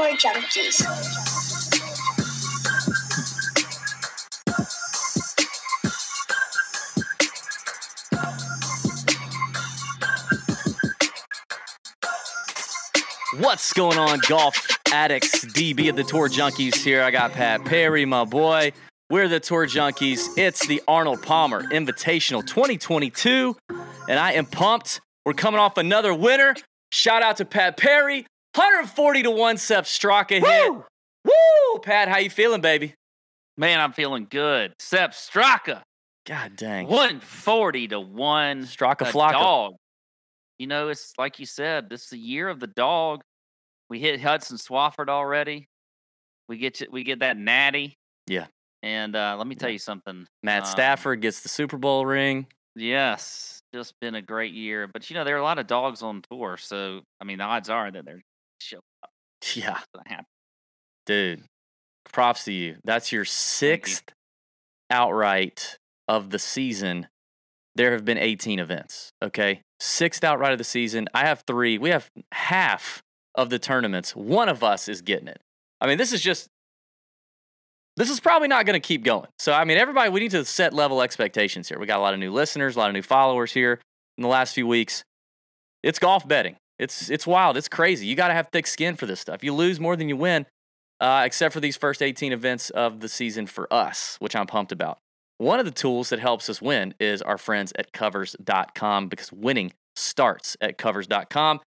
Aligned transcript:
Tour 0.00 0.16
Junkies. 0.16 0.80
What's 13.40 13.74
going 13.74 13.98
on, 13.98 14.20
golf 14.26 14.66
addicts? 14.90 15.44
DB 15.44 15.90
of 15.90 15.96
the 15.96 16.02
Tour 16.02 16.30
Junkies 16.30 16.76
here. 16.76 17.02
I 17.02 17.10
got 17.10 17.32
Pat 17.32 17.66
Perry, 17.66 18.06
my 18.06 18.24
boy. 18.24 18.72
We're 19.10 19.28
the 19.28 19.38
Tour 19.38 19.66
Junkies. 19.66 20.38
It's 20.38 20.66
the 20.66 20.80
Arnold 20.88 21.22
Palmer 21.22 21.64
Invitational 21.64 22.46
2022, 22.46 23.54
and 24.08 24.18
I 24.18 24.32
am 24.32 24.46
pumped. 24.46 25.02
We're 25.26 25.34
coming 25.34 25.60
off 25.60 25.76
another 25.76 26.14
winner. 26.14 26.56
Shout 26.90 27.22
out 27.22 27.36
to 27.36 27.44
Pat 27.44 27.76
Perry, 27.76 28.26
140 28.54 29.22
to 29.24 29.30
one 29.30 29.56
Sepp 29.56 29.84
Straka 29.84 30.44
hit. 30.44 30.72
Woo! 30.72 31.78
Pat, 31.82 32.08
how 32.08 32.18
you 32.18 32.30
feeling, 32.30 32.60
baby? 32.60 32.94
Man, 33.56 33.80
I'm 33.80 33.92
feeling 33.92 34.26
good. 34.28 34.72
Sepp 34.78 35.12
Straka, 35.12 35.82
God 36.26 36.56
dang. 36.56 36.86
140 36.86 37.88
to 37.88 38.00
1. 38.00 38.62
Straka 38.62 39.02
a 39.02 39.04
Flocka. 39.12 39.32
dog. 39.32 39.74
You 40.58 40.66
know, 40.66 40.88
it's 40.88 41.12
like 41.18 41.38
you 41.38 41.46
said, 41.46 41.88
this 41.88 42.04
is 42.04 42.08
the 42.10 42.18
year 42.18 42.48
of 42.48 42.60
the 42.60 42.66
dog. 42.66 43.22
We 43.88 43.98
hit 43.98 44.20
Hudson 44.20 44.56
Swafford 44.56 45.08
already. 45.08 45.66
We 46.48 46.58
get 46.58 46.74
to, 46.74 46.88
we 46.90 47.02
get 47.02 47.20
that 47.20 47.36
natty. 47.36 47.94
Yeah. 48.26 48.46
And 48.82 49.14
uh, 49.16 49.36
let 49.38 49.46
me 49.46 49.54
tell 49.54 49.70
you 49.70 49.78
something. 49.78 50.26
Matt 50.42 50.62
um, 50.62 50.68
Stafford 50.68 51.20
gets 51.20 51.40
the 51.40 51.48
Super 51.48 51.76
Bowl 51.76 52.06
ring. 52.06 52.46
Yes, 52.76 53.60
just 53.74 53.94
been 54.00 54.14
a 54.14 54.22
great 54.22 54.52
year. 54.54 54.86
But 54.86 55.10
you 55.10 55.14
know, 55.14 55.24
there 55.24 55.34
are 55.34 55.40
a 55.40 55.42
lot 55.42 55.58
of 55.58 55.66
dogs 55.66 56.02
on 56.02 56.22
tour, 56.30 56.56
so 56.56 57.00
I 57.20 57.24
mean, 57.24 57.38
the 57.38 57.44
odds 57.44 57.68
are 57.68 57.90
that 57.90 58.04
they're 58.04 58.22
show 58.60 58.80
up. 59.02 59.10
Yeah, 59.54 59.76
It's 59.78 59.86
gonna 59.94 60.08
happen. 60.08 60.26
dude. 61.06 61.44
Props 62.12 62.44
to 62.44 62.52
you. 62.52 62.76
That's 62.84 63.12
your 63.12 63.24
sixth 63.24 64.02
outright 64.90 65.78
of 66.08 66.30
the 66.30 66.38
season. 66.38 67.06
There 67.76 67.92
have 67.92 68.04
been 68.04 68.18
18 68.18 68.58
events. 68.58 69.10
Okay. 69.22 69.62
Sixth 69.78 70.24
outright 70.24 70.52
of 70.52 70.58
the 70.58 70.64
season. 70.64 71.06
I 71.14 71.24
have 71.26 71.44
three. 71.46 71.78
We 71.78 71.90
have 71.90 72.10
half 72.32 73.02
of 73.36 73.48
the 73.48 73.58
tournaments. 73.60 74.16
One 74.16 74.48
of 74.48 74.64
us 74.64 74.88
is 74.88 75.02
getting 75.02 75.28
it. 75.28 75.40
I 75.80 75.86
mean, 75.86 75.98
this 75.98 76.12
is 76.12 76.20
just, 76.20 76.48
this 77.96 78.10
is 78.10 78.18
probably 78.20 78.48
not 78.48 78.66
going 78.66 78.80
to 78.80 78.86
keep 78.86 79.04
going. 79.04 79.28
So, 79.38 79.52
I 79.52 79.64
mean, 79.64 79.78
everybody, 79.78 80.10
we 80.10 80.20
need 80.20 80.32
to 80.32 80.44
set 80.44 80.74
level 80.74 81.00
expectations 81.02 81.68
here. 81.68 81.78
We 81.78 81.86
got 81.86 81.98
a 81.98 82.02
lot 82.02 82.12
of 82.14 82.20
new 82.20 82.32
listeners, 82.32 82.74
a 82.76 82.78
lot 82.80 82.88
of 82.90 82.94
new 82.94 83.02
followers 83.02 83.52
here 83.52 83.80
in 84.18 84.22
the 84.22 84.28
last 84.28 84.54
few 84.54 84.66
weeks. 84.66 85.04
It's 85.82 85.98
golf 85.98 86.26
betting. 86.26 86.56
It's, 86.80 87.10
it's 87.10 87.26
wild. 87.26 87.58
It's 87.58 87.68
crazy. 87.68 88.06
You 88.06 88.16
got 88.16 88.28
to 88.28 88.34
have 88.34 88.48
thick 88.48 88.66
skin 88.66 88.96
for 88.96 89.04
this 89.04 89.20
stuff. 89.20 89.44
You 89.44 89.54
lose 89.54 89.78
more 89.78 89.96
than 89.96 90.08
you 90.08 90.16
win, 90.16 90.46
uh, 90.98 91.22
except 91.26 91.52
for 91.52 91.60
these 91.60 91.76
first 91.76 92.02
18 92.02 92.32
events 92.32 92.70
of 92.70 93.00
the 93.00 93.08
season 93.08 93.46
for 93.46 93.72
us, 93.72 94.16
which 94.18 94.34
I'm 94.34 94.46
pumped 94.46 94.72
about. 94.72 94.98
One 95.36 95.58
of 95.58 95.66
the 95.66 95.72
tools 95.72 96.08
that 96.08 96.18
helps 96.18 96.48
us 96.48 96.62
win 96.62 96.94
is 96.98 97.20
our 97.20 97.38
friends 97.38 97.72
at 97.78 97.92
covers.com 97.92 99.08
because 99.08 99.30
winning 99.30 99.72
starts 99.94 100.56
at 100.60 100.78
covers.com. 100.78 101.60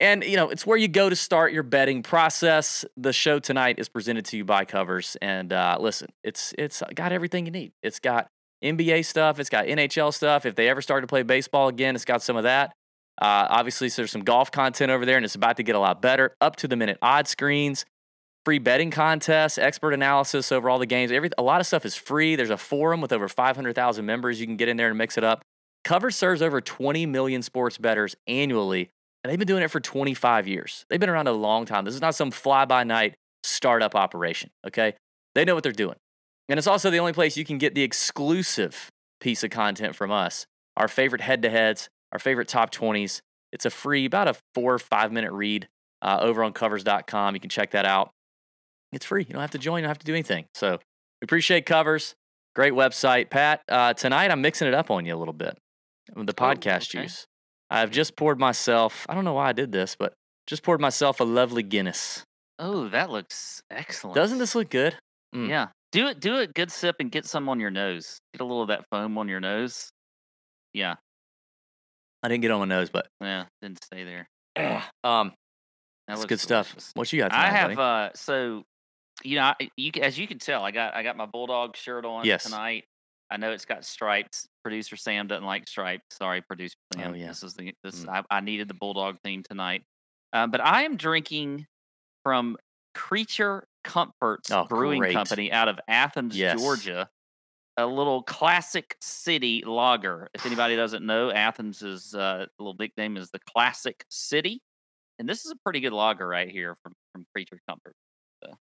And, 0.00 0.24
you 0.24 0.36
know, 0.36 0.50
it's 0.50 0.66
where 0.66 0.76
you 0.76 0.88
go 0.88 1.08
to 1.08 1.16
start 1.16 1.52
your 1.52 1.62
betting 1.62 2.02
process. 2.02 2.84
The 2.96 3.12
show 3.12 3.38
tonight 3.38 3.78
is 3.78 3.88
presented 3.88 4.26
to 4.26 4.36
you 4.36 4.44
by 4.44 4.66
Covers. 4.66 5.16
And 5.22 5.52
uh, 5.52 5.78
listen, 5.80 6.08
it's 6.22 6.52
it's 6.58 6.82
got 6.94 7.12
everything 7.12 7.46
you 7.46 7.52
need. 7.52 7.72
It's 7.82 7.98
got 7.98 8.28
NBA 8.62 9.06
stuff, 9.06 9.38
it's 9.38 9.48
got 9.48 9.66
NHL 9.66 10.12
stuff. 10.12 10.44
If 10.44 10.54
they 10.54 10.68
ever 10.68 10.82
start 10.82 11.02
to 11.02 11.06
play 11.06 11.22
baseball 11.22 11.68
again, 11.68 11.94
it's 11.94 12.04
got 12.04 12.22
some 12.22 12.36
of 12.36 12.42
that. 12.42 12.74
Uh, 13.20 13.46
obviously, 13.48 13.88
so 13.88 14.02
there's 14.02 14.10
some 14.10 14.24
golf 14.24 14.50
content 14.50 14.90
over 14.90 15.06
there, 15.06 15.16
and 15.16 15.24
it's 15.24 15.34
about 15.34 15.56
to 15.56 15.62
get 15.62 15.74
a 15.74 15.78
lot 15.78 16.02
better. 16.02 16.34
Up 16.40 16.56
to 16.56 16.68
the 16.68 16.76
minute 16.76 16.98
odd 17.00 17.26
screens, 17.26 17.84
free 18.44 18.58
betting 18.58 18.90
contests, 18.90 19.58
expert 19.58 19.92
analysis 19.92 20.52
over 20.52 20.68
all 20.68 20.78
the 20.78 20.86
games. 20.86 21.10
Every, 21.10 21.30
a 21.38 21.42
lot 21.42 21.60
of 21.60 21.66
stuff 21.66 21.84
is 21.84 21.94
free. 21.94 22.36
There's 22.36 22.50
a 22.50 22.56
forum 22.56 23.00
with 23.00 23.12
over 23.12 23.28
500,000 23.28 24.04
members. 24.04 24.40
You 24.40 24.46
can 24.46 24.56
get 24.56 24.68
in 24.68 24.76
there 24.76 24.88
and 24.88 24.98
mix 24.98 25.16
it 25.16 25.24
up. 25.24 25.42
Cover 25.84 26.10
serves 26.10 26.42
over 26.42 26.60
20 26.60 27.06
million 27.06 27.42
sports 27.42 27.78
bettors 27.78 28.16
annually, 28.26 28.90
and 29.22 29.30
they've 29.30 29.38
been 29.38 29.48
doing 29.48 29.62
it 29.62 29.70
for 29.70 29.80
25 29.80 30.46
years. 30.46 30.84
They've 30.90 31.00
been 31.00 31.08
around 31.08 31.28
a 31.28 31.32
long 31.32 31.64
time. 31.64 31.84
This 31.84 31.94
is 31.94 32.00
not 32.00 32.14
some 32.14 32.30
fly 32.30 32.64
by 32.64 32.84
night 32.84 33.14
startup 33.44 33.94
operation, 33.94 34.50
okay? 34.66 34.94
They 35.34 35.44
know 35.44 35.54
what 35.54 35.62
they're 35.62 35.72
doing. 35.72 35.96
And 36.48 36.58
it's 36.58 36.66
also 36.66 36.90
the 36.90 36.98
only 36.98 37.12
place 37.12 37.36
you 37.36 37.44
can 37.44 37.58
get 37.58 37.74
the 37.74 37.82
exclusive 37.82 38.90
piece 39.20 39.42
of 39.42 39.50
content 39.50 39.94
from 39.94 40.10
us 40.10 40.46
our 40.76 40.88
favorite 40.88 41.22
head 41.22 41.40
to 41.40 41.48
heads, 41.48 41.88
our 42.12 42.18
favorite 42.18 42.48
top 42.48 42.70
20s. 42.72 43.20
It's 43.52 43.64
a 43.64 43.70
free, 43.70 44.04
about 44.04 44.28
a 44.28 44.34
four 44.54 44.74
or 44.74 44.78
five 44.78 45.12
minute 45.12 45.32
read 45.32 45.68
uh, 46.02 46.18
over 46.20 46.42
on 46.44 46.52
covers.com. 46.52 47.34
You 47.34 47.40
can 47.40 47.50
check 47.50 47.70
that 47.72 47.84
out. 47.86 48.10
It's 48.92 49.04
free. 49.06 49.24
You 49.26 49.32
don't 49.32 49.40
have 49.40 49.50
to 49.52 49.58
join, 49.58 49.78
you 49.78 49.82
don't 49.82 49.90
have 49.90 49.98
to 49.98 50.06
do 50.06 50.12
anything. 50.14 50.46
So 50.54 50.72
we 51.20 51.24
appreciate 51.24 51.66
covers. 51.66 52.14
Great 52.54 52.72
website. 52.72 53.30
Pat, 53.30 53.60
uh, 53.68 53.92
tonight 53.94 54.30
I'm 54.30 54.40
mixing 54.40 54.68
it 54.68 54.74
up 54.74 54.90
on 54.90 55.04
you 55.04 55.14
a 55.14 55.18
little 55.18 55.34
bit 55.34 55.58
with 56.14 56.26
the 56.26 56.32
Oh, 56.38 56.42
podcast 56.44 56.88
okay. 56.94 57.02
juice. 57.02 57.26
I've 57.68 57.90
just 57.90 58.16
poured 58.16 58.38
myself, 58.38 59.06
I 59.08 59.14
don't 59.14 59.24
know 59.24 59.34
why 59.34 59.48
I 59.48 59.52
did 59.52 59.72
this, 59.72 59.96
but 59.98 60.12
just 60.46 60.62
poured 60.62 60.80
myself 60.80 61.18
a 61.20 61.24
lovely 61.24 61.62
Guinness. 61.62 62.22
Oh, 62.58 62.88
that 62.88 63.10
looks 63.10 63.60
excellent. 63.70 64.14
Doesn't 64.14 64.38
this 64.38 64.54
look 64.54 64.70
good? 64.70 64.96
Mm. 65.34 65.48
Yeah. 65.48 65.66
Do 65.92 66.06
it. 66.06 66.20
Do 66.20 66.38
it. 66.38 66.54
Good 66.54 66.70
sip 66.70 66.96
and 67.00 67.10
get 67.10 67.26
some 67.26 67.48
on 67.48 67.58
your 67.60 67.70
nose. 67.70 68.18
Get 68.32 68.40
a 68.40 68.44
little 68.44 68.62
of 68.62 68.68
that 68.68 68.84
foam 68.90 69.18
on 69.18 69.28
your 69.28 69.40
nose. 69.40 69.90
Yeah. 70.72 70.94
I 72.26 72.28
didn't 72.28 72.42
get 72.42 72.50
on 72.50 72.58
my 72.58 72.64
nose, 72.66 72.90
but 72.90 73.06
Yeah. 73.20 73.44
Didn't 73.62 73.84
stay 73.84 74.02
there. 74.02 74.28
um, 75.04 75.32
That 76.08 76.14
looks 76.18 76.24
good 76.28 76.40
stuff. 76.40 76.74
What 76.94 77.12
you 77.12 77.20
got 77.20 77.32
I 77.32 77.50
have. 77.50 77.76
buddy? 77.76 78.08
uh 78.08 78.10
So, 78.16 78.64
you 79.22 79.36
know, 79.36 79.54
I- 79.60 79.70
you 79.76 79.92
as 80.02 80.18
you 80.18 80.26
can 80.26 80.40
tell, 80.40 80.64
I 80.64 80.72
got 80.72 80.94
I 80.96 81.04
got 81.04 81.16
my 81.16 81.26
bulldog 81.26 81.76
shirt 81.76 82.04
on 82.04 82.24
Yes. 82.24 82.42
tonight. 82.42 82.84
I 83.30 83.36
know 83.36 83.52
it's 83.52 83.64
got 83.64 83.84
stripes. 83.84 84.48
Producer 84.64 84.96
Sam 84.96 85.28
doesn't 85.28 85.44
like 85.44 85.68
stripes. 85.68 86.04
Sorry, 86.16 86.42
producer 86.42 86.74
Sam. 86.94 87.12
Oh, 87.12 87.14
yeah. 87.16 87.28
This 87.28 87.44
is 87.44 87.54
the 87.54 87.72
this. 87.84 88.04
Mm. 88.04 88.08
I, 88.30 88.36
I 88.38 88.40
needed 88.40 88.66
the 88.66 88.74
bulldog 88.74 89.18
theme 89.22 89.44
tonight. 89.44 89.84
Uh, 90.32 90.48
but 90.48 90.60
I 90.60 90.82
am 90.82 90.96
drinking 90.96 91.66
from 92.24 92.56
Creature 92.94 93.68
Comforts 93.84 94.50
Oh, 94.50 94.64
Brewing 94.64 94.98
great. 94.98 95.12
Company 95.14 95.52
out 95.52 95.68
of 95.68 95.78
Athens, 95.86 96.36
Yes. 96.36 96.60
Georgia. 96.60 97.08
A 97.78 97.86
little 97.86 98.22
classic 98.22 98.96
city 99.00 99.62
lager. 99.66 100.28
If 100.34 100.46
anybody 100.46 100.76
doesn't 100.76 101.04
know, 101.04 101.30
Athens 101.30 101.82
is 101.82 102.14
uh, 102.14 102.46
little 102.58 102.74
nickname 102.78 103.16
is 103.16 103.30
the 103.30 103.40
Classic 103.40 104.02
City, 104.08 104.60
and 105.18 105.28
this 105.28 105.44
is 105.44 105.50
a 105.50 105.56
pretty 105.56 105.80
good 105.80 105.92
lager 105.92 106.26
right 106.26 106.50
here 106.50 106.74
from 106.82 106.94
from 107.12 107.26
Creature 107.34 107.60
Comfort. 107.68 107.92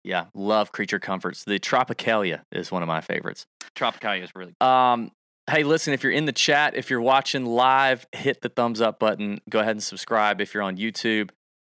yeah, 0.03 0.25
love 0.33 0.71
Creature 0.71 0.99
Comforts. 0.99 1.43
The 1.43 1.59
Tropicalia 1.59 2.41
is 2.51 2.71
one 2.71 2.81
of 2.81 2.87
my 2.87 3.01
favorites. 3.01 3.45
Tropicalia 3.75 4.23
is 4.23 4.31
really 4.35 4.53
Um, 4.61 5.11
hey, 5.49 5.63
listen, 5.63 5.93
if 5.93 6.03
you're 6.03 6.11
in 6.11 6.25
the 6.25 6.31
chat, 6.31 6.75
if 6.75 6.89
you're 6.89 7.01
watching 7.01 7.45
live, 7.45 8.05
hit 8.11 8.41
the 8.41 8.49
thumbs 8.49 8.81
up 8.81 8.99
button. 8.99 9.39
Go 9.49 9.59
ahead 9.59 9.71
and 9.71 9.83
subscribe 9.83 10.41
if 10.41 10.53
you're 10.53 10.63
on 10.63 10.77
YouTube. 10.77 11.29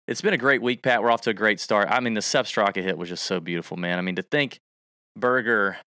It's 0.07 0.21
been 0.21 0.33
a 0.33 0.37
great 0.37 0.61
week, 0.61 0.81
Pat. 0.81 1.03
We're 1.03 1.11
off 1.11 1.21
to 1.21 1.31
a 1.31 1.33
great 1.33 1.59
start. 1.59 1.89
I 1.91 1.99
mean, 1.99 2.13
the 2.13 2.21
Sepp 2.21 2.45
Straka 2.45 2.81
hit 2.81 2.97
was 2.97 3.09
just 3.09 3.25
so 3.25 3.41
beautiful, 3.41 3.75
man. 3.75 3.97
I 3.97 4.01
mean, 4.01 4.15
to 4.15 4.21
think 4.21 4.59
Berger 5.17 5.77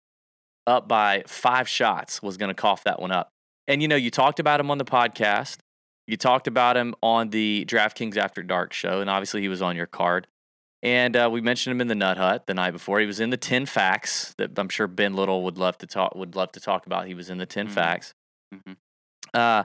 up 0.70 0.88
by 0.88 1.22
five 1.26 1.68
shots 1.68 2.22
was 2.22 2.36
going 2.36 2.48
to 2.48 2.54
cough 2.54 2.84
that 2.84 3.00
one 3.00 3.12
up. 3.12 3.28
And, 3.68 3.82
you 3.82 3.88
know, 3.88 3.96
you 3.96 4.10
talked 4.10 4.40
about 4.40 4.58
him 4.60 4.70
on 4.70 4.78
the 4.78 4.84
podcast. 4.84 5.58
You 6.06 6.16
talked 6.16 6.46
about 6.46 6.76
him 6.76 6.94
on 7.02 7.30
the 7.30 7.64
DraftKings 7.68 8.16
After 8.16 8.42
Dark 8.42 8.72
show, 8.72 9.00
and 9.00 9.10
obviously 9.10 9.42
he 9.42 9.48
was 9.48 9.60
on 9.62 9.76
your 9.76 9.86
card. 9.86 10.26
And 10.82 11.14
uh, 11.14 11.28
we 11.30 11.40
mentioned 11.42 11.72
him 11.74 11.80
in 11.82 11.88
the 11.88 11.94
Nut 11.94 12.16
Hut 12.16 12.46
the 12.46 12.54
night 12.54 12.70
before. 12.70 13.00
He 13.00 13.06
was 13.06 13.20
in 13.20 13.28
the 13.30 13.36
Ten 13.36 13.66
Facts 13.66 14.34
that 14.38 14.58
I'm 14.58 14.70
sure 14.70 14.86
Ben 14.86 15.14
Little 15.14 15.42
would 15.44 15.58
love 15.58 15.76
to 15.78 15.86
talk 15.86 16.14
would 16.14 16.34
love 16.34 16.52
to 16.52 16.60
talk 16.60 16.86
about. 16.86 17.06
He 17.06 17.14
was 17.14 17.28
in 17.28 17.36
the 17.38 17.44
10 17.46 17.68
Mhm. 17.68 17.70
Facts. 17.72 18.14
Mhm. 18.54 18.76
Uh, 19.34 19.64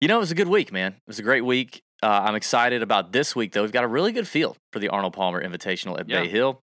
you 0.00 0.08
know, 0.08 0.16
it 0.16 0.20
was 0.20 0.32
a 0.32 0.34
good 0.34 0.48
week, 0.48 0.72
man. 0.72 0.92
It 0.94 1.02
was 1.06 1.18
a 1.20 1.22
great 1.22 1.44
week. 1.44 1.82
Uh, 2.02 2.24
I'm 2.26 2.34
excited 2.34 2.82
about 2.82 3.12
this 3.12 3.34
week, 3.36 3.52
though. 3.52 3.62
We've 3.62 3.72
got 3.72 3.84
a 3.84 3.88
really 3.88 4.10
good 4.12 4.26
field 4.28 4.58
for 4.72 4.80
the 4.80 4.88
Arnold 4.88 5.14
Palmer 5.14 5.42
Invitational 5.42 5.98
at 5.98 6.08
Yeah. 6.08 6.22
Bay 6.22 6.28
Hill. 6.28 6.60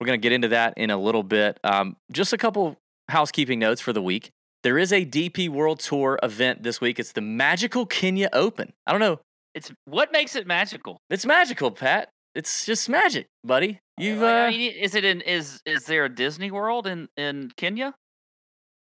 We're 0.00 0.06
going 0.08 0.20
to 0.20 0.22
get 0.22 0.32
into 0.32 0.48
that 0.48 0.74
in 0.76 0.90
a 0.90 0.96
little 0.98 1.22
bit. 1.22 1.58
Um, 1.64 1.96
just 2.12 2.32
a 2.32 2.36
couple 2.36 2.76
housekeeping 3.08 3.58
notes 3.58 3.80
for 3.80 3.92
the 3.92 4.02
week. 4.02 4.30
There 4.62 4.78
is 4.78 4.92
a 4.92 5.04
DP 5.04 5.48
World 5.48 5.80
Tour 5.80 6.18
event 6.22 6.62
this 6.62 6.80
week. 6.80 6.98
It's 6.98 7.12
the 7.12 7.20
Magical 7.20 7.84
Kenya 7.84 8.30
Open. 8.32 8.72
I 8.86 8.92
don't 8.92 9.00
know. 9.00 9.20
It's 9.54 9.70
what 9.84 10.10
makes 10.10 10.34
it 10.34 10.46
magical. 10.46 10.98
It's 11.10 11.26
magical, 11.26 11.70
Pat. 11.70 12.08
It's 12.34 12.66
just 12.66 12.88
magic, 12.88 13.26
buddy. 13.44 13.78
You've 13.96 14.22
uh, 14.22 14.26
I 14.26 14.50
mean, 14.50 14.72
is 14.72 14.94
it 14.94 15.04
in 15.04 15.20
is 15.20 15.60
is 15.64 15.84
there 15.84 16.04
a 16.04 16.08
Disney 16.08 16.50
World 16.50 16.86
in 16.86 17.08
in 17.16 17.52
Kenya? 17.56 17.94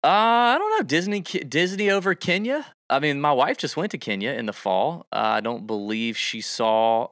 Uh, 0.03 0.07
I 0.07 0.57
don't 0.57 0.77
know. 0.77 0.85
Disney 0.85 1.21
Disney 1.21 1.89
over 1.89 2.15
Kenya. 2.15 2.65
I 2.89 2.99
mean, 2.99 3.21
my 3.21 3.31
wife 3.31 3.57
just 3.57 3.77
went 3.77 3.91
to 3.91 3.97
Kenya 3.97 4.31
in 4.31 4.45
the 4.45 4.53
fall. 4.53 5.05
Uh, 5.13 5.37
I 5.37 5.41
don't 5.41 5.67
believe 5.67 6.17
she 6.17 6.41
saw. 6.41 7.07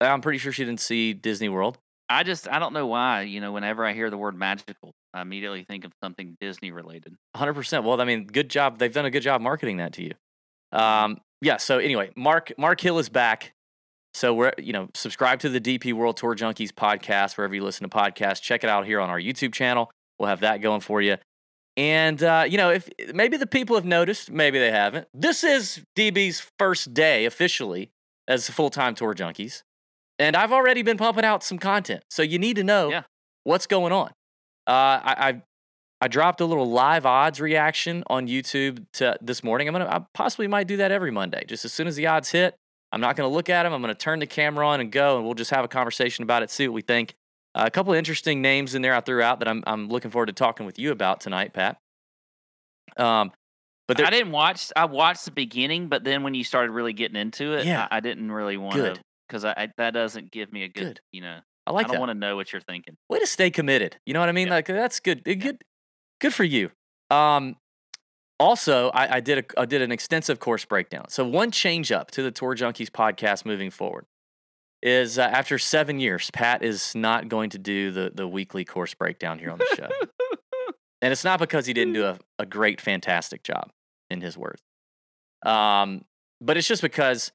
I'm 0.00 0.20
pretty 0.20 0.38
sure 0.38 0.52
she 0.52 0.64
didn't 0.64 0.80
see 0.80 1.12
Disney 1.12 1.48
World. 1.48 1.78
I 2.08 2.22
just 2.22 2.48
I 2.48 2.58
don't 2.58 2.72
know 2.72 2.86
why. 2.86 3.22
You 3.22 3.40
know, 3.40 3.52
whenever 3.52 3.84
I 3.84 3.94
hear 3.94 4.10
the 4.10 4.18
word 4.18 4.36
magical, 4.36 4.92
I 5.14 5.22
immediately 5.22 5.64
think 5.64 5.84
of 5.84 5.92
something 6.02 6.36
Disney 6.40 6.70
related. 6.70 7.14
100%. 7.36 7.84
Well, 7.84 8.00
I 8.00 8.04
mean, 8.04 8.26
good 8.26 8.50
job. 8.50 8.78
They've 8.78 8.92
done 8.92 9.06
a 9.06 9.10
good 9.10 9.22
job 9.22 9.40
marketing 9.40 9.78
that 9.78 9.92
to 9.94 10.02
you. 10.04 10.12
Um, 10.72 11.18
yeah. 11.40 11.56
So 11.56 11.78
anyway, 11.78 12.10
Mark 12.16 12.52
Mark 12.58 12.80
Hill 12.80 12.98
is 12.98 13.08
back. 13.08 13.52
So 14.14 14.34
we're 14.34 14.52
you 14.58 14.72
know 14.72 14.88
subscribe 14.94 15.38
to 15.40 15.48
the 15.48 15.60
DP 15.60 15.92
World 15.92 16.16
Tour 16.16 16.34
Junkies 16.34 16.70
podcast 16.72 17.36
wherever 17.36 17.54
you 17.54 17.62
listen 17.62 17.88
to 17.88 17.96
podcasts. 17.96 18.42
Check 18.42 18.64
it 18.64 18.70
out 18.70 18.84
here 18.86 19.00
on 19.00 19.08
our 19.10 19.20
YouTube 19.20 19.54
channel. 19.54 19.90
We'll 20.18 20.28
have 20.28 20.40
that 20.40 20.60
going 20.60 20.80
for 20.80 21.00
you. 21.00 21.16
And 21.76 22.22
uh, 22.22 22.44
you 22.48 22.56
know, 22.58 22.70
if 22.70 22.88
maybe 23.14 23.36
the 23.36 23.46
people 23.46 23.76
have 23.76 23.84
noticed, 23.84 24.30
maybe 24.30 24.58
they 24.58 24.72
haven't. 24.72 25.06
This 25.14 25.44
is 25.44 25.82
DB's 25.96 26.50
first 26.58 26.92
day 26.92 27.24
officially 27.24 27.90
as 28.26 28.48
a 28.48 28.52
full 28.52 28.70
time 28.70 28.94
tour 28.94 29.14
junkies, 29.14 29.62
and 30.18 30.34
I've 30.36 30.52
already 30.52 30.82
been 30.82 30.96
pumping 30.96 31.24
out 31.24 31.44
some 31.44 31.58
content. 31.58 32.02
So 32.10 32.22
you 32.22 32.38
need 32.38 32.56
to 32.56 32.64
know 32.64 32.90
Yeah. 32.90 33.02
what's 33.44 33.66
going 33.66 33.92
on. 33.92 34.10
Uh, 34.68 35.00
I, 35.02 35.14
I 35.28 35.42
I 36.00 36.08
dropped 36.08 36.40
a 36.40 36.44
little 36.44 36.70
live 36.70 37.06
odds 37.06 37.40
reaction 37.40 38.04
on 38.06 38.28
YouTube 38.28 38.84
to 38.94 39.16
this 39.20 39.42
morning. 39.42 39.66
I'm 39.66 39.72
gonna 39.72 39.86
I 39.88 40.04
possibly 40.14 40.46
might 40.46 40.66
do 40.68 40.76
that 40.76 40.92
every 40.92 41.10
Monday. 41.10 41.44
Just 41.48 41.64
as 41.64 41.72
soon 41.72 41.86
as 41.86 41.96
the 41.96 42.06
odds 42.06 42.30
hit, 42.30 42.54
I'm 42.92 43.00
not 43.00 43.16
gonna 43.16 43.30
look 43.30 43.48
at 43.48 43.62
them. 43.64 43.72
I'm 43.72 43.80
gonna 43.80 43.94
turn 43.94 44.18
the 44.18 44.26
camera 44.26 44.68
on 44.68 44.80
and 44.80 44.92
go, 44.92 45.16
and 45.16 45.24
we'll 45.24 45.34
just 45.34 45.50
have 45.50 45.64
a 45.64 45.68
conversation 45.68 46.22
about 46.22 46.42
it. 46.42 46.50
See 46.50 46.68
what 46.68 46.74
we 46.74 46.82
think. 46.82 47.14
Uh, 47.54 47.64
a 47.66 47.70
couple 47.70 47.92
of 47.94 47.98
interesting 47.98 48.42
names 48.42 48.74
in 48.74 48.82
there 48.82 48.94
I 48.94 49.00
threw 49.00 49.22
out 49.22 49.38
that 49.38 49.48
I'm 49.48 49.64
I'm 49.66 49.88
looking 49.88 50.10
forward 50.10 50.26
to 50.26 50.32
talking 50.34 50.66
with 50.66 50.78
you 50.78 50.92
about 50.92 51.20
tonight, 51.20 51.54
Pat. 51.54 51.78
Um, 52.96 53.32
but 53.86 53.96
there, 53.96 54.06
I 54.06 54.10
didn't 54.10 54.32
watch. 54.32 54.70
I 54.76 54.84
watched 54.84 55.24
the 55.24 55.30
beginning, 55.30 55.88
but 55.88 56.04
then 56.04 56.22
when 56.22 56.34
you 56.34 56.44
started 56.44 56.72
really 56.72 56.92
getting 56.92 57.16
into 57.16 57.54
it, 57.54 57.64
Yeah. 57.64 57.88
I, 57.90 57.96
I 57.96 58.00
didn't 58.00 58.30
really 58.30 58.58
want 58.58 58.74
Good. 58.74 58.96
to 58.96 59.00
because 59.26 59.44
I, 59.44 59.54
I 59.56 59.68
that 59.78 59.92
doesn't 59.92 60.30
give 60.30 60.52
me 60.52 60.64
a 60.64 60.68
good. 60.68 60.84
Good. 60.84 61.00
You 61.10 61.22
know, 61.22 61.38
I 61.68 61.72
like 61.72 61.88
I 61.88 61.92
don't 61.92 62.00
want 62.00 62.10
to 62.10 62.18
know 62.18 62.34
what 62.34 62.50
you're 62.50 62.62
thinking. 62.62 62.96
way 63.10 63.18
to 63.18 63.26
stay 63.26 63.50
committed. 63.50 63.98
You 64.06 64.14
know 64.14 64.20
what 64.20 64.30
I 64.30 64.32
mean? 64.32 64.48
Yeah. 64.48 64.54
Like 64.54 64.66
that's 64.66 65.00
good. 65.00 65.22
Good, 65.22 65.62
good 66.18 66.32
for 66.32 66.44
you. 66.44 66.70
Um, 67.10 67.56
also, 68.40 68.88
I, 68.90 69.16
I 69.16 69.20
did 69.20 69.38
a 69.38 69.60
I 69.60 69.66
did 69.66 69.82
an 69.82 69.92
extensive 69.92 70.40
course 70.40 70.64
breakdown. 70.64 71.10
So 71.10 71.26
one 71.26 71.50
change 71.50 71.92
up 71.92 72.10
to 72.12 72.22
the 72.22 72.30
Tour 72.30 72.54
Junkies 72.54 72.88
podcast 72.88 73.44
moving 73.44 73.70
forward 73.70 74.06
is 74.82 75.18
uh, 75.18 75.22
after 75.22 75.58
seven 75.58 76.00
years, 76.00 76.30
Pat 76.30 76.62
is 76.62 76.94
not 76.94 77.28
going 77.28 77.50
to 77.50 77.58
do 77.58 77.90
the 77.90 78.12
the 78.14 78.26
weekly 78.26 78.64
course 78.64 78.94
breakdown 78.94 79.38
here 79.38 79.50
on 79.50 79.58
the 79.58 79.66
show, 79.76 79.88
and 81.02 81.12
it's 81.12 81.24
not 81.24 81.38
because 81.38 81.66
he 81.66 81.74
didn't 81.74 81.92
do 81.92 82.06
a, 82.06 82.18
a 82.38 82.46
great, 82.46 82.80
fantastic 82.80 83.42
job, 83.42 83.70
in 84.08 84.22
his 84.22 84.38
words. 84.38 84.62
Um, 85.44 86.06
but 86.40 86.56
it's 86.56 86.68
just 86.68 86.82
because 86.82 87.32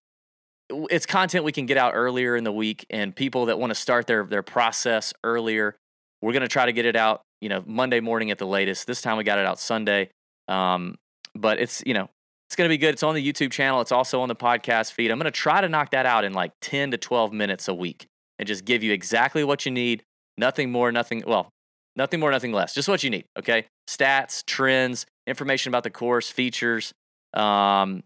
it's 0.90 1.06
content 1.06 1.44
we 1.44 1.52
can 1.52 1.66
get 1.66 1.78
out 1.78 1.94
earlier 1.96 2.36
in 2.36 2.44
the 2.44 2.52
week, 2.52 2.86
and 2.90 3.16
people 3.16 3.46
that 3.48 3.60
want 3.60 3.72
to 3.72 3.76
start 3.76 4.08
their 4.08 4.24
their 4.24 4.44
process 4.44 5.14
earlier, 5.24 5.76
we're 6.22 6.34
gonna 6.34 6.48
try 6.48 6.66
to 6.66 6.74
get 6.74 6.86
it 6.86 6.96
out, 6.96 7.22
you 7.42 7.50
know, 7.50 7.64
Monday 7.66 8.00
morning 8.00 8.32
at 8.32 8.38
the 8.38 8.48
latest. 8.48 8.88
This 8.88 9.02
time 9.02 9.18
we 9.18 9.24
got 9.24 9.40
it 9.40 9.46
out 9.46 9.60
Sunday, 9.60 10.10
um, 10.48 10.96
but 11.36 11.60
it's 11.60 11.84
you 11.86 11.94
know 11.94 12.10
it's 12.48 12.56
gonna 12.56 12.70
be 12.70 12.78
good. 12.78 12.94
It's 12.94 13.04
on 13.04 13.16
the 13.16 13.32
YouTube 13.34 13.52
channel. 13.52 13.82
It's 13.82 13.92
also 13.92 14.22
on 14.22 14.30
the 14.30 14.36
podcast 14.36 14.92
feed. 14.92 15.12
I'm 15.12 15.18
gonna 15.18 15.32
try 15.32 15.62
to 15.62 15.70
knock 15.70 15.92
that 15.92 16.06
out 16.06 16.24
in 16.24 16.34
like 16.34 16.52
10 16.62 16.92
to 16.92 16.98
12 16.98 17.34
minutes 17.34 17.68
a 17.68 17.74
week, 17.74 18.06
and 18.40 18.48
just 18.48 18.66
give 18.66 18.84
you 18.84 18.94
exactly 18.94 19.44
what 19.44 19.66
you 19.66 19.72
need. 19.72 20.04
Nothing 20.38 20.72
more, 20.72 20.92
nothing 20.92 21.24
well, 21.26 21.50
nothing 21.96 22.20
more, 22.20 22.32
nothing 22.32 22.52
less. 22.52 22.74
Just 22.74 22.88
what 22.88 23.04
you 23.04 23.10
need. 23.10 23.26
Okay, 23.38 23.66
stats, 23.90 24.46
trends, 24.46 25.06
information 25.28 25.70
about 25.70 25.84
the 25.84 25.90
course, 25.90 26.30
features. 26.30 26.94
Um, 27.34 28.04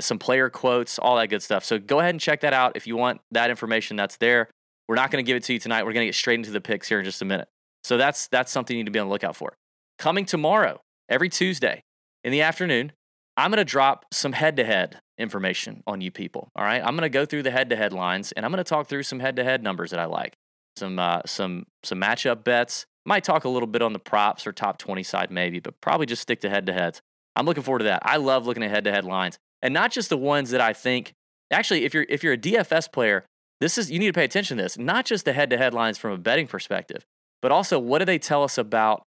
some 0.00 0.18
player 0.18 0.50
quotes, 0.50 0.98
all 0.98 1.16
that 1.16 1.28
good 1.28 1.42
stuff. 1.42 1.64
So 1.64 1.78
go 1.78 2.00
ahead 2.00 2.10
and 2.10 2.20
check 2.20 2.40
that 2.40 2.52
out 2.52 2.76
if 2.76 2.86
you 2.86 2.96
want 2.96 3.20
that 3.30 3.50
information. 3.50 3.96
That's 3.96 4.16
there. 4.16 4.48
We're 4.88 4.96
not 4.96 5.10
going 5.10 5.24
to 5.24 5.26
give 5.26 5.36
it 5.36 5.44
to 5.44 5.52
you 5.52 5.58
tonight. 5.58 5.84
We're 5.84 5.92
going 5.92 6.04
to 6.04 6.08
get 6.08 6.14
straight 6.14 6.38
into 6.38 6.50
the 6.50 6.60
picks 6.60 6.88
here 6.88 6.98
in 6.98 7.04
just 7.04 7.22
a 7.22 7.24
minute. 7.24 7.48
So 7.84 7.96
that's 7.96 8.28
that's 8.28 8.52
something 8.52 8.76
you 8.76 8.82
need 8.82 8.88
to 8.88 8.92
be 8.92 8.98
on 8.98 9.06
the 9.06 9.12
lookout 9.12 9.36
for. 9.36 9.54
Coming 9.98 10.24
tomorrow, 10.24 10.80
every 11.08 11.28
Tuesday 11.28 11.82
in 12.24 12.32
the 12.32 12.42
afternoon, 12.42 12.92
I'm 13.36 13.50
going 13.50 13.58
to 13.58 13.64
drop 13.64 14.06
some 14.12 14.32
head-to-head 14.32 15.00
information 15.18 15.82
on 15.86 16.00
you 16.00 16.10
people. 16.10 16.50
All 16.56 16.64
right, 16.64 16.82
I'm 16.82 16.96
going 16.96 17.02
to 17.02 17.08
go 17.08 17.24
through 17.24 17.42
the 17.42 17.50
head-to-head 17.50 17.92
lines 17.92 18.32
and 18.32 18.44
I'm 18.44 18.52
going 18.52 18.62
to 18.62 18.68
talk 18.68 18.86
through 18.86 19.04
some 19.04 19.20
head-to-head 19.20 19.62
numbers 19.62 19.92
that 19.92 20.00
I 20.00 20.06
like. 20.06 20.34
Some 20.76 20.98
uh, 20.98 21.22
some 21.26 21.66
some 21.82 22.00
matchup 22.00 22.44
bets. 22.44 22.86
Might 23.06 23.24
talk 23.24 23.44
a 23.44 23.48
little 23.48 23.66
bit 23.66 23.80
on 23.80 23.92
the 23.92 23.98
props 23.98 24.46
or 24.46 24.52
top 24.52 24.78
20 24.78 25.02
side 25.02 25.30
maybe, 25.30 25.58
but 25.58 25.80
probably 25.80 26.06
just 26.06 26.22
stick 26.22 26.40
to 26.40 26.50
head-to-heads. 26.50 27.00
I'm 27.34 27.46
looking 27.46 27.62
forward 27.62 27.78
to 27.80 27.84
that. 27.84 28.02
I 28.04 28.16
love 28.16 28.46
looking 28.46 28.62
at 28.62 28.70
head-to-head 28.70 29.04
lines, 29.04 29.38
and 29.62 29.74
not 29.74 29.90
just 29.90 30.08
the 30.08 30.16
ones 30.16 30.50
that 30.50 30.60
I 30.60 30.72
think. 30.72 31.12
Actually, 31.50 31.84
if 31.84 31.94
you're 31.94 32.06
if 32.08 32.22
you're 32.22 32.34
a 32.34 32.38
DFS 32.38 32.92
player, 32.92 33.24
this 33.60 33.76
is 33.76 33.90
you 33.90 33.98
need 33.98 34.06
to 34.06 34.12
pay 34.12 34.24
attention 34.24 34.56
to 34.56 34.62
this. 34.62 34.78
Not 34.78 35.04
just 35.04 35.24
the 35.24 35.32
head-to-head 35.32 35.74
lines 35.74 35.98
from 35.98 36.12
a 36.12 36.18
betting 36.18 36.46
perspective, 36.46 37.04
but 37.42 37.52
also 37.52 37.78
what 37.78 37.98
do 37.98 38.04
they 38.04 38.18
tell 38.18 38.42
us 38.42 38.58
about 38.58 39.02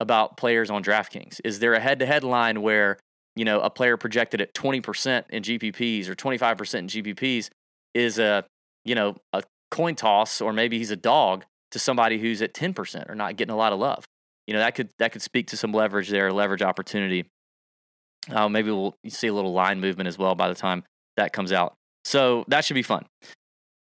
about 0.00 0.36
players 0.36 0.70
on 0.70 0.82
DraftKings? 0.82 1.40
Is 1.44 1.58
there 1.58 1.74
a 1.74 1.80
head-to-head 1.80 2.24
line 2.24 2.62
where 2.62 2.98
you 3.34 3.44
know 3.44 3.60
a 3.60 3.70
player 3.70 3.96
projected 3.96 4.40
at 4.40 4.54
20% 4.54 5.24
in 5.30 5.42
GPPs 5.42 6.08
or 6.08 6.14
25% 6.14 6.74
in 6.74 6.86
GPPs 6.88 7.50
is 7.94 8.18
a 8.18 8.44
you 8.84 8.94
know 8.94 9.16
a 9.32 9.42
coin 9.70 9.94
toss, 9.94 10.40
or 10.40 10.52
maybe 10.52 10.78
he's 10.78 10.90
a 10.90 10.96
dog 10.96 11.44
to 11.70 11.78
somebody 11.78 12.18
who's 12.18 12.40
at 12.40 12.54
10% 12.54 13.10
or 13.10 13.14
not 13.14 13.36
getting 13.36 13.52
a 13.52 13.56
lot 13.56 13.72
of 13.72 13.78
love? 13.78 14.04
You 14.46 14.54
know 14.54 14.60
that 14.60 14.74
could 14.74 14.90
that 14.98 15.12
could 15.12 15.22
speak 15.22 15.48
to 15.48 15.56
some 15.56 15.72
leverage 15.72 16.08
there, 16.08 16.32
leverage 16.32 16.62
opportunity. 16.62 17.26
Uh, 18.30 18.48
maybe 18.48 18.70
we'll 18.70 18.96
see 19.08 19.26
a 19.28 19.32
little 19.34 19.52
line 19.52 19.80
movement 19.80 20.08
as 20.08 20.18
well 20.18 20.34
by 20.34 20.48
the 20.48 20.54
time 20.54 20.84
that 21.16 21.32
comes 21.32 21.52
out. 21.52 21.74
So 22.04 22.44
that 22.48 22.64
should 22.64 22.74
be 22.74 22.82
fun. 22.82 23.06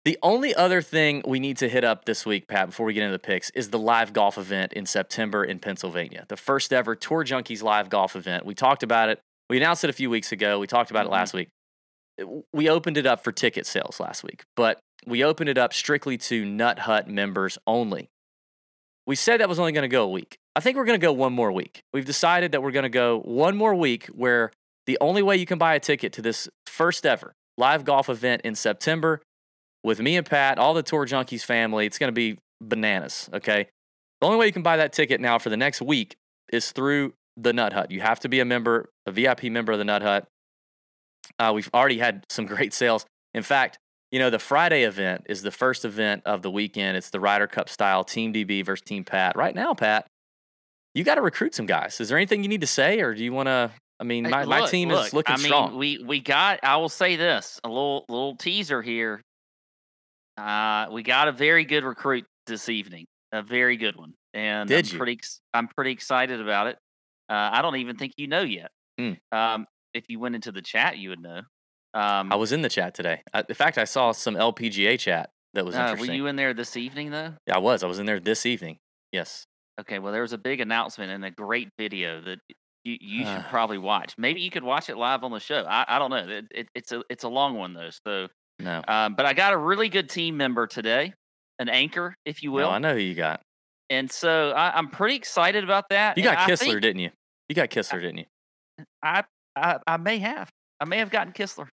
The 0.04 0.18
only 0.24 0.56
other 0.56 0.82
thing 0.82 1.22
we 1.28 1.40
need 1.40 1.58
to 1.58 1.70
hit 1.70 1.84
up 1.84 2.06
this 2.06 2.26
week, 2.26 2.48
Pat, 2.48 2.68
before 2.68 2.88
we 2.88 2.94
get 2.94 3.04
into 3.04 3.14
the 3.14 3.20
picks, 3.20 3.52
is 3.52 3.70
the 3.70 3.78
live 3.78 4.14
golf 4.14 4.38
event 4.38 4.74
in 4.74 4.88
September 4.88 5.44
in 5.44 5.60
Pennsylvania. 5.60 6.26
The 6.28 6.38
first 6.38 6.74
ever 6.74 6.96
Tour 6.96 7.24
Junkies 7.24 7.62
live 7.62 7.90
golf 7.90 8.16
event. 8.16 8.44
We 8.46 8.56
talked 8.56 8.82
about 8.82 9.10
it. 9.10 9.20
We 9.50 9.58
announced 9.58 9.84
it 9.84 9.90
a 9.92 9.94
few 9.94 10.10
weeks 10.10 10.32
ago. 10.32 10.58
We 10.60 10.66
talked 10.66 10.90
about 10.90 11.04
Mhm. 11.06 11.10
it 11.10 11.12
last 11.12 11.34
week. 11.36 11.50
We 12.54 12.70
opened 12.70 12.98
it 12.98 13.06
up 13.06 13.24
for 13.24 13.32
ticket 13.32 13.66
sales 13.66 14.00
last 14.00 14.24
week, 14.24 14.44
but 14.56 14.80
we 15.06 15.24
opened 15.24 15.50
it 15.50 15.58
up 15.58 15.74
strictly 15.74 16.18
to 16.20 16.46
Nut 16.46 16.80
Hut 16.80 17.08
members 17.08 17.58
only. 17.68 18.10
We 19.08 19.16
said 19.16 19.40
that 19.40 19.50
was 19.50 19.60
only 19.60 19.72
going 19.72 19.84
to 19.84 19.88
go 19.88 20.04
a 20.04 20.10
week. 20.10 20.38
I 20.56 20.60
think 20.60 20.78
we're 20.78 20.86
going 20.86 21.00
to 21.00 21.06
go 21.06 21.14
one 21.14 21.34
more 21.34 21.52
week. 21.52 21.82
We've 21.94 22.06
decided 22.06 22.52
that 22.52 22.62
we're 22.62 22.72
going 22.72 22.84
to 22.84 22.90
go 22.90 23.20
one 23.20 23.58
more 23.58 23.74
week 23.74 24.06
where 24.08 24.52
the 24.86 24.98
only 25.02 25.22
way 25.22 25.38
you 25.38 25.46
can 25.46 25.58
buy 25.58 25.76
a 25.76 25.80
ticket 25.80 26.14
to 26.14 26.22
this 26.22 26.50
first 26.66 27.06
ever 27.06 27.34
live 27.58 27.84
golf 27.84 28.10
event 28.10 28.42
in 28.44 28.56
September 28.56 29.22
with 29.84 30.00
me 30.00 30.18
and 30.18 30.26
Pat, 30.26 30.58
all 30.58 30.74
the 30.74 30.84
Tour 30.84 31.06
Junkies 31.06 31.44
family, 31.44 31.86
it's 31.86 31.98
going 31.98 32.10
to 32.10 32.14
be 32.14 32.38
bananas. 32.62 33.30
Okay. 33.34 33.68
The 34.20 34.28
only 34.28 34.38
way 34.38 34.46
you 34.46 34.52
can 34.52 34.62
buy 34.62 34.78
that 34.78 34.94
ticket 34.94 35.20
now 35.20 35.40
for 35.40 35.50
the 35.50 35.58
next 35.58 35.82
week 35.82 36.16
is 36.54 36.72
through 36.72 37.14
the 37.36 37.54
Nut 37.54 37.74
Hut. 37.74 37.90
You 37.90 38.02
have 38.02 38.20
to 38.22 38.30
be 38.30 38.40
a 38.40 38.46
member, 38.46 38.90
a 39.06 39.12
VIP 39.12 39.46
member 39.46 39.72
of 39.72 39.80
the 39.80 39.86
Nut 39.86 40.02
Hut. 40.02 40.28
Uh, 41.40 41.52
we've 41.56 41.70
already 41.74 41.98
had 41.98 42.24
some 42.30 42.46
great 42.54 42.74
sales. 42.74 43.06
In 43.34 43.44
fact, 43.44 43.80
you 44.12 44.20
know, 44.20 44.30
the 44.30 44.40
Friday 44.40 44.84
event 44.84 45.26
is 45.30 45.42
the 45.42 45.52
first 45.52 45.86
event 45.86 46.24
of 46.26 46.42
the 46.42 46.52
weekend. 46.52 46.98
It's 46.98 47.10
the 47.10 47.20
Ryder 47.20 47.48
Cup 47.48 47.70
style 47.70 48.04
Team 48.04 48.34
DB 48.34 48.66
versus 48.66 48.84
Team 48.84 49.04
Pat. 49.04 49.36
Right 49.36 49.56
now, 49.56 49.74
Pat, 49.74 50.06
you 50.94 51.04
got 51.04 51.16
to 51.16 51.22
recruit 51.22 51.56
some 51.56 51.66
guys. 51.66 52.00
Is 52.02 52.10
there 52.10 52.18
anything 52.18 52.44
you 52.44 52.50
need 52.50 52.62
to 52.62 52.68
say, 52.68 53.00
or 53.02 53.14
do 53.16 53.24
you 53.24 53.32
want 53.32 53.48
to? 53.48 53.72
I 54.00 54.04
mean, 54.04 54.26
Hey, 54.26 54.32
my, 54.32 54.46
my 54.46 54.60
look, 54.62 54.70
team 54.72 54.92
is 54.92 55.14
looking 55.14 55.36
I 55.36 55.38
mean, 55.38 55.46
strong. 55.46 55.78
We 55.78 56.04
we 56.04 56.20
got. 56.20 56.60
I 56.64 56.78
will 56.78 56.90
say 56.90 57.16
this: 57.16 57.60
a 57.64 57.70
little 57.70 58.06
little 58.10 58.36
teaser 58.36 58.82
here. 58.82 59.22
Uh, 60.38 60.88
we 60.92 61.04
got 61.04 61.28
a 61.28 61.32
very 61.32 61.66
good 61.66 61.84
recruit 61.84 62.26
this 62.48 62.68
evening, 62.68 63.06
a 63.32 63.42
very 63.44 63.78
good 63.78 63.96
one, 63.96 64.14
and 64.34 64.68
Did 64.68 64.88
I'm 64.88 64.92
you? 64.92 64.98
pretty 64.98 65.20
I'm 65.54 65.68
pretty 65.68 65.92
excited 65.92 66.42
about 66.42 66.68
it. 66.68 66.78
Uh, 67.30 67.50
I 67.54 67.62
don't 67.62 67.78
even 67.78 67.96
think 67.96 68.14
you 68.18 68.28
know 68.28 68.42
yet. 68.42 68.72
Hmm. 69.00 69.14
Um, 69.32 69.68
if 69.94 70.06
you 70.10 70.20
went 70.20 70.36
into 70.36 70.52
the 70.52 70.62
chat, 70.62 70.98
you 70.98 71.10
would 71.10 71.22
know. 71.22 71.42
Um, 71.94 72.32
I 72.32 72.36
was 72.36 72.52
in 72.52 72.62
the 72.62 72.70
chat 72.70 72.94
today. 72.94 73.22
I, 73.34 73.44
in 73.48 73.56
fact, 73.56 73.78
I 73.78 73.84
saw 73.84 74.12
some 74.14 74.36
LPGA 74.36 74.98
chat 75.00 75.30
that 75.54 75.66
was 75.66 75.76
uh, 75.76 75.96
were 76.00 76.06
you 76.06 76.28
in 76.28 76.36
there 76.38 76.54
this 76.54 76.78
evening 76.78 77.12
though? 77.12 77.34
Yeah, 77.48 77.56
I 77.56 77.60
was. 77.60 77.84
I 77.84 77.88
was 77.88 78.00
in 78.00 78.06
there 78.06 78.20
this 78.20 78.46
evening. 78.46 78.78
Yes. 79.12 79.46
Okay, 79.80 80.00
well, 80.00 80.14
there 80.14 80.22
was 80.22 80.34
a 80.34 80.38
big 80.38 80.62
announcement 80.62 81.12
and 81.12 81.26
a 81.26 81.32
great 81.32 81.70
video 81.78 82.22
that 82.22 82.40
you, 82.84 82.98
you 83.02 83.20
should 83.26 83.28
Ah. 83.28 83.48
probably 83.50 83.78
watch. 83.78 84.14
Maybe 84.18 84.42
you 84.42 84.50
could 84.50 84.64
watch 84.64 84.90
it 84.90 84.96
live 84.98 85.24
on 85.24 85.32
the 85.32 85.40
show. 85.40 85.66
I, 85.68 85.86
I 85.88 86.00
don't 86.00 86.10
know. 86.12 86.18
It, 86.30 86.46
it, 86.52 86.68
it's 86.76 86.92
a 86.92 87.04
it's 87.10 87.24
a 87.24 87.30
long 87.30 87.56
one 87.58 87.74
though, 87.74 87.90
so. 88.06 88.28
No. 88.60 88.82
Um, 88.88 89.16
but 89.16 89.26
I 89.26 89.34
got 89.34 89.54
a 89.54 89.58
really 89.58 89.90
good 89.90 90.08
team 90.10 90.38
member 90.38 90.68
today, 90.68 91.14
an 91.58 91.68
anchor, 91.68 92.16
if 92.26 92.44
you 92.44 92.52
will. 92.52 92.70
No, 92.70 92.76
I 92.76 92.78
know 92.78 92.94
who 92.94 93.00
you 93.00 93.16
got. 93.16 93.42
and 93.90 94.10
so 94.12 94.52
I, 94.52 94.78
I'm 94.78 94.88
pretty 94.90 95.16
excited 95.16 95.64
about 95.64 95.90
that. 95.90 96.16
You 96.18 96.28
and 96.30 96.36
got 96.38 96.48
I 96.48 96.52
Kistler, 96.52 96.58
think 96.60 96.82
didn't 96.82 97.00
you? 97.00 97.10
You 97.50 97.56
got 97.56 97.70
Kistler, 97.70 98.00
didn't 98.02 98.20
you? 98.20 98.26
I, 99.04 99.24
I 99.56 99.80
I 99.88 99.98
may 99.98 100.20
have. 100.20 100.50
I 100.80 100.86
may 100.86 101.00
have 101.00 101.10
gotten 101.10 101.34
Kistler. 101.34 101.68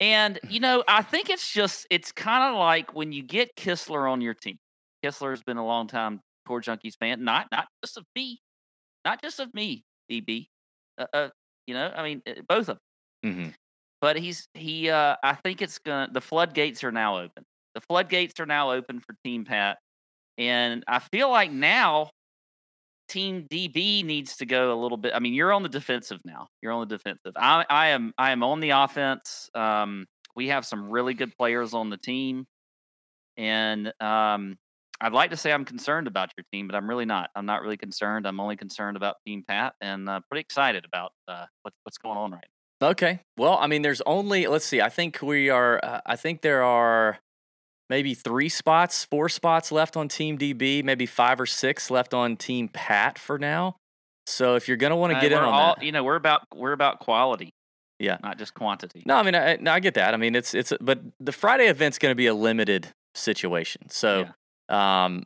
And 0.00 0.38
you 0.48 0.60
know, 0.60 0.84
I 0.86 1.02
think 1.02 1.28
it's 1.28 1.52
just 1.52 1.86
it's 1.90 2.12
kind 2.12 2.52
of 2.52 2.58
like 2.58 2.94
when 2.94 3.12
you 3.12 3.22
get 3.22 3.56
Kistler 3.56 4.10
on 4.10 4.20
your 4.20 4.34
team. 4.34 4.58
Kistler 5.04 5.30
has 5.30 5.42
been 5.42 5.56
a 5.56 5.66
long 5.66 5.86
time 5.86 6.20
Tour 6.46 6.60
Junkies 6.60 6.96
fan, 6.98 7.24
not 7.24 7.46
not 7.50 7.66
just 7.84 7.96
of 7.96 8.04
me, 8.14 8.40
not 9.04 9.20
just 9.22 9.40
of 9.40 9.52
me, 9.54 9.84
DB. 10.10 10.48
Uh, 10.96 11.06
uh, 11.12 11.28
you 11.66 11.74
know, 11.74 11.92
I 11.94 12.02
mean, 12.02 12.22
uh, 12.26 12.34
both 12.48 12.68
of 12.68 12.78
them. 13.22 13.32
Mm-hmm. 13.32 13.48
But 14.00 14.18
he's 14.18 14.48
he. 14.54 14.90
Uh, 14.90 15.16
I 15.22 15.34
think 15.34 15.62
it's 15.62 15.78
gonna. 15.78 16.08
The 16.12 16.20
floodgates 16.20 16.84
are 16.84 16.92
now 16.92 17.18
open. 17.18 17.44
The 17.74 17.80
floodgates 17.80 18.38
are 18.40 18.46
now 18.46 18.70
open 18.70 19.00
for 19.00 19.14
Team 19.24 19.44
Pat, 19.44 19.78
and 20.36 20.84
I 20.86 21.00
feel 21.00 21.30
like 21.30 21.50
now 21.50 22.10
Team 23.08 23.46
DB 23.50 24.04
needs 24.04 24.36
to 24.36 24.46
go 24.46 24.72
a 24.72 24.78
little 24.80 24.98
bit. 24.98 25.12
I 25.14 25.18
mean, 25.18 25.34
you're 25.34 25.52
on 25.52 25.62
the 25.62 25.68
defensive 25.68 26.20
now. 26.24 26.48
You're 26.62 26.72
on 26.72 26.86
the 26.86 26.96
defensive. 26.96 27.32
I, 27.36 27.64
I 27.68 27.88
am. 27.88 28.12
I 28.18 28.32
am 28.32 28.42
on 28.42 28.60
the 28.60 28.70
offense. 28.70 29.50
Um, 29.54 30.06
we 30.36 30.48
have 30.48 30.64
some 30.64 30.90
really 30.90 31.14
good 31.14 31.36
players 31.36 31.74
on 31.74 31.90
the 31.90 31.96
team, 31.96 32.46
and 33.36 33.92
um, 34.00 34.56
I'd 35.00 35.12
like 35.12 35.30
to 35.30 35.36
say 35.36 35.52
I'm 35.52 35.64
concerned 35.64 36.06
about 36.06 36.30
your 36.36 36.44
team, 36.52 36.66
but 36.66 36.74
I'm 36.74 36.88
really 36.88 37.04
not. 37.04 37.30
I'm 37.34 37.46
not 37.46 37.62
really 37.62 37.76
concerned. 37.76 38.26
I'm 38.26 38.40
only 38.40 38.56
concerned 38.56 38.96
about 38.96 39.16
Team 39.26 39.44
Pat, 39.46 39.74
and 39.80 40.08
uh, 40.08 40.20
pretty 40.28 40.40
excited 40.40 40.84
about 40.84 41.12
uh, 41.28 41.46
what, 41.62 41.72
what's 41.84 41.98
going 41.98 42.18
on 42.18 42.32
right 42.32 42.44
now. 42.80 42.88
Okay. 42.90 43.20
Well, 43.36 43.58
I 43.60 43.66
mean, 43.66 43.82
there's 43.82 44.00
only 44.02 44.46
let's 44.46 44.64
see. 44.64 44.80
I 44.80 44.88
think 44.88 45.20
we 45.22 45.50
are. 45.50 45.80
Uh, 45.82 46.00
I 46.06 46.16
think 46.16 46.42
there 46.42 46.62
are 46.62 47.18
maybe 47.90 48.14
three 48.14 48.48
spots, 48.48 49.04
four 49.04 49.28
spots 49.28 49.72
left 49.72 49.96
on 49.96 50.08
Team 50.08 50.38
DB, 50.38 50.82
maybe 50.84 51.06
five 51.06 51.40
or 51.40 51.46
six 51.46 51.90
left 51.90 52.12
on 52.14 52.36
Team 52.36 52.68
Pat 52.68 53.18
for 53.18 53.38
now. 53.38 53.76
So 54.26 54.56
if 54.56 54.68
you're 54.68 54.76
gonna 54.76 54.96
want 54.96 55.12
to 55.12 55.16
Uh, 55.18 55.20
get 55.20 55.32
in 55.32 55.38
on 55.38 55.44
all, 55.44 55.74
that, 55.76 55.84
you 55.84 55.92
know, 55.92 56.04
we're 56.04 56.16
about 56.16 56.42
we're 56.54 56.72
about 56.72 57.00
quality, 57.00 57.50
Yeah. 57.98 58.18
not 58.22 58.38
just 58.38 58.52
quantity. 58.54 59.02
no, 59.06 59.16
I 59.16 59.22
mean, 59.22 59.34
I, 59.34 59.56
no, 59.56 59.72
I 59.72 59.80
get 59.80 59.94
that. 59.94 60.12
I 60.14 60.16
mean, 60.18 60.34
it's 60.34 60.52
it's, 60.54 60.72
but 60.80 61.00
the 61.18 61.32
Friday 61.32 61.66
event's 61.68 61.98
going 61.98 62.10
to 62.10 62.16
be 62.16 62.26
a 62.26 62.34
limited 62.34 62.88
situation. 63.14 63.88
So 63.88 64.28
um, 64.68 65.24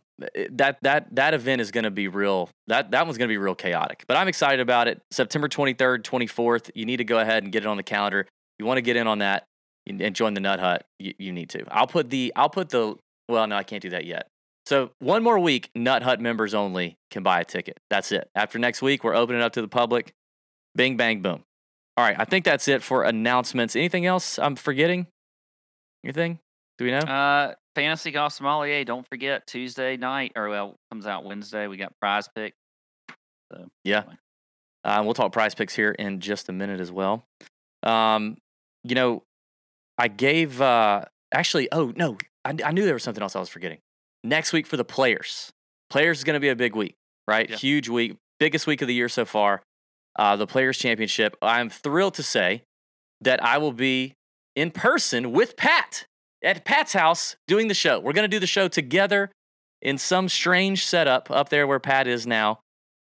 that 0.51 0.79
that 0.83 1.13
that 1.17 1.35
event 1.35 1.61
is 1.61 1.73
going 1.73 1.83
to 1.85 1.91
be 1.91 2.07
real. 2.07 2.49
That 2.69 2.93
that 2.93 3.05
one's 3.07 3.19
going 3.19 3.29
to 3.29 3.33
be 3.33 3.39
real 3.39 3.57
chaotic. 3.57 4.05
But 4.07 4.17
I'm 4.17 4.29
excited 4.29 4.61
about 4.61 4.87
it. 4.87 5.01
September 5.11 5.49
23rd, 5.49 6.05
24th. 6.05 6.71
You 6.77 6.87
need 6.87 6.99
to 6.99 7.05
go 7.05 7.19
ahead 7.19 7.43
and 7.43 7.51
get 7.53 7.65
it 7.65 7.67
on 7.67 7.77
the 7.77 7.83
calendar. 7.83 8.29
You 8.61 8.67
want 8.67 8.79
to 8.79 8.83
get 8.83 8.95
in 8.95 9.09
on 9.09 9.19
that 9.19 9.43
and 9.87 10.15
join 10.15 10.35
the 10.35 10.41
Nut 10.41 10.61
Hut. 10.61 10.85
You, 10.99 11.15
you 11.19 11.33
need 11.33 11.51
to. 11.51 11.65
I'll 11.71 11.87
put 11.87 12.11
the 12.11 12.33
I'll 12.37 12.49
put 12.49 12.69
the 12.71 12.97
well, 13.29 13.47
no, 13.47 13.57
I 13.57 13.63
can't 13.63 13.83
do 13.83 13.91
that 13.91 14.05
yet. 14.05 14.29
So 14.67 14.91
one 15.01 15.23
more 15.23 15.39
week, 15.39 15.71
Nut 15.75 16.03
Hut 16.03 16.21
members 16.21 16.55
only 16.55 16.97
can 17.11 17.23
buy 17.23 17.41
a 17.41 17.45
ticket. 17.45 17.79
That's 17.91 18.13
it. 18.13 18.29
After 18.35 18.59
next 18.59 18.83
week, 18.83 19.03
we're 19.03 19.15
opening 19.15 19.43
up 19.43 19.53
to 19.55 19.63
the 19.63 19.69
public. 19.69 20.13
Bing, 20.75 20.97
bang, 20.97 21.21
boom. 21.21 21.43
All 21.97 22.05
right, 22.05 22.17
I 22.19 22.25
think 22.25 22.45
that's 22.45 22.69
it 22.69 22.83
for 22.83 23.03
announcements. 23.03 23.77
Anything 23.77 24.07
else 24.07 24.39
I'm 24.39 24.57
forgetting? 24.57 25.09
Anything? 26.05 26.39
Do 26.79 26.87
we 26.87 26.91
know? 26.91 26.99
Uh, 26.99 27.55
Fantasy 27.75 28.11
Golf 28.11 28.33
Sommelier. 28.33 28.85
Don't 28.85 29.07
forget 29.07 29.47
Tuesday 29.47 29.97
night, 29.97 30.33
or 30.37 30.49
well, 30.49 30.77
comes 30.91 31.07
out 31.07 31.25
Wednesday. 31.25 31.67
We 31.67 31.77
got 31.77 31.93
Prize 32.01 32.29
Pick. 32.35 32.55
So 33.53 33.67
Yeah. 33.85 34.05
Uh, 34.85 35.03
we'll 35.05 35.15
talk 35.15 35.33
prize 35.33 35.55
picks 35.55 35.77
here 35.77 35.93
in 35.93 36.21
just 36.21 36.49
a 36.49 36.53
minute 36.53 36.81
as 36.81 36.91
well. 36.91 37.25
Um, 37.85 38.37
you 38.83 38.95
know, 38.95 39.23
I 39.99 40.09
gave 40.09 40.61
uh, 40.61 41.05
actually. 41.33 41.71
Oh 41.73 41.93
no, 41.97 42.17
I, 42.45 42.55
I 42.65 42.73
knew 42.73 42.85
there 42.85 42.95
was 42.95 43.03
something 43.03 43.23
else 43.23 43.37
I 43.37 43.41
was 43.41 43.49
forgetting. 43.49 43.79
Next 44.25 44.53
week 44.53 44.67
for 44.67 44.77
the 44.77 44.85
players. 44.85 45.51
Players 45.91 46.19
is 46.19 46.25
going 46.25 46.35
to 46.35 46.41
be 46.41 46.49
a 46.49 46.57
big 46.57 46.75
week, 46.75 46.95
right? 47.29 47.49
Yeah. 47.51 47.57
Huge 47.57 47.89
week, 47.89 48.17
biggest 48.39 48.67
week 48.67 48.83
of 48.83 48.89
the 48.89 48.95
year 48.95 49.09
so 49.09 49.25
far. 49.25 49.63
Uh, 50.17 50.37
the 50.37 50.47
Players 50.47 50.79
Championship. 50.79 51.37
I'm 51.43 51.69
thrilled 51.71 52.15
to 52.15 52.23
say 52.23 52.63
that 53.21 53.43
I 53.43 53.59
will 53.59 53.73
be 53.73 54.15
in 54.55 54.71
person 54.71 55.33
with 55.33 55.57
Pat 55.57 56.07
at 56.45 56.65
Pat's 56.65 56.93
house 56.93 57.37
doing 57.47 57.69
the 57.69 57.75
show. 57.75 57.99
We're 58.01 58.13
going 58.13 58.29
to 58.29 58.37
do 58.37 58.39
the 58.39 58.47
show 58.47 58.69
together 58.69 59.31
in 59.81 59.99
some 59.99 60.29
strange 60.29 60.85
setup 60.85 61.31
up 61.31 61.49
there 61.49 61.67
where 61.67 61.81
Pat 61.81 62.07
is 62.07 62.27
now. 62.27 62.61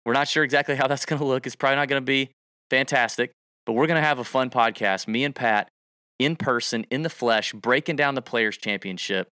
We're 0.04 0.14
not 0.14 0.28
sure 0.28 0.42
exactly 0.44 0.74
how 0.74 0.86
that's 0.86 1.04
going 1.04 1.18
to 1.18 1.24
look. 1.24 1.46
It's 1.46 1.56
probably 1.56 1.76
not 1.76 1.88
going 1.88 2.02
to 2.02 2.06
be 2.06 2.30
fantastic, 2.70 3.32
but 3.66 3.74
we're 3.74 3.86
going 3.86 4.00
to 4.00 4.06
have 4.06 4.18
a 4.18 4.24
fun 4.24 4.50
podcast, 4.50 5.06
me 5.06 5.24
and 5.24 5.34
Pat 5.34 5.68
in 6.18 6.36
person, 6.36 6.84
in 6.90 7.02
the 7.02 7.10
flesh, 7.10 7.52
breaking 7.52 7.96
down 7.96 8.14
the 8.14 8.22
Players 8.22 8.56
Championship. 8.56 9.28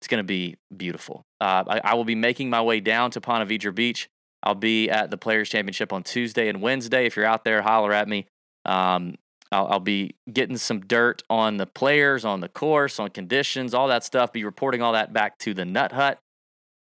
It's 0.00 0.08
going 0.08 0.20
to 0.20 0.26
be 0.26 0.56
beautiful. 0.74 1.24
Uh, 1.40 1.64
I, 1.68 1.80
I 1.84 1.94
will 1.94 2.04
be 2.04 2.14
making 2.14 2.48
my 2.50 2.62
way 2.62 2.80
down 2.80 3.10
to 3.12 3.20
Ponte 3.20 3.48
Vedra 3.48 3.74
Beach. 3.74 4.08
I'll 4.42 4.54
be 4.54 4.88
at 4.88 5.10
the 5.10 5.18
Players 5.18 5.50
Championship 5.50 5.92
on 5.92 6.02
Tuesday 6.02 6.48
and 6.48 6.62
Wednesday. 6.62 7.04
If 7.04 7.16
you're 7.16 7.26
out 7.26 7.44
there, 7.44 7.60
holler 7.60 7.92
at 7.92 8.08
me. 8.08 8.26
Um, 8.64 9.16
I'll, 9.52 9.66
I'll 9.66 9.80
be 9.80 10.14
getting 10.32 10.56
some 10.56 10.80
dirt 10.80 11.22
on 11.28 11.58
the 11.58 11.66
players, 11.66 12.24
on 12.24 12.40
the 12.40 12.48
course, 12.48 12.98
on 12.98 13.10
conditions, 13.10 13.74
all 13.74 13.88
that 13.88 14.04
stuff. 14.04 14.32
Be 14.32 14.44
reporting 14.44 14.80
all 14.80 14.92
that 14.94 15.12
back 15.12 15.38
to 15.40 15.52
the 15.52 15.66
Nut 15.66 15.92
Hut 15.92 16.18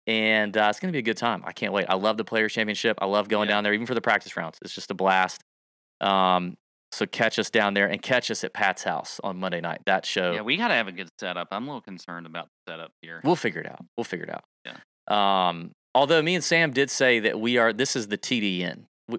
and 0.08 0.56
uh, 0.56 0.68
it's 0.70 0.80
going 0.80 0.90
to 0.90 0.92
be 0.92 1.00
a 1.00 1.02
good 1.02 1.18
time. 1.18 1.42
I 1.44 1.52
can't 1.52 1.72
wait. 1.72 1.84
I 1.88 1.94
love 1.94 2.16
the 2.16 2.24
Players 2.24 2.54
Championship. 2.54 2.98
I 3.00 3.04
love 3.04 3.28
going 3.28 3.48
Yeah. 3.48 3.56
down 3.56 3.64
there, 3.64 3.74
even 3.74 3.86
for 3.86 3.94
the 3.94 4.00
practice 4.00 4.36
rounds. 4.38 4.58
It's 4.62 4.74
just 4.74 4.90
a 4.90 4.94
blast. 4.94 5.42
Um, 6.00 6.56
so 6.92 7.06
catch 7.06 7.38
us 7.38 7.50
down 7.50 7.74
there 7.74 7.86
and 7.86 8.00
catch 8.02 8.30
us 8.30 8.44
at 8.44 8.52
Pat's 8.52 8.82
house 8.82 9.20
on 9.22 9.36
Monday 9.38 9.60
night. 9.60 9.80
That 9.86 10.06
show, 10.06 10.32
yeah, 10.32 10.42
we 10.42 10.56
got 10.56 10.68
to 10.68 10.74
have 10.74 10.88
a 10.88 10.92
good 10.92 11.08
setup. 11.18 11.48
I'm 11.50 11.64
a 11.64 11.66
little 11.66 11.80
concerned 11.80 12.26
about 12.26 12.48
the 12.66 12.72
setup 12.72 12.92
here. 13.02 13.20
we'll 13.24 13.36
figure 13.36 13.60
it 13.60 13.66
out. 13.66 13.84
We'll 13.96 14.04
figure 14.04 14.26
it 14.26 14.30
out. 14.30 14.44
Yeah. 14.64 15.48
Um, 15.48 15.72
although 15.94 16.22
me 16.22 16.34
and 16.34 16.44
Sam 16.44 16.72
did 16.72 16.90
say 16.90 17.20
that 17.20 17.40
we 17.40 17.58
are. 17.58 17.72
This 17.72 17.96
is 17.96 18.08
the 18.08 18.18
TDN. 18.18 18.84
We, 19.08 19.18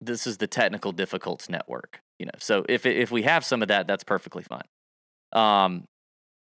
this 0.00 0.26
is 0.26 0.38
the 0.38 0.46
Technical 0.46 0.92
Difficults 0.92 1.48
Network. 1.48 2.00
You 2.18 2.26
know, 2.26 2.38
so 2.38 2.64
if 2.68 2.86
if 2.86 3.10
we 3.10 3.22
have 3.22 3.44
some 3.44 3.62
of 3.62 3.68
that, 3.68 3.86
that's 3.86 4.04
perfectly 4.04 4.42
fine. 4.42 4.62
Um, 5.32 5.84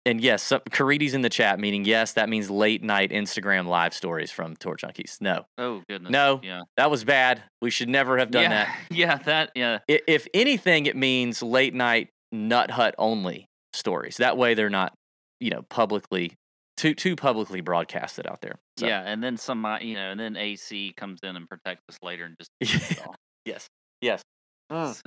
and 0.07 0.21
yes, 0.21 0.43
so, 0.43 0.61
Carides 0.71 1.13
in 1.15 1.21
the 1.23 1.29
chat, 1.29 1.61
meaning 1.61 1.85
yes, 1.85 2.15
that 2.15 2.29
means 2.29 2.51
late 2.51 2.83
night 2.83 3.11
Instagram 3.11 3.67
live 3.67 3.93
stories 3.95 4.31
from 4.31 4.57
Tour 4.57 4.77
Junkies. 4.77 5.21
No, 5.21 5.45
oh 5.59 5.83
goodness. 5.89 6.11
No. 6.11 6.41
Yeah. 6.43 6.63
that 6.77 6.91
was 6.91 7.05
bad. 7.05 7.43
We 7.61 7.71
should 7.71 7.89
never 7.89 8.19
have 8.19 8.31
done 8.31 8.45
yeah. 8.45 8.49
that. 8.49 8.79
Yeah. 8.91 9.17
That. 9.17 9.51
Yeah. 9.55 9.79
I- 9.89 10.01
If 10.07 10.27
anything, 10.33 10.87
it 10.87 10.97
means 10.97 11.43
late 11.43 11.75
night 11.75 12.09
Nut 12.33 12.71
Hut 12.71 12.95
only 12.99 13.47
stories. 13.73 14.17
That 14.17 14.37
way, 14.37 14.55
they're 14.55 14.71
not, 14.71 14.95
you 15.39 15.51
know, 15.51 15.63
publicly 15.69 16.37
too 16.77 16.95
too 16.95 17.15
publicly 17.15 17.61
broadcasted 17.61 18.27
out 18.27 18.41
there. 18.41 18.57
So, 18.79 18.87
Yeah. 18.87 19.03
And 19.05 19.23
then 19.23 19.37
some, 19.37 19.65
uh, 19.67 19.81
you 19.81 19.95
know, 19.95 20.11
and 20.11 20.19
then 20.19 20.37
AC 20.37 20.95
comes 20.97 21.21
in 21.23 21.37
and 21.37 21.47
protects 21.49 21.85
us 21.91 21.99
later 22.03 22.25
and 22.25 22.37
just. 22.39 22.51
takes 22.63 22.93
it 22.93 23.07
all. 23.07 23.15
yes, 23.45 23.67
yes. 24.01 24.23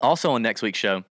Also, 0.00 0.32
on 0.32 0.42
next 0.42 0.60
week's 0.60 0.78
show, 0.78 1.04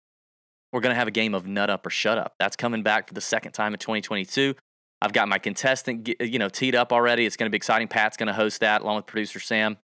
we're 0.73 0.81
going 0.81 0.95
to 0.95 0.99
have 0.99 1.09
a 1.09 1.13
game 1.13 1.35
of 1.35 1.47
Nut 1.47 1.71
Up 1.71 1.87
or 1.87 1.91
Shut 1.91 2.19
Up. 2.19 2.35
That's 2.39 2.57
coming 2.57 2.83
back 2.83 3.09
for 3.09 3.15
the 3.15 3.21
second 3.21 3.53
time 3.53 3.73
in 3.75 3.79
2022. 3.79 4.55
I've 5.01 5.13
got 5.13 5.29
my 5.29 5.39
contestant, 5.39 6.09
you 6.21 6.39
know, 6.39 6.49
teed 6.49 6.75
up 6.75 6.93
already. 6.93 7.27
It's 7.27 7.37
going 7.37 7.47
to 7.47 7.51
be 7.51 7.57
exciting. 7.57 7.89
Pat's 7.89 8.17
going 8.17 8.29
to 8.29 8.33
host 8.33 8.61
that 8.61 8.83
along 8.83 8.97
with 8.97 9.07
producer 9.07 9.41
Sam, 9.41 9.77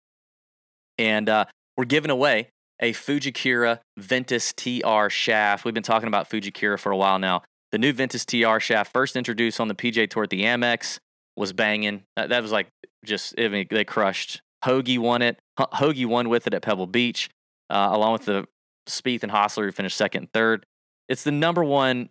and 0.98 1.28
uh, 1.28 1.46
we're 1.76 1.84
giving 1.84 2.10
away 2.10 2.50
a 2.80 2.92
Fujikura 2.92 3.80
Ventus 3.96 4.52
TR 4.52 5.08
shaft. 5.08 5.64
We've 5.64 5.74
been 5.74 5.82
talking 5.82 6.08
about 6.08 6.28
Fujikura 6.28 6.78
for 6.78 6.92
a 6.92 6.96
while 6.96 7.18
now. 7.18 7.42
The 7.72 7.78
new 7.78 7.92
Ventus 7.92 8.24
TR 8.24 8.58
shaft, 8.60 8.92
first 8.92 9.16
introduced 9.16 9.60
on 9.60 9.68
the 9.68 9.74
PGA 9.74 10.08
Tour 10.08 10.24
at 10.24 10.30
the 10.30 10.42
Amex, 10.42 10.98
was 11.36 11.52
banging. 11.52 12.02
That, 12.16 12.28
that 12.28 12.42
was 12.42 12.52
like 12.52 12.68
just, 13.04 13.34
I 13.38 13.48
mean, 13.48 13.66
they 13.70 13.84
crushed. 13.84 14.40
Hoge 14.64 14.98
won 14.98 15.22
it. 15.22 15.38
Ho- 15.58 15.68
Hoge 15.72 16.04
won 16.04 16.28
with 16.28 16.46
it 16.46 16.54
at 16.54 16.62
Pebble 16.62 16.86
Beach, 16.86 17.30
uh, 17.70 17.88
along 17.92 18.12
with 18.12 18.24
the 18.26 18.46
Spieth 18.88 19.22
and 19.22 19.32
Hossler, 19.32 19.64
who 19.64 19.72
finished 19.72 19.96
second 19.96 20.24
and 20.24 20.32
third. 20.32 20.66
It's 21.08 21.24
the 21.24 21.32
number 21.32 21.62
one 21.62 22.08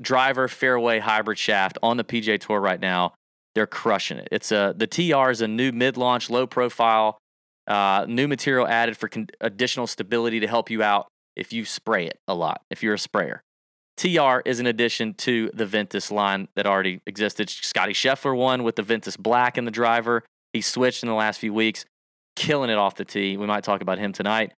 driver 0.00 0.48
fairway 0.48 0.98
hybrid 0.98 1.38
shaft 1.38 1.78
on 1.82 1.96
the 1.96 2.04
PGA 2.04 2.40
Tour 2.40 2.60
right 2.60 2.80
now. 2.80 3.14
They're 3.54 3.66
crushing 3.66 4.18
it. 4.18 4.28
It's 4.32 4.50
a 4.50 4.74
the 4.76 4.86
TR 4.86 5.30
is 5.30 5.40
a 5.40 5.48
new 5.48 5.72
mid-launch, 5.72 6.30
low-profile, 6.30 7.18
uh, 7.66 8.06
new 8.08 8.26
material 8.26 8.66
added 8.66 8.96
for 8.96 9.08
con- 9.08 9.28
additional 9.40 9.86
stability 9.86 10.40
to 10.40 10.46
help 10.46 10.70
you 10.70 10.82
out 10.82 11.08
if 11.36 11.52
you 11.52 11.64
spray 11.64 12.06
it 12.06 12.18
a 12.26 12.34
lot. 12.34 12.62
If 12.70 12.82
you're 12.82 12.94
a 12.94 12.98
sprayer, 12.98 13.42
TR 13.96 14.40
is 14.44 14.58
an 14.58 14.66
addition 14.66 15.14
to 15.14 15.50
the 15.54 15.66
Ventus 15.66 16.10
line 16.10 16.48
that 16.56 16.66
already 16.66 17.00
existed. 17.06 17.50
Scottie 17.50 17.92
Scheffler 17.92 18.36
won 18.36 18.62
with 18.62 18.76
the 18.76 18.82
Ventus 18.82 19.16
Black 19.16 19.58
in 19.58 19.64
the 19.64 19.70
driver. 19.70 20.24
He 20.52 20.60
switched 20.60 21.02
in 21.02 21.08
the 21.08 21.14
last 21.14 21.38
few 21.38 21.52
weeks, 21.52 21.84
killing 22.36 22.70
it 22.70 22.78
off 22.78 22.96
the 22.96 23.04
tee. 23.04 23.36
We 23.36 23.46
might 23.46 23.64
talk 23.64 23.80
about 23.80 23.98
him 23.98 24.12
tonight. 24.12 24.52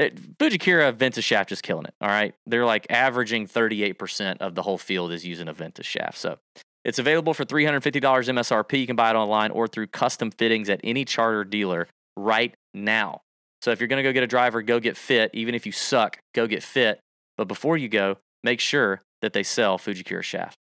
It, 0.00 0.38
Fujikura 0.38 0.94
Ventus 0.94 1.24
shaft 1.24 1.52
is 1.52 1.60
killing 1.60 1.84
it. 1.84 1.94
All 2.00 2.08
right. 2.08 2.34
They're 2.46 2.64
like 2.64 2.86
averaging 2.90 3.46
38% 3.46 4.38
of 4.38 4.54
the 4.54 4.62
whole 4.62 4.78
field 4.78 5.12
is 5.12 5.26
using 5.26 5.46
a 5.46 5.52
Ventus 5.52 5.86
shaft. 5.86 6.16
So 6.16 6.38
it's 6.86 6.98
available 6.98 7.34
for 7.34 7.44
$350 7.44 8.00
MSRP. 8.00 8.80
You 8.80 8.86
can 8.86 8.96
buy 8.96 9.10
it 9.10 9.14
online 9.14 9.50
or 9.50 9.68
through 9.68 9.88
custom 9.88 10.30
fittings 10.30 10.70
at 10.70 10.80
any 10.82 11.04
charter 11.04 11.44
dealer 11.44 11.86
right 12.16 12.54
now. 12.72 13.20
So 13.60 13.72
if 13.72 13.80
you're 13.80 13.88
going 13.88 14.02
to 14.02 14.08
go 14.08 14.12
get 14.14 14.22
a 14.22 14.26
driver, 14.26 14.62
go 14.62 14.80
get 14.80 14.96
fit. 14.96 15.30
Even 15.34 15.54
if 15.54 15.66
you 15.66 15.72
suck, 15.72 16.18
go 16.34 16.46
get 16.46 16.62
fit. 16.62 17.00
But 17.36 17.46
before 17.46 17.76
you 17.76 17.88
go, 17.88 18.16
make 18.42 18.60
sure 18.60 19.02
that 19.20 19.34
they 19.34 19.42
sell 19.42 19.78
Fujikura 19.78 20.22
shaft. 20.22 20.56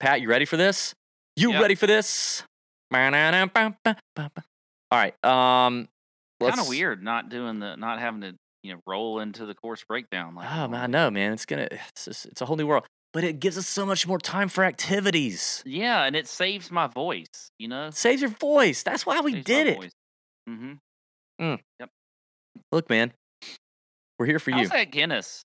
Pat, 0.00 0.20
you 0.20 0.28
ready 0.28 0.46
for 0.46 0.56
this? 0.56 0.94
You 1.36 1.52
Yeah. 1.52 1.60
ready 1.60 1.76
for 1.76 1.86
this? 1.86 2.42
All 4.90 4.98
right. 4.98 5.14
Um, 5.24 5.88
Kind 6.40 6.60
of 6.60 6.68
weird 6.68 7.02
not 7.02 7.28
doing 7.28 7.58
the, 7.60 7.76
not 7.76 7.98
having 8.00 8.22
to, 8.22 8.34
you 8.62 8.74
know, 8.74 8.80
roll 8.86 9.20
into 9.20 9.46
the 9.46 9.54
course 9.54 9.84
breakdown. 9.86 10.34
Like 10.34 10.48
Oh 10.50 10.68
man, 10.68 10.82
I 10.82 10.86
know, 10.86 11.10
man. 11.10 11.32
It's 11.32 11.46
gonna, 11.46 11.68
it's 11.70 12.04
just, 12.04 12.26
it's 12.26 12.40
a 12.40 12.46
whole 12.46 12.56
new 12.56 12.66
world. 12.66 12.84
But 13.12 13.24
it 13.24 13.40
gives 13.40 13.58
us 13.58 13.66
so 13.66 13.84
much 13.84 14.06
more 14.06 14.18
time 14.18 14.48
for 14.48 14.62
activities. 14.62 15.64
Yeah, 15.66 16.04
and 16.04 16.14
it 16.14 16.28
saves 16.28 16.70
my 16.70 16.86
voice. 16.86 17.50
You 17.58 17.68
know, 17.68 17.90
saves 17.90 18.22
your 18.22 18.30
voice. 18.30 18.82
That's 18.82 19.04
why 19.04 19.20
we 19.20 19.42
did 19.42 19.66
it. 19.66 19.94
Mm-hmm. 20.48 20.72
Mm. 21.42 21.58
Yep. 21.80 21.90
Look, 22.70 22.88
man, 22.88 23.12
we're 24.18 24.26
here 24.26 24.38
for 24.38 24.50
you. 24.50 24.58
How's 24.58 24.68
that 24.70 24.92
Guinness? 24.92 25.42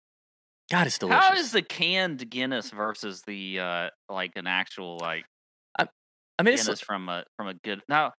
God, 0.71 0.87
it's 0.87 0.97
delicious. 0.97 1.23
How 1.23 1.35
is 1.35 1.51
the 1.51 1.61
canned 1.61 2.29
Guinness 2.29 2.69
versus 2.71 3.23
the 3.25 3.59
uh 3.59 3.89
like 4.09 4.33
an 4.35 4.47
actual 4.47 4.97
like 4.99 5.25
I 6.37 6.43
mean, 6.43 6.53
it's 6.53 6.65
Guinness 6.65 6.81
from 6.81 7.09
a 7.09 7.23
from 7.37 7.47
a 7.47 7.53
good 7.53 7.81
now? 7.87 8.13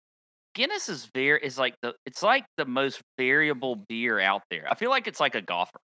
Guinness 0.56 0.90
is 0.90 1.08
very 1.14 1.40
is 1.44 1.58
like 1.58 1.76
the 1.82 1.96
it's 2.06 2.24
like 2.24 2.46
the 2.58 2.66
most 2.66 3.02
variable 3.18 3.76
beer 3.90 4.20
out 4.20 4.44
there. 4.50 4.68
I 4.70 4.76
feel 4.76 4.90
like 4.90 5.08
it's 5.08 5.20
like 5.20 5.36
a 5.36 5.42
golfer. 5.42 5.80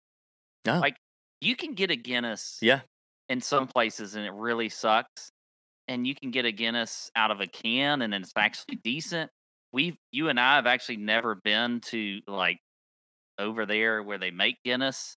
no. 0.66 0.82
like, 0.82 0.96
You 1.42 1.56
can 1.56 1.74
get 1.76 1.92
a 1.92 1.96
Guinness 1.96 2.60
Yeah. 2.62 2.82
in 3.30 3.42
some 3.42 3.68
places 3.68 4.16
and 4.16 4.26
it 4.26 4.34
really 4.34 4.70
sucks. 4.70 5.32
And 5.88 6.08
you 6.08 6.16
can 6.16 6.32
get 6.32 6.46
a 6.46 6.52
Guinness 6.52 7.12
out 7.16 7.32
of 7.32 7.42
a 7.42 7.48
can 7.48 8.02
and 8.04 8.14
it's 8.16 8.34
actually 8.38 8.78
decent. 8.84 9.32
We've 9.74 9.98
you 10.12 10.30
and 10.30 10.40
I 10.40 10.56
have 10.58 10.68
actually 10.68 10.98
never 10.98 11.36
been 11.36 11.82
to 11.88 12.22
like 12.28 12.60
over 13.40 13.66
there 13.66 14.04
where 14.04 14.18
they 14.20 14.32
make 14.32 14.58
Guinness. 14.66 15.16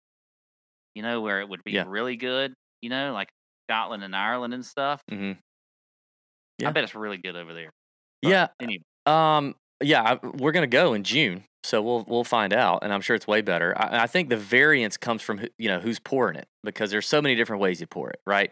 You 0.95 1.03
know, 1.03 1.21
where 1.21 1.41
it 1.41 1.49
would 1.49 1.63
be 1.63 1.73
Yeah. 1.73 1.83
really 1.83 2.17
good, 2.17 2.53
you 2.81 2.89
know, 2.89 3.13
like 3.13 3.29
Scotland 3.69 4.03
and 4.03 4.15
Ireland 4.15 4.53
and 4.53 4.65
stuff. 4.65 5.01
hmm 5.09 5.39
I 6.65 6.71
bet 6.71 6.83
it's 6.83 6.95
really 6.95 7.17
good 7.17 7.35
over 7.35 7.53
there. 7.53 7.71
But 8.23 8.29
Yeah. 8.29 8.47
Anyway, 8.61 8.83
Um. 9.09 9.55
Yeah. 9.81 10.17
We're 10.23 10.51
gonna 10.51 10.67
go 10.67 10.93
in 10.93 11.03
June, 11.03 11.43
so 11.63 11.81
we'll 11.81 12.05
we'll 12.07 12.23
find 12.23 12.53
out, 12.53 12.79
and 12.83 12.93
I'm 12.93 13.01
sure 13.01 13.15
it's 13.15 13.27
way 13.27 13.41
better. 13.41 13.73
I, 13.77 14.03
I 14.03 14.07
think 14.07 14.29
the 14.29 14.37
variance 14.37 14.97
comes 14.97 15.21
from 15.21 15.41
you 15.57 15.69
know 15.69 15.79
who's 15.79 15.99
pouring 15.99 16.35
it 16.35 16.47
because 16.63 16.91
there's 16.91 17.07
so 17.07 17.21
many 17.21 17.35
different 17.35 17.61
ways 17.61 17.79
you 17.81 17.87
pour 17.87 18.09
it, 18.09 18.19
right? 18.27 18.51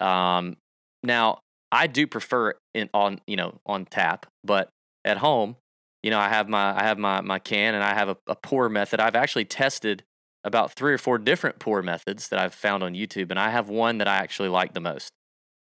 Um. 0.00 0.56
Now 1.02 1.40
I 1.72 1.86
do 1.86 2.06
prefer 2.06 2.54
it 2.74 2.90
on 2.94 3.20
you 3.26 3.36
know 3.36 3.58
on 3.66 3.84
tap, 3.86 4.26
but 4.44 4.70
at 5.04 5.18
home, 5.18 5.56
you 6.02 6.10
know 6.10 6.18
I 6.18 6.28
have 6.28 6.48
my 6.48 6.78
I 6.78 6.84
have 6.84 6.98
my 6.98 7.20
my 7.20 7.38
can 7.38 7.74
and 7.74 7.82
I 7.84 7.94
have 7.94 8.08
a, 8.08 8.16
a 8.26 8.36
pour 8.36 8.68
method. 8.68 9.00
I've 9.00 9.16
actually 9.16 9.44
tested 9.44 10.04
about 10.44 10.72
three 10.72 10.92
or 10.92 10.98
four 10.98 11.18
different 11.18 11.58
pour 11.58 11.82
methods 11.82 12.28
that 12.28 12.38
I've 12.38 12.54
found 12.54 12.82
on 12.82 12.94
YouTube, 12.94 13.30
and 13.30 13.38
I 13.38 13.50
have 13.50 13.68
one 13.68 13.98
that 13.98 14.08
I 14.08 14.16
actually 14.16 14.48
like 14.48 14.72
the 14.72 14.80
most. 14.80 15.10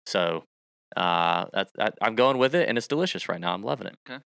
So 0.06 0.44
uh, 0.96 1.46
that's 1.54 1.72
that, 1.76 1.98
I'm 2.02 2.16
going 2.16 2.38
with 2.38 2.56
it, 2.56 2.68
and 2.68 2.78
it's 2.78 2.88
delicious 2.88 3.30
right 3.30 3.40
now. 3.40 3.54
I'm 3.54 3.64
loving 3.64 3.88
it. 3.88 3.96
Okay. 4.10 4.22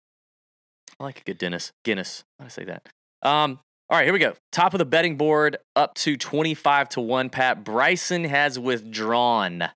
I 0.99 1.05
like 1.05 1.21
a 1.21 1.25
good 1.25 1.39
Guinness. 1.39 1.73
Guinness. 1.85 2.25
Why 2.37 2.45
did 2.47 2.53
I 2.53 2.55
say 2.55 2.65
that? 2.65 2.89
Um. 3.23 3.61
All 3.91 3.99
right, 3.99 4.05
here 4.05 4.13
we 4.15 4.21
go. 4.21 4.33
Top 4.53 4.73
of 4.73 4.79
the 4.79 4.87
betting 4.87 5.17
board, 5.17 5.59
up 5.77 5.95
to 5.97 6.17
twenty-five 6.17 6.89
to 6.91 7.01
one. 7.03 7.29
Pat 7.29 7.63
Bryson 7.63 8.25
has 8.25 8.59
withdrawn. 8.59 9.69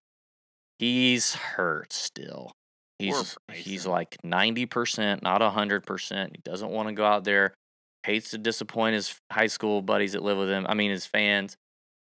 He's 0.78 1.35
hurt 1.35 1.93
still. 1.93 2.52
He's 2.99 3.37
he's 3.52 3.87
like 3.87 4.16
ninety 4.25 4.64
percent, 4.64 5.23
not 5.23 5.43
hundred 5.43 5.85
percent. 5.85 6.33
He 6.35 6.40
doesn't 6.50 6.71
want 6.71 6.88
to 6.88 6.95
go 6.95 7.05
out 7.05 7.25
there. 7.25 7.52
Hates 8.05 8.31
to 8.31 8.38
disappoint 8.38 8.95
his 8.95 9.21
high 9.31 9.49
school 9.49 9.83
buddies 9.83 10.12
that 10.12 10.23
live 10.23 10.38
with 10.38 10.49
him. 10.49 10.64
I 10.66 10.73
mean, 10.73 10.90
his 10.90 11.05
fans 11.05 11.57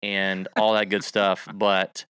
and 0.01 0.47
all 0.55 0.75
that 0.75 0.87
good 0.89 1.03
stuff. 1.03 1.45
But 1.53 2.05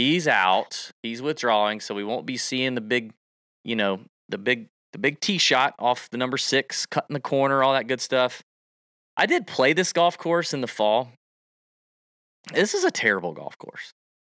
he's 0.00 0.28
out. 0.28 0.90
He's 1.02 1.22
withdrawing, 1.22 1.80
so 1.80 1.94
we 1.94 2.04
won't 2.04 2.26
be 2.26 2.36
seeing 2.36 2.74
the 2.74 2.80
big, 2.80 3.12
you 3.64 3.76
know, 3.76 4.00
the 4.28 4.38
big 4.38 4.68
the 4.92 4.98
big 4.98 5.20
tee 5.20 5.38
shot 5.38 5.74
off 5.78 6.10
the 6.10 6.18
number 6.18 6.36
six, 6.36 6.86
cutting 6.86 7.14
the 7.14 7.20
corner, 7.20 7.62
all 7.62 7.72
that 7.72 7.86
good 7.86 8.00
stuff. 8.00 8.42
I 9.16 9.26
did 9.26 9.46
play 9.46 9.72
this 9.72 9.92
golf 9.92 10.18
course 10.18 10.52
in 10.52 10.60
the 10.60 10.66
fall. 10.66 11.12
This 12.52 12.74
is 12.74 12.84
a 12.84 12.90
terrible 12.90 13.32
golf 13.32 13.56
course. 13.58 13.92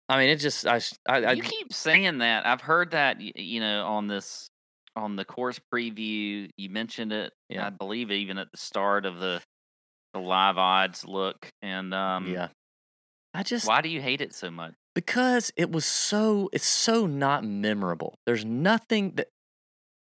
I 0.08 0.18
mean, 0.18 0.30
it 0.30 0.36
just 0.36 0.66
I 0.66 0.80
I, 1.08 1.24
I 1.24 1.32
you 1.32 1.42
keep 1.42 1.72
saying 1.72 2.18
that. 2.18 2.46
I've 2.46 2.60
heard 2.60 2.92
that 2.92 3.20
you 3.20 3.60
know 3.60 3.86
on 3.86 4.06
this 4.06 4.48
on 4.94 5.16
the 5.16 5.24
course 5.24 5.60
preview. 5.72 6.48
You 6.56 6.70
mentioned 6.70 7.12
it. 7.12 7.32
Yeah. 7.48 7.66
I 7.66 7.70
believe 7.70 8.10
even 8.10 8.38
at 8.38 8.50
the 8.50 8.58
start 8.58 9.04
of 9.04 9.18
the 9.18 9.42
the 10.14 10.20
live 10.20 10.56
odds 10.58 11.04
look. 11.04 11.50
And 11.62 11.92
um, 11.92 12.28
yeah. 12.28 12.48
I 13.34 13.42
just 13.42 13.66
why 13.66 13.80
do 13.80 13.88
you 13.88 14.00
hate 14.00 14.20
it 14.20 14.34
so 14.34 14.50
much? 14.50 14.74
Because 14.96 15.52
it 15.56 15.70
was 15.70 15.84
so 15.84 16.48
it's 16.54 16.64
so 16.64 17.06
not 17.06 17.44
memorable. 17.44 18.18
There's 18.24 18.46
nothing 18.46 19.12
that 19.16 19.28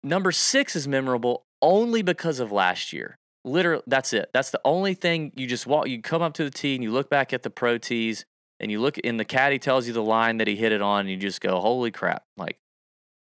number 0.03 0.33
six 0.33 0.75
is 0.75 0.85
memorable 0.85 1.45
only 1.61 2.01
because 2.01 2.41
of 2.41 2.51
last 2.51 2.91
year. 2.91 3.17
Literally, 3.45 3.83
that's 3.87 4.11
it. 4.11 4.29
That's 4.33 4.51
the 4.51 4.59
only 4.65 4.93
thing 4.93 5.31
you 5.37 5.47
just 5.47 5.65
walk. 5.65 5.87
You 5.87 6.01
come 6.01 6.21
up 6.21 6.33
to 6.33 6.43
the 6.43 6.49
tee 6.49 6.75
and 6.75 6.83
you 6.83 6.91
look 6.91 7.09
back 7.09 7.31
at 7.31 7.41
the 7.41 7.49
pro 7.49 7.77
tees 7.77 8.25
and 8.59 8.69
you 8.69 8.81
look 8.81 8.97
in 8.97 9.15
the 9.15 9.23
caddy 9.23 9.59
tells 9.59 9.87
you 9.87 9.93
the 9.93 10.03
line 10.03 10.37
that 10.37 10.47
he 10.49 10.57
hit 10.57 10.73
it 10.73 10.81
on 10.81 11.01
and 11.01 11.09
you 11.09 11.15
just 11.15 11.39
go, 11.39 11.61
holy 11.61 11.91
crap! 11.91 12.23
Like, 12.35 12.57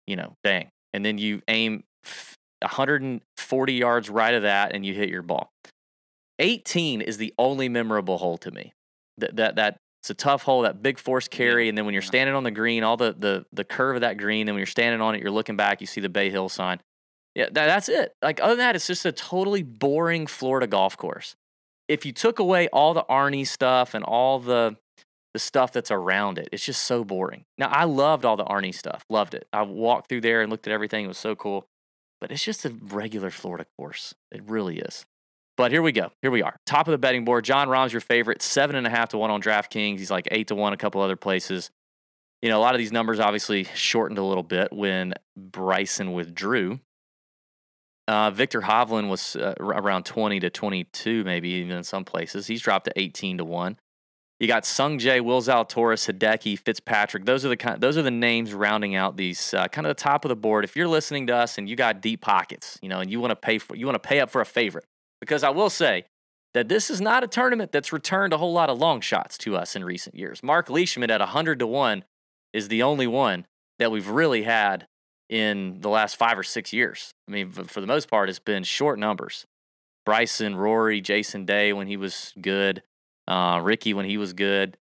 you 0.08 0.16
know, 0.16 0.34
dang. 0.44 0.70
And 0.92 1.06
then 1.06 1.20
you 1.20 1.44
aim 1.48 1.84
f- 2.04 2.36
140 2.64 3.74
yards 3.74 4.10
right 4.10 4.34
of 4.34 4.42
that 4.42 4.74
and 4.74 4.84
you 4.84 4.96
hit 4.96 5.10
your 5.10 5.22
ball. 5.22 5.52
18 6.40 7.02
is 7.02 7.18
the 7.18 7.32
only 7.38 7.70
memorable 7.70 8.18
hole 8.18 8.40
to 8.40 8.50
me. 8.50 8.74
That 9.20 9.36
that 9.36 9.56
that 9.58 9.78
it's 10.04 10.10
a 10.10 10.14
tough 10.14 10.44
hole, 10.44 10.64
that 10.64 10.84
big 10.84 11.00
force 11.00 11.30
carry, 11.30 11.70
and 11.70 11.78
then 11.78 11.86
when 11.86 11.94
you're 11.94 12.02
standing 12.02 12.36
on 12.36 12.44
the 12.44 12.52
green, 12.52 12.84
all 12.84 12.98
the 12.98 13.16
the 13.18 13.46
the 13.54 13.64
curve 13.64 13.96
of 13.96 14.02
that 14.02 14.18
green, 14.18 14.50
and 14.50 14.54
when 14.54 14.60
you're 14.60 14.66
standing 14.66 15.00
on 15.00 15.16
it, 15.16 15.22
you're 15.22 15.32
looking 15.32 15.56
back, 15.56 15.80
you 15.80 15.88
see 15.88 16.02
the 16.02 16.10
Bay 16.10 16.30
Hill 16.30 16.50
sign. 16.50 16.82
Yeah, 17.36 17.46
that, 17.46 17.68
that's 17.68 17.88
it. 17.88 18.14
Like 18.22 18.42
other 18.42 18.50
than 18.50 18.58
that, 18.58 18.76
it's 18.76 18.86
just 18.86 19.06
a 19.06 19.14
totally 19.14 19.64
boring 19.64 20.28
Florida 20.28 20.68
golf 20.68 20.98
course. 20.98 21.38
If 21.88 22.06
you 22.06 22.12
took 22.12 22.40
away 22.40 22.68
all 22.74 22.94
the 22.94 23.06
Arnie 23.10 23.48
stuff 23.48 23.94
and 23.94 24.04
all 24.04 24.40
the 24.40 24.76
the 25.34 25.40
stuff 25.40 25.72
that's 25.72 25.90
around 25.90 26.38
it, 26.38 26.50
it's 26.52 26.66
just 26.66 26.82
so 26.82 27.06
boring. 27.06 27.46
Now 27.58 27.70
I 27.70 27.86
loved 27.86 28.26
all 28.26 28.36
the 28.36 28.44
Arnie 28.44 28.76
stuff, 28.76 29.06
loved 29.10 29.34
it. 29.34 29.48
I 29.54 29.62
walked 29.62 30.10
through 30.10 30.22
there 30.22 30.42
and 30.42 30.52
looked 30.52 30.68
at 30.68 30.74
everything; 30.74 31.06
it 31.06 31.08
was 31.08 31.18
so 31.18 31.34
cool. 31.34 31.66
But 32.20 32.30
it's 32.30 32.44
just 32.44 32.66
a 32.66 32.72
regular 32.72 33.30
Florida 33.30 33.68
course. 33.78 34.14
It 34.34 34.44
really 34.46 34.80
is. 34.80 35.06
But 35.56 35.72
here 35.72 35.82
we 35.82 35.92
go. 35.92 36.12
Here 36.22 36.32
we 36.32 36.42
are. 36.42 36.56
Top 36.66 36.88
of 36.88 36.92
the 36.92 36.98
betting 36.98 37.26
board. 37.26 37.46
Jon 37.46 37.70
Rahm's 37.70 37.94
your 37.94 38.02
favorite. 38.02 38.42
Seven 38.42 38.76
and 38.76 38.88
a 38.88 38.90
half 38.90 39.10
to 39.10 39.18
one 39.18 39.30
on 39.30 39.42
DraftKings. 39.42 40.00
He's 40.00 40.10
like 40.10 40.28
eight 40.32 40.48
to 40.48 40.56
one 40.56 40.74
a 40.74 40.78
couple 40.78 41.02
other 41.02 41.16
places. 41.16 41.70
You 42.42 42.50
know, 42.50 42.58
a 42.58 42.62
lot 42.62 42.74
of 42.74 42.80
these 42.80 42.92
numbers 42.92 43.20
obviously 43.20 43.66
shortened 43.76 44.18
a 44.18 44.24
little 44.24 44.44
bit 44.44 44.74
when 44.74 45.14
Bryson 45.38 46.14
withdrew. 46.14 46.80
Uh, 48.08 48.32
Viktor 48.32 48.62
Hovland 48.62 49.10
was 49.10 49.36
uh, 49.36 49.54
around 49.60 50.04
20 50.04 50.42
to 50.42 50.50
22, 50.50 51.24
maybe 51.24 51.50
even 51.50 51.78
in 51.78 51.84
some 51.84 52.04
places. 52.04 52.48
He's 52.48 52.62
dropped 52.62 52.86
to 52.86 53.00
18 53.00 53.38
to 53.38 53.46
1. 53.46 53.78
You 54.40 54.48
got 54.48 54.66
Sung 54.66 55.00
Jae, 55.00 55.22
Will 55.22 55.42
Zalatoris, 55.42 56.12
Hideki, 56.12 56.60
Fitzpatrick. 56.60 57.24
Those 57.24 57.46
are 57.46 57.50
the 57.50 57.56
kind, 57.56 57.80
those 57.80 57.98
are 57.98 58.02
the 58.02 58.12
names 58.12 58.54
rounding 58.54 58.94
out 58.94 59.16
these 59.16 59.54
uh, 59.54 59.70
kind 59.70 59.88
of 59.88 59.96
the 59.96 60.02
top 60.02 60.26
of 60.26 60.30
the 60.30 60.36
board. 60.36 60.66
If 60.66 60.76
you're 60.76 60.88
listening 60.88 61.28
to 61.28 61.36
us 61.36 61.58
and 61.58 61.70
you 61.70 61.78
got 61.78 62.02
deep 62.02 62.20
pockets, 62.20 62.78
you 62.82 62.90
know, 62.90 63.00
and 63.00 63.10
you 63.10 63.22
want 63.22 63.32
to 63.32 63.38
pay 63.38 63.58
for 63.58 63.78
you 63.78 63.86
want 63.86 63.96
to 63.96 64.06
pay 64.06 64.20
up 64.20 64.30
for 64.30 64.42
a 64.42 64.46
favorite, 64.46 64.84
because 65.24 65.42
I 65.42 65.52
will 65.52 65.70
say 65.70 66.04
that 66.54 66.68
this 66.68 66.90
is 66.90 67.00
not 67.00 67.24
a 67.24 67.28
tournament 67.28 67.72
that's 67.72 67.94
returned 67.94 68.34
a 68.34 68.38
whole 68.38 68.52
lot 68.52 68.70
of 68.70 68.78
long 68.78 69.00
shots 69.00 69.38
to 69.38 69.56
us 69.56 69.74
in 69.74 69.86
recent 69.86 70.16
years. 70.16 70.44
Mark 70.44 70.70
Leishman 70.70 71.10
at 71.10 71.22
100 71.22 71.60
to 71.60 71.68
1 71.68 72.04
is 72.52 72.68
the 72.68 72.84
only 72.84 73.08
one 73.08 73.48
that 73.80 73.90
we've 73.90 74.10
really 74.10 74.44
had 74.44 74.86
in 75.30 75.80
the 75.80 75.88
last 75.88 76.18
five 76.18 76.38
or 76.38 76.44
six 76.44 76.74
years. 76.74 77.14
I 77.30 77.32
mean, 77.32 77.52
for 77.52 77.80
the 77.80 77.88
most 77.88 78.10
part, 78.10 78.30
it's 78.30 78.38
been 78.38 78.64
short 78.64 79.00
numbers. 79.00 79.46
Bryson, 80.06 80.58
Rory, 80.58 81.00
Jason 81.00 81.46
Day 81.46 81.72
when 81.72 81.88
he 81.88 81.96
was 81.96 82.34
good, 82.42 82.84
uh, 83.26 83.62
Rickie 83.64 83.94
when 83.94 84.06
he 84.06 84.18
was 84.18 84.34
good. 84.34 84.78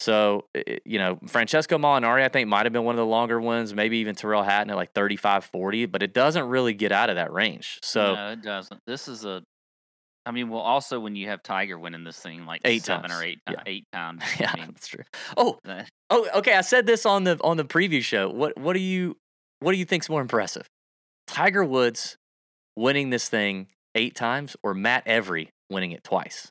So, 0.00 0.46
you 0.84 0.98
know, 0.98 1.20
Francesco 1.28 1.78
Molinari, 1.78 2.24
I 2.24 2.28
think, 2.28 2.48
might 2.48 2.66
have 2.66 2.72
been 2.72 2.82
one 2.82 2.96
of 2.96 2.98
the 2.98 3.06
longer 3.06 3.40
ones, 3.40 3.72
maybe 3.72 3.98
even 3.98 4.16
Tyrrell 4.16 4.42
Hatton 4.42 4.70
at 4.70 4.76
like 4.76 4.92
35, 4.92 5.44
40, 5.44 5.86
but 5.86 6.02
it 6.02 6.12
doesn't 6.12 6.48
really 6.48 6.74
get 6.74 6.90
out 6.90 7.10
of 7.10 7.16
that 7.16 7.32
range. 7.32 7.78
So, 7.80 8.14
no, 8.16 8.32
it 8.32 8.42
doesn't. 8.42 8.80
This 8.88 9.06
is 9.06 9.24
a. 9.24 9.44
I 10.26 10.30
mean, 10.30 10.48
well, 10.48 10.60
also 10.62 11.00
when 11.00 11.16
you 11.16 11.28
have 11.28 11.42
Tiger 11.42 11.78
winning 11.78 12.04
this 12.04 12.18
thing 12.18 12.46
like 12.46 12.62
Eight 12.64 12.82
seven 12.84 13.10
times. 13.10 13.20
or 13.20 13.24
eight, 13.24 13.40
Yeah. 13.50 13.56
eight 13.66 13.84
times. 13.92 14.22
yeah, 14.40 14.52
I 14.54 14.56
mean, 14.60 14.66
that's 14.68 14.86
true. 14.86 15.04
Oh, 15.36 15.58
that- 15.64 15.88
Oh, 16.10 16.28
okay. 16.36 16.54
I 16.54 16.60
said 16.60 16.86
this 16.86 17.04
on 17.06 17.24
the 17.24 17.38
on 17.42 17.56
the 17.56 17.64
preview 17.64 18.02
show. 18.02 18.28
What 18.30 18.56
what 18.58 18.74
do 18.74 18.80
you 18.80 19.16
what 19.60 19.72
do 19.72 19.78
you 19.78 19.84
think's 19.84 20.08
more 20.08 20.20
impressive? 20.20 20.66
Tiger 21.26 21.64
Woods 21.64 22.16
winning 22.76 23.10
this 23.10 23.28
thing 23.28 23.68
eight 23.94 24.14
times 24.14 24.56
or 24.62 24.74
Matt 24.74 25.02
Every 25.06 25.50
winning 25.70 25.92
it 25.92 26.04
twice? 26.04 26.50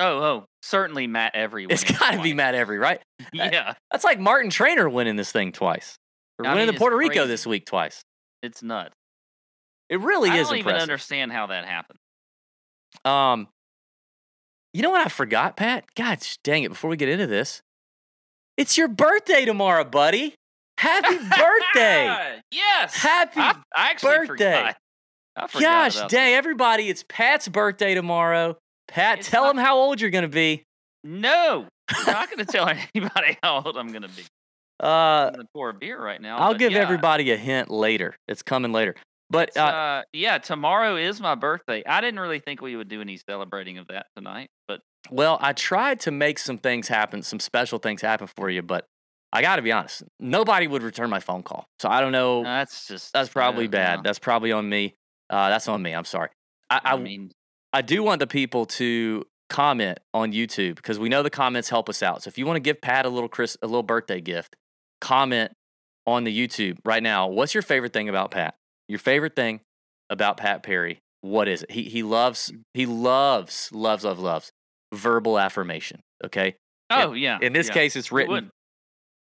oh, 0.00 0.22
oh, 0.22 0.44
certainly 0.62 1.06
Matt 1.06 1.34
Every. 1.34 1.64
It's 1.68 1.84
got 1.84 2.12
to 2.12 2.22
be. 2.22 2.32
Matt 2.34 2.54
Every, 2.54 2.78
right? 2.78 3.00
Yeah, 3.32 3.74
That's 3.90 4.04
like 4.04 4.18
Martin 4.20 4.50
Trainer 4.50 4.88
winning 4.88 5.16
this 5.16 5.32
thing 5.32 5.50
twice. 5.52 5.96
Or 6.38 6.46
I 6.46 6.50
winning 6.54 6.66
mean, 6.66 6.74
the 6.74 6.78
Puerto 6.78 6.96
Rico 6.96 7.26
this 7.26 7.46
week 7.46 7.66
twice. 7.66 8.00
it's 8.42 8.62
nuts. 8.62 8.94
It 9.88 10.00
really 10.00 10.30
I 10.30 10.36
is 10.38 10.46
I 10.48 10.50
don't 10.50 10.58
even 10.60 10.76
understand 10.76 11.32
how 11.32 11.48
that 11.48 11.64
happened. 11.64 11.98
Um, 13.04 13.48
you 14.74 14.82
know 14.82 14.90
what 14.90 15.04
I 15.04 15.08
forgot, 15.08 15.56
Pat? 15.56 15.84
God 15.94 16.18
dang 16.44 16.62
it! 16.64 16.68
Before 16.70 16.90
we 16.90 16.96
get 16.96 17.08
into 17.08 17.26
this, 17.26 17.62
it's 18.56 18.76
your 18.76 18.88
birthday 18.88 19.44
tomorrow, 19.44 19.84
buddy. 19.84 20.34
Happy 20.78 21.16
birthday! 21.18 22.40
yes. 22.52 22.94
Happy 22.94 23.40
I, 23.40 23.56
I 23.76 23.90
actually 23.90 24.18
birthday. 24.26 24.56
forgot. 24.56 24.76
I 25.36 25.46
forgot 25.46 25.92
Gosh 25.92 26.10
dang, 26.10 26.34
everybody, 26.34 26.88
it's 26.88 27.04
Pat's 27.08 27.46
birthday 27.48 27.94
tomorrow. 27.94 28.56
Pat, 28.88 29.20
It's 29.20 29.30
tell 29.30 29.44
not- 29.44 29.56
him 29.56 29.58
how 29.58 29.76
old 29.78 30.00
you're 30.00 30.10
going 30.10 30.22
to 30.22 30.28
be. 30.28 30.64
No, 31.04 31.66
I'm 31.88 32.06
not 32.06 32.30
going 32.30 32.38
to 32.44 32.52
tell 32.52 32.68
anybody 32.68 33.38
how 33.42 33.62
old 33.64 33.76
I'm 33.76 33.88
going 33.88 34.02
to 34.02 34.08
be. 34.08 34.22
Uh, 34.82 34.86
I'm 34.86 35.32
going 35.34 35.46
to 35.46 35.48
pour 35.54 35.70
a 35.70 35.74
beer 35.74 36.00
right 36.02 36.20
now. 36.20 36.38
I'll 36.38 36.54
give 36.54 36.72
yeah, 36.72 36.78
everybody 36.80 37.30
a 37.30 37.36
hint 37.36 37.70
later. 37.70 38.16
It's 38.26 38.42
coming 38.42 38.72
later. 38.72 38.94
But 39.30 39.56
uh, 39.56 39.60
uh, 39.60 40.02
yeah, 40.12 40.38
tomorrow 40.38 40.96
is 40.96 41.20
my 41.20 41.34
birthday. 41.34 41.82
I 41.86 42.00
didn't 42.00 42.20
really 42.20 42.38
think 42.38 42.62
we 42.62 42.76
would 42.76 42.88
do 42.88 43.00
any 43.00 43.18
celebrating 43.18 43.78
of 43.78 43.88
that 43.88 44.06
tonight, 44.16 44.48
but 44.66 44.80
well, 45.10 45.38
I 45.40 45.52
tried 45.52 46.00
to 46.00 46.10
make 46.10 46.38
some 46.38 46.58
things 46.58 46.88
happen, 46.88 47.22
some 47.22 47.40
special 47.40 47.78
things 47.78 48.02
happen 48.02 48.26
for 48.26 48.48
you, 48.48 48.62
but 48.62 48.86
I 49.32 49.42
got 49.42 49.56
to 49.56 49.62
be 49.62 49.72
honest, 49.72 50.02
nobody 50.18 50.66
would 50.66 50.82
return 50.82 51.10
my 51.10 51.20
phone 51.20 51.42
call. 51.42 51.66
So 51.78 51.88
I 51.88 52.00
don't 52.00 52.12
know. 52.12 52.42
that's 52.42 52.88
just 52.88 53.12
that's 53.12 53.28
probably 53.28 53.66
uh, 53.66 53.70
bad. 53.70 53.96
no. 53.96 54.02
That's 54.04 54.18
probably 54.18 54.52
on 54.52 54.68
me. 54.68 54.94
Uh, 55.28 55.50
that's 55.50 55.68
on 55.68 55.82
me. 55.82 55.94
I'm 55.94 56.04
sorry. 56.04 56.30
I, 56.70 56.80
I, 56.84 56.92
I 56.94 56.96
mean, 56.96 57.30
I 57.72 57.82
do 57.82 58.02
want 58.02 58.20
the 58.20 58.26
people 58.26 58.64
to 58.66 59.24
comment 59.50 59.98
on 60.14 60.32
YouTube 60.32 60.76
because 60.76 60.98
we 60.98 61.08
know 61.08 61.22
the 61.22 61.30
comments 61.30 61.68
help 61.68 61.88
us 61.88 62.02
out. 62.02 62.22
So 62.22 62.28
if 62.28 62.38
you 62.38 62.46
want 62.46 62.56
to 62.56 62.60
give 62.60 62.80
Pat 62.80 63.04
a 63.04 63.08
little 63.10 63.28
Chris 63.28 63.56
a 63.62 63.66
little 63.66 63.82
birthday 63.82 64.20
gift, 64.20 64.56
comment 65.00 65.52
on 66.06 66.24
the 66.24 66.36
YouTube 66.36 66.78
right 66.84 67.02
now. 67.02 67.28
What's 67.28 67.52
your 67.52 67.62
favorite 67.62 67.92
thing 67.92 68.08
about 68.08 68.30
Pat? 68.30 68.54
Your 68.88 68.98
favorite 68.98 69.36
thing 69.36 69.60
about 70.10 70.36
Pat 70.36 70.62
Perry? 70.62 70.98
What 71.20 71.48
is 71.48 71.62
it? 71.62 71.70
He 71.70 71.84
he 71.84 72.02
loves 72.02 72.52
he 72.74 72.86
loves 72.86 73.70
loves 73.72 74.04
loves 74.04 74.20
loves 74.20 74.52
verbal 74.94 75.38
affirmation. 75.38 76.00
Okay. 76.24 76.56
Oh 76.90 77.12
yeah. 77.12 77.38
In 77.42 77.52
this 77.52 77.68
yeah. 77.68 77.74
case, 77.74 77.96
it's 77.96 78.10
written. 78.12 78.32
wouldn't? 78.32 78.52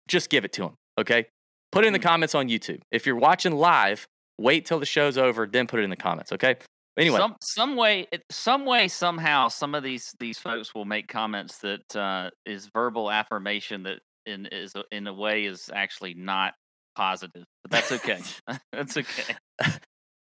Just 0.08 0.30
give 0.30 0.46
it 0.46 0.54
to 0.54 0.64
him. 0.66 0.74
Okay. 1.00 1.28
Put 1.72 1.84
it 1.84 1.88
in 1.88 1.94
the 1.94 2.00
Mm. 2.00 2.04
comments 2.04 2.36
on 2.36 2.50
YouTube. 2.50 2.82
If 2.92 3.06
you're 3.06 3.16
watching 3.16 3.54
live, 3.54 4.08
wait 4.38 4.66
till 4.66 4.80
the 4.80 4.86
show's 4.86 5.18
over, 5.18 5.46
then 5.48 5.68
put 5.68 5.80
it 5.80 5.84
in 5.84 5.90
the 5.90 5.96
comments. 5.96 6.32
Okay. 6.32 6.56
Anyway, 6.98 7.18
some 7.18 7.36
some 7.42 7.76
way, 7.78 8.08
some 8.30 8.66
way, 8.66 8.88
somehow, 8.88 9.48
some 9.48 9.74
of 9.74 9.84
these 9.84 10.14
these 10.20 10.38
folks 10.38 10.76
will 10.76 10.86
make 10.86 11.08
comments 11.08 11.60
that 11.60 11.96
uh, 11.96 12.30
is 12.46 12.70
verbal 12.74 13.10
affirmation 13.10 13.84
that 13.84 14.00
in 14.26 14.48
is 14.48 14.74
in 14.92 15.08
a 15.08 15.14
way 15.14 15.46
is 15.46 15.70
actually 15.74 16.14
not 16.16 16.54
positive, 17.00 17.46
but 17.64 17.72
that's 17.72 17.94
okay. 17.94 18.20
that's 18.74 18.98
okay. 18.98 19.36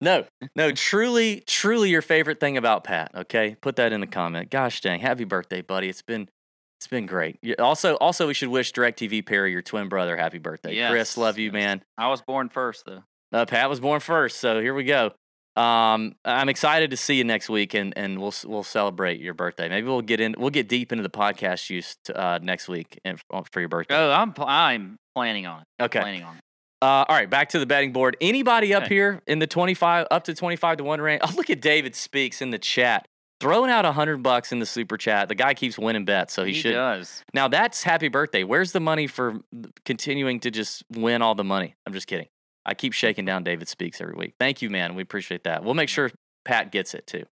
No, 0.01 0.25
no, 0.55 0.71
truly, 0.71 1.41
truly 1.47 1.89
your 1.89 2.01
favorite 2.01 2.41
thing 2.41 2.57
about 2.57 2.83
Pat. 2.83 3.11
Okay, 3.15 3.55
put 3.61 3.77
that 3.77 3.93
in 3.93 4.01
the 4.01 4.07
comment. 4.07 4.51
Gosh 4.51 4.81
dang, 4.81 4.99
happy 4.99 5.23
birthday, 5.23 5.61
buddy! 5.61 5.87
It's 5.87 6.01
been, 6.01 6.27
it's 6.77 6.87
been 6.87 7.05
great. 7.05 7.39
Also, 7.59 7.95
also 7.95 8.27
we 8.27 8.33
should 8.33 8.49
wish 8.49 8.73
Directv 8.73 9.25
Perry, 9.25 9.53
your 9.53 9.61
twin 9.61 9.87
brother, 9.87 10.17
happy 10.17 10.37
birthday. 10.37 10.87
Chris, 10.89 11.15
love 11.17 11.37
you, 11.37 11.45
yes. 11.45 11.53
man. 11.53 11.83
I 11.97 12.09
was 12.09 12.21
born 12.21 12.49
first 12.49 12.83
though. 12.85 13.03
Uh, 13.31 13.45
Pat 13.45 13.69
was 13.69 13.79
born 13.79 14.01
first, 14.01 14.37
so 14.37 14.59
here 14.59 14.73
we 14.73 14.83
go. 14.83 15.11
Um, 15.55 16.15
I'm 16.25 16.49
excited 16.49 16.91
to 16.91 16.97
see 16.97 17.15
you 17.15 17.23
next 17.23 17.47
week, 17.47 17.73
and 17.73 17.97
and 17.97 18.19
we'll 18.19 18.33
we'll 18.45 18.63
celebrate 18.63 19.21
your 19.21 19.33
birthday. 19.33 19.69
Maybe 19.69 19.87
we'll 19.87 20.01
get 20.01 20.19
in, 20.19 20.35
we'll 20.37 20.49
get 20.49 20.67
deep 20.67 20.91
into 20.91 21.03
the 21.03 21.09
podcast 21.09 21.69
use 21.69 21.95
uh, 22.13 22.39
next 22.41 22.67
week 22.67 22.99
and 23.05 23.17
for 23.49 23.61
your 23.61 23.69
birthday. 23.69 23.95
Oh, 23.95 24.11
I'm 24.11 24.33
pl- 24.33 24.45
I'm 24.45 24.97
planning 25.15 25.45
on 25.45 25.61
it. 25.61 25.83
Okay. 25.83 26.01
Planning 26.01 26.23
on 26.23 26.35
it. 26.35 26.41
Uh, 26.81 27.05
all 27.07 27.15
right, 27.15 27.29
back 27.29 27.49
to 27.49 27.59
the 27.59 27.65
betting 27.65 27.93
board. 27.93 28.17
Anybody 28.21 28.73
up 28.73 28.87
here 28.87 29.21
in 29.27 29.39
the 29.39 29.47
25 29.47 30.07
up 30.11 30.25
to 30.25 30.33
25 30.33 30.77
to 30.77 30.83
1 30.83 31.01
range? 31.01 31.21
Oh, 31.23 31.33
look 31.35 31.49
at 31.49 31.61
David 31.61 31.95
Speaks 31.95 32.41
in 32.41 32.51
the 32.51 32.59
chat. 32.59 33.07
Throwing 33.39 33.69
out 33.69 33.83
a 33.85 33.89
100 33.89 34.23
bucks 34.23 34.51
in 34.51 34.59
the 34.59 34.65
super 34.65 34.97
chat. 34.97 35.27
The 35.27 35.35
guy 35.35 35.53
keeps 35.53 35.77
winning 35.77 36.05
bets, 36.05 36.33
so 36.33 36.45
he, 36.45 36.53
he 36.53 36.61
should. 36.61 36.73
does. 36.73 37.23
Now, 37.33 37.47
that's 37.47 37.83
happy 37.83 38.07
birthday. 38.07 38.43
Where's 38.43 38.71
the 38.71 38.79
money 38.79 39.07
for 39.07 39.41
continuing 39.83 40.39
to 40.41 40.51
just 40.51 40.83
win 40.89 41.21
all 41.21 41.35
the 41.35 41.43
money? 41.43 41.75
I'm 41.85 41.93
just 41.93 42.07
kidding. 42.07 42.27
I 42.65 42.73
keep 42.73 42.93
shaking 42.93 43.25
down 43.25 43.43
David 43.43 43.67
Speaks 43.67 43.99
every 43.99 44.15
week. 44.15 44.35
Thank 44.39 44.61
you, 44.61 44.69
man. 44.69 44.95
We 44.95 45.03
appreciate 45.03 45.43
that. 45.43 45.63
We'll 45.63 45.73
make 45.73 45.89
sure 45.89 46.11
Pat 46.45 46.71
gets 46.71 46.93
it 46.93 47.07
too. 47.07 47.23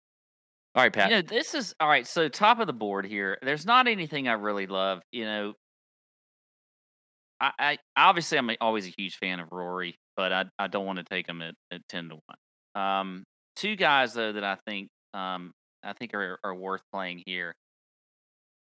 All 0.75 0.83
right, 0.83 0.91
Pat. 0.91 1.09
You 1.09 1.17
know, 1.17 1.21
this 1.21 1.53
is 1.53 1.73
all 1.79 1.87
right. 1.87 2.05
So 2.05 2.27
top 2.27 2.59
of 2.59 2.67
the 2.67 2.73
board 2.73 3.05
here. 3.05 3.37
There's 3.41 3.65
not 3.65 3.87
anything 3.87 4.27
I 4.27 4.33
really 4.33 4.67
love. 4.67 5.01
You 5.11 5.25
know, 5.25 5.53
I, 7.39 7.51
I 7.59 7.77
obviously 7.97 8.37
I'm 8.37 8.49
always 8.61 8.87
a 8.87 8.93
huge 8.97 9.17
fan 9.17 9.39
of 9.39 9.51
Rory, 9.51 9.95
but 10.15 10.31
I 10.31 10.45
I 10.59 10.67
don't 10.67 10.85
want 10.85 10.99
to 10.99 11.05
take 11.05 11.27
him 11.27 11.41
at, 11.41 11.55
at 11.71 11.81
ten 11.89 12.09
to 12.09 12.15
one. 12.15 12.83
Um, 12.83 13.23
two 13.55 13.75
guys 13.75 14.13
though 14.13 14.33
that 14.33 14.43
I 14.43 14.57
think 14.67 14.89
um 15.13 15.51
I 15.83 15.93
think 15.93 16.13
are 16.13 16.39
are 16.43 16.55
worth 16.55 16.81
playing 16.93 17.23
here. 17.25 17.53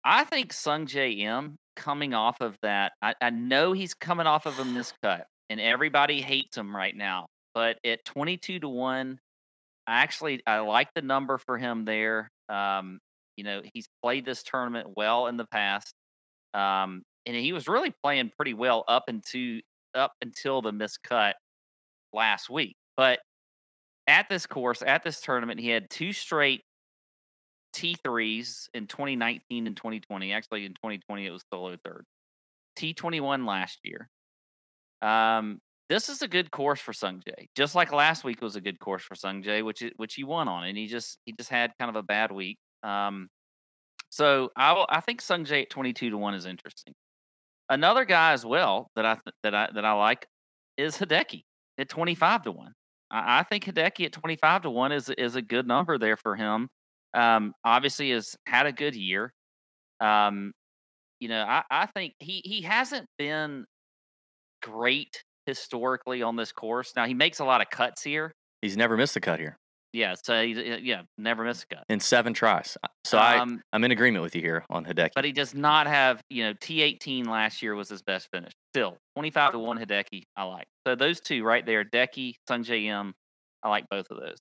I 0.05 0.25
think 0.25 0.53
Sung 0.53 0.87
Jae 0.87 1.19
Im 1.19 1.57
coming 1.77 2.15
off 2.15 2.41
of 2.41 2.57
that. 2.63 2.93
I, 3.03 3.15
I 3.21 3.31
know 3.31 3.73
he's 3.73 3.95
coming 3.95 4.27
off 4.27 4.47
of 4.47 4.59
a 4.59 4.63
miscut, 4.65 5.25
and 5.49 5.61
everybody 5.61 6.21
hates 6.21 6.57
him 6.57 6.75
right 6.75 6.97
now. 6.97 7.27
But 7.55 7.79
at 7.85 8.05
twenty 8.05 8.37
two 8.37 8.59
to 8.61 8.69
one, 8.69 9.19
I 9.87 10.03
actually 10.03 10.41
I 10.47 10.61
like 10.61 10.89
the 10.95 11.03
number 11.03 11.39
for 11.39 11.59
him 11.59 11.85
there. 11.85 12.31
Um, 12.49 12.99
you 13.37 13.45
know, 13.45 13.63
he's 13.75 13.89
played 14.03 14.25
this 14.25 14.43
tournament 14.43 14.89
well 14.97 15.27
in 15.27 15.37
the 15.37 15.47
past. 15.47 15.93
Um, 16.55 17.03
and 17.27 17.37
he 17.37 17.53
was 17.53 17.69
really 17.69 17.93
playing 18.03 18.31
pretty 18.37 18.55
well 18.55 18.85
up 18.89 19.05
into 19.09 19.61
up 19.95 20.13
until 20.23 20.63
the 20.63 20.73
miscut 20.73 21.35
last 22.13 22.51
week. 22.51 22.77
But 22.97 23.21
at 24.07 24.29
this 24.29 24.47
course, 24.47 24.83
at 24.87 25.03
this 25.03 25.21
tournament, 25.21 25.61
he 25.61 25.69
had 25.69 25.91
two 25.91 26.13
straight 26.13 26.63
T3s 27.75 28.69
in 28.75 28.87
2019 28.87 29.67
and 29.67 29.77
2020. 29.77 30.33
Actually, 30.33 30.65
in 30.65 30.73
2020, 30.73 31.27
it 31.27 31.31
was 31.31 31.45
solo 31.53 31.77
third. 31.85 32.05
T21 32.79 33.47
last 33.47 33.79
year. 33.85 34.09
Um, 35.03 35.61
this 35.89 36.09
is 36.09 36.23
a 36.23 36.29
good 36.29 36.51
course 36.51 36.81
for 36.81 36.93
Sung 36.93 37.21
Jae. 37.21 37.49
Just 37.57 37.75
like 37.75 37.93
last 37.93 38.23
week 38.23 38.41
was 38.43 38.57
a 38.57 38.61
good 38.61 38.79
course 38.79 39.03
for 39.03 39.15
Sung 39.15 39.43
Jae, 39.43 39.65
which 39.65 39.83
which 39.97 40.15
he 40.15 40.25
won 40.25 40.49
on, 40.49 40.65
and 40.65 40.77
he 40.77 40.87
just 40.87 41.19
he 41.25 41.33
just 41.33 41.51
had 41.51 41.73
kind 41.79 41.89
of 41.89 41.97
a 41.97 42.03
bad 42.03 42.31
week. 42.31 42.59
Um, 42.83 43.29
so 44.09 44.51
I 44.57 44.85
I 44.89 45.01
think 45.01 45.21
Sung 45.21 45.45
Jae 45.45 45.63
at 45.63 45.71
22 45.71 46.11
to 46.11 46.19
one 46.19 46.35
is 46.35 46.47
interesting. 46.47 46.95
Another 47.71 48.05
guy 48.05 48.33
as 48.33 48.45
well 48.45 48.91
that 48.97 49.07
I 49.07 49.15
th- 49.15 49.35
that 49.45 49.55
I 49.55 49.69
that 49.73 49.85
I 49.85 49.93
like 49.93 50.27
is 50.77 50.99
Hideki 50.99 51.45
at 51.79 51.89
25 51.89 52.43
to 52.43 52.53
one. 52.53 52.73
I, 53.11 53.39
I 53.39 53.43
think 53.45 53.65
Hideki 53.65 54.07
at 54.07 54.13
25 54.13 54.63
to 54.63 54.71
one 54.71 54.91
is 54.91 55.09
is 55.11 55.37
a 55.37 55.43
good 55.43 55.67
number 55.67 55.97
there 55.97 56.17
for 56.17 56.35
him. 56.35 56.69
Um, 57.15 57.55
obviously 57.65 58.11
has 58.11 58.37
had 58.47 58.67
a 58.67 58.73
good 58.73 58.97
year. 58.97 59.33
Um, 60.01 60.53
you 61.21 61.29
know, 61.29 61.45
I, 61.45 61.63
I 61.71 61.87
think 61.87 62.15
he 62.19 62.43
he 62.45 62.63
hasn't 62.63 63.07
been 63.19 63.67
great 64.63 65.23
historically 65.47 66.23
on 66.23 66.35
this 66.35 66.51
course. 66.51 66.93
Now 66.97 67.07
he 67.07 67.15
makes 67.15 67.39
a 67.39 67.45
lot 67.45 67.61
of 67.61 67.71
cuts 67.71 68.03
here. 68.03 68.33
He's 68.63 68.77
never 68.77 68.97
missed 68.97 69.17
a 69.17 69.21
cut 69.21 69.39
here 69.39 69.60
Yeah, 69.93 70.15
so 70.23 70.43
he, 70.43 70.79
yeah, 70.83 71.03
never 71.19 71.45
miss 71.45 71.65
a 71.65 71.75
cut. 71.75 71.85
in 71.89 71.99
seven 71.99 72.33
tries. 72.33 72.77
So 73.05 73.19
I, 73.19 73.39
um, 73.39 73.61
I'm 73.73 73.83
in 73.83 73.91
agreement 73.91 74.23
with 74.23 74.37
you 74.37 74.41
here 74.41 74.65
on 74.71 74.85
Hideki. 74.85 75.11
but 75.15 75.25
he 75.25 75.33
does 75.33 75.55
not 75.55 75.87
have, 75.89 76.21
you 76.31 76.45
know, 76.45 76.55
T18 76.55 77.27
last 77.27 77.61
year 77.61 77.75
was 77.75 77.89
his 77.89 78.03
best 78.03 78.29
finish. 78.33 78.53
Still, 78.73 78.99
25 79.17 79.53
to 79.53 79.59
1 79.59 79.79
Hideki, 79.79 80.23
I 80.37 80.45
like. 80.45 80.67
So 80.87 80.95
those 80.95 81.21
two 81.21 81.43
right 81.43 81.67
there, 81.67 81.85
Sung 81.93 82.65
Jae 82.65 82.85
Im, 82.85 83.15
I 83.63 83.69
like 83.69 83.89
both 83.91 84.07
of 84.11 84.21
those. 84.21 84.39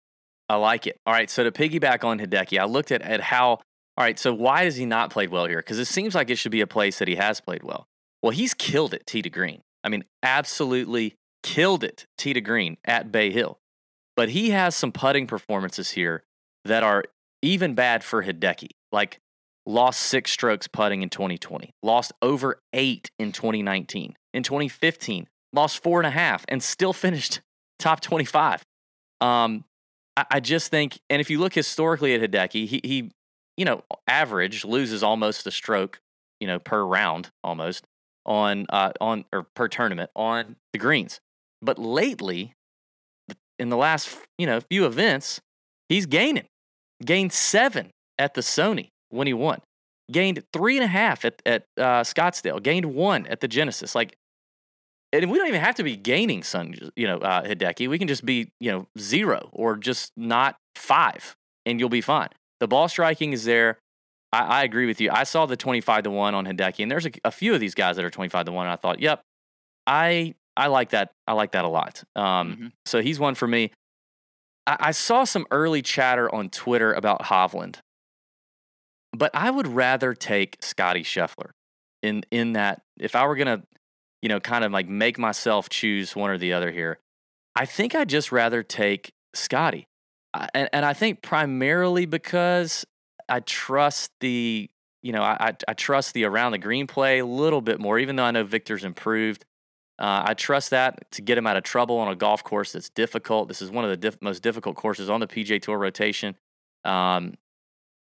I 0.48 0.56
like 0.56 0.88
it. 0.88 0.98
All 1.06 1.14
right. 1.14 1.30
So 1.30 1.44
to 1.44 1.52
piggyback 1.52 2.04
on 2.04 2.20
Hideki, 2.20 2.60
I 2.60 2.66
looked 2.66 2.92
at, 2.92 3.02
at 3.02 3.22
how, 3.22 3.48
all 3.50 3.62
right, 3.98 4.18
so 4.20 4.34
why 4.34 4.66
has 4.66 4.76
he 4.76 4.86
not 4.86 5.10
played 5.10 5.30
well 5.30 5.46
here? 5.46 5.60
Because 5.60 5.80
it 5.80 5.86
seems 5.86 6.16
like 6.16 6.30
it 6.30 6.38
should 6.38 6.52
be 6.52 6.62
a 6.62 6.68
place 6.68 7.00
that 7.00 7.08
he 7.08 7.16
has 7.16 7.42
played 7.42 7.64
well. 7.64 7.88
Well, 8.22 8.32
he's 8.32 8.54
killed 8.54 8.94
it, 8.94 9.06
tee 9.06 9.22
to 9.22 9.30
green. 9.30 9.62
I 9.84 9.90
mean, 9.90 10.04
absolutely 10.24 11.16
killed 11.44 11.84
it, 11.84 12.06
tee 12.18 12.34
to 12.34 12.42
green 12.42 12.78
at 12.86 13.12
Bay 13.12 13.32
Hill. 13.32 13.60
But 14.20 14.32
he 14.32 14.50
has 14.50 14.76
some 14.76 14.92
putting 14.92 15.28
performances 15.28 15.92
here 15.92 16.26
that 16.66 16.84
are 16.84 17.06
even 17.42 17.74
bad 17.74 18.04
for 18.04 18.26
Hideki. 18.26 18.72
Like 18.92 19.22
lost 19.66 20.02
six 20.02 20.30
strokes 20.30 20.68
putting 20.68 21.02
in 21.04 21.10
2020, 21.10 21.74
lost 21.82 22.12
over 22.22 22.60
eight 22.74 23.12
in 23.18 23.32
2019. 23.32 24.18
In 24.34 24.44
2015, 24.44 25.30
lost 25.54 25.82
four 25.82 26.02
and 26.02 26.06
a 26.06 26.10
half 26.10 26.44
and 26.50 26.62
still 26.62 26.92
finished 27.06 27.40
top 27.80 28.02
25. 28.02 28.62
Um, 29.22 29.64
I, 30.18 30.42
just 30.42 30.70
think, 30.70 31.00
and 31.10 31.22
if 31.22 31.30
you 31.30 31.40
look 31.40 31.54
historically 31.54 32.14
at 32.14 32.20
Hideki, 32.20 32.68
he, 32.68 32.82
he, 32.84 33.12
you 33.56 33.64
know, 33.64 33.86
average 34.06 34.66
loses 34.66 35.02
almost 35.02 35.48
a 35.48 35.52
stroke, 35.52 36.02
you 36.42 36.48
know, 36.48 36.60
per 36.60 36.84
round 36.84 37.30
almost 37.42 37.86
on, 38.26 38.66
uh, 38.68 38.92
on, 39.00 39.24
or 39.32 39.44
per 39.56 39.70
tournament 39.70 40.12
on 40.14 40.58
the 40.74 40.80
greens. 40.80 41.22
But 41.62 41.80
lately, 41.80 42.56
in 43.60 43.70
the 43.70 43.78
last, 43.78 44.18
you 44.38 44.46
know, 44.46 44.60
few 44.60 44.86
events, 44.86 45.42
he's 45.90 46.06
gaining. 46.06 46.48
Gained 47.04 47.34
seven 47.34 47.92
at 48.18 48.34
the 48.34 48.42
Sony 48.42 48.90
when 49.10 49.28
he 49.28 49.34
won. 49.34 49.60
Gained 50.12 50.44
three 50.52 50.76
and 50.76 50.84
a 50.84 50.88
half 50.88 51.24
at, 51.24 51.42
at 51.46 51.66
uh, 51.78 52.02
Scottsdale. 52.02 52.62
Gained 52.62 52.86
one 52.86 53.28
at 53.28 53.42
the 53.42 53.48
Genesis. 53.48 53.94
Like, 53.94 54.16
and 55.12 55.32
we 55.32 55.38
don't 55.38 55.48
even 55.48 55.62
have 55.62 55.76
to 55.76 55.84
be 55.84 55.96
gaining 55.96 56.44
Sun, 56.44 56.76
you 56.96 57.08
know, 57.08 57.18
uh, 57.18 57.44
Hideki. 57.44 57.88
We 57.88 57.98
can 57.98 58.08
just 58.08 58.26
be, 58.26 58.52
you 58.60 58.72
know, 58.72 58.88
zero 58.98 59.50
or 59.54 59.76
just 59.76 60.12
not 60.16 60.58
five, 60.76 61.36
and 61.66 61.80
you'll 61.80 61.90
be 61.90 62.02
fine. 62.02 62.30
The 62.60 62.68
ball 62.68 62.88
striking 62.88 63.34
is 63.34 63.46
there. 63.46 63.78
I, 64.32 64.42
I 64.60 64.64
agree 64.64 64.86
with 64.86 65.02
you. 65.02 65.10
I 65.12 65.24
saw 65.24 65.46
the 65.46 65.58
twenty-five 65.58 66.04
to 66.04 66.12
one 66.12 66.36
on 66.36 66.46
Hideki, 66.46 66.84
and 66.84 66.92
there's 66.92 67.08
a, 67.08 67.12
a 67.24 67.32
few 67.32 67.54
of 67.54 67.60
these 67.60 67.74
guys 67.74 67.96
that 67.96 68.06
are 68.06 68.12
twenty-five 68.12 68.46
to 68.46 68.52
one. 68.52 68.68
And 68.68 68.74
I 68.74 68.76
thought, 68.76 69.00
yep, 69.00 69.24
I 69.88 70.36
I 70.60 70.68
like 70.68 70.90
that. 70.90 71.12
I 71.26 71.34
like 71.34 71.52
that 71.54 71.66
a 71.66 71.70
lot. 71.70 72.04
Um, 72.16 72.56
Mhm. 72.56 72.72
So 72.86 73.02
he's 73.02 73.20
one 73.20 73.36
for 73.36 73.48
me. 73.48 73.72
I, 74.68 74.78
I 74.80 74.92
saw 74.92 75.24
some 75.24 75.46
early 75.52 75.82
chatter 75.82 76.34
on 76.34 76.50
Twitter 76.50 76.94
about 76.94 77.24
Hovland, 77.24 77.78
but 79.18 79.32
I 79.34 79.50
would 79.52 79.68
rather 79.68 80.14
take 80.14 80.58
Scottie 80.62 81.04
Scheffler 81.04 81.52
in 82.02 82.24
in 82.32 82.54
that 82.54 82.82
if 83.00 83.16
I 83.16 83.26
were 83.26 83.36
gonna, 83.36 83.64
you 84.22 84.30
know, 84.30 84.40
kind 84.40 84.64
of 84.64 84.72
like 84.72 84.88
make 84.88 85.18
myself 85.18 85.70
choose 85.70 86.16
one 86.16 86.30
or 86.30 86.38
the 86.38 86.54
other 86.54 86.72
here, 86.72 87.00
I 87.56 87.66
think 87.66 87.96
I'd 87.96 88.10
just 88.10 88.32
rather 88.32 88.64
take 88.64 89.14
Scottie, 89.34 89.88
and 90.54 90.70
and 90.74 90.86
I 90.86 90.94
think 90.94 91.22
primarily 91.22 92.06
because 92.06 92.86
I 93.28 93.40
trust 93.42 94.12
the 94.20 94.70
you 95.02 95.12
know 95.12 95.24
I 95.24 95.38
I, 95.40 95.54
I 95.70 95.74
trust 95.74 96.14
the 96.14 96.26
around 96.26 96.52
the 96.52 96.58
green 96.58 96.88
play 96.88 97.20
a 97.20 97.26
little 97.26 97.62
bit 97.62 97.80
more, 97.80 97.98
even 98.00 98.16
though 98.16 98.24
I 98.26 98.32
know 98.32 98.44
Viktor's 98.44 98.84
improved. 98.84 99.46
Uh, 100.00 100.24
I 100.28 100.34
trust 100.34 100.70
that 100.70 101.12
to 101.12 101.22
get 101.22 101.38
him 101.38 101.46
out 101.46 101.58
of 101.58 101.64
trouble 101.64 101.98
on 101.98 102.08
a 102.08 102.16
golf 102.16 102.42
course 102.44 102.72
that's 102.72 102.90
difficult. 102.90 103.50
This 103.50 103.62
is 103.62 103.70
one 103.70 103.84
of 103.84 103.90
the 103.90 103.98
diff- 103.98 104.22
most 104.22 104.42
difficult 104.42 104.78
courses 104.78 105.10
on 105.10 105.20
the 105.20 105.28
PGA 105.28 105.62
Tour 105.62 105.78
rotation. 105.78 106.38
Um, 106.86 107.34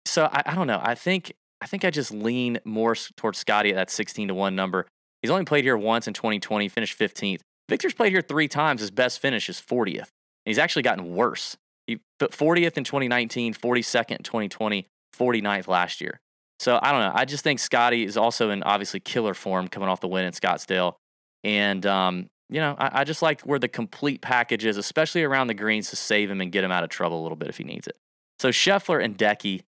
so 0.05 0.29
I, 0.31 0.43
I 0.45 0.55
don't 0.55 0.67
know. 0.67 0.79
I 0.81 0.95
think 0.95 1.33
I 1.61 1.67
think 1.67 1.83
I 1.83 1.89
just 1.89 2.11
lean 2.11 2.59
more 2.63 2.95
towards 3.17 3.37
Scottie 3.37 3.69
at 3.69 3.75
that 3.75 3.89
16 3.89 4.29
to 4.29 4.33
1 4.33 4.55
number. 4.55 4.87
He's 5.21 5.29
only 5.29 5.45
played 5.45 5.63
here 5.63 5.77
once 5.77 6.07
in 6.07 6.13
2020, 6.13 6.67
finished 6.69 6.97
15th. 6.97 7.41
Viktor's 7.69 7.93
played 7.93 8.11
here 8.11 8.21
three 8.21 8.47
times. 8.47 8.81
His 8.81 8.89
best 8.89 9.19
finish 9.19 9.47
is 9.47 9.61
40th. 9.61 9.97
And 9.97 10.07
he's 10.45 10.57
actually 10.57 10.81
gotten 10.81 11.13
worse. 11.13 11.57
He 11.85 11.99
put 12.19 12.31
40th 12.31 12.77
in 12.77 12.83
2019, 12.83 13.53
42nd 13.53 14.11
in 14.11 14.23
2020, 14.23 14.87
49th 15.15 15.67
last 15.67 16.01
year. 16.01 16.19
So 16.59 16.79
I 16.81 16.91
don't 16.91 17.01
know. 17.01 17.11
I 17.13 17.25
just 17.25 17.43
think 17.43 17.59
Scotty 17.59 18.03
is 18.03 18.17
also 18.17 18.49
in 18.49 18.63
obviously 18.63 18.99
killer 18.99 19.33
form 19.33 19.67
coming 19.67 19.89
off 19.89 19.99
the 19.99 20.07
win 20.07 20.25
in 20.25 20.31
Scottsdale. 20.31 20.95
And, 21.43 21.85
um, 21.85 22.29
you 22.49 22.59
know, 22.59 22.75
I, 22.77 23.01
I 23.01 23.03
just 23.03 23.21
like 23.21 23.41
where 23.41 23.59
the 23.59 23.67
complete 23.67 24.21
package 24.21 24.65
is, 24.65 24.77
especially 24.77 25.23
around 25.23 25.47
the 25.47 25.53
greens 25.53 25.89
to 25.89 25.95
save 25.95 26.29
him 26.29 26.41
and 26.41 26.51
get 26.51 26.63
him 26.63 26.71
out 26.71 26.83
of 26.83 26.89
trouble 26.89 27.19
a 27.19 27.23
little 27.23 27.35
bit 27.37 27.49
if 27.49 27.57
he 27.57 27.63
needs 27.63 27.87
it. 27.87 27.95
So 28.39 28.49
Scheffler 28.49 29.03
and 29.03 29.17
Decky 29.17 29.61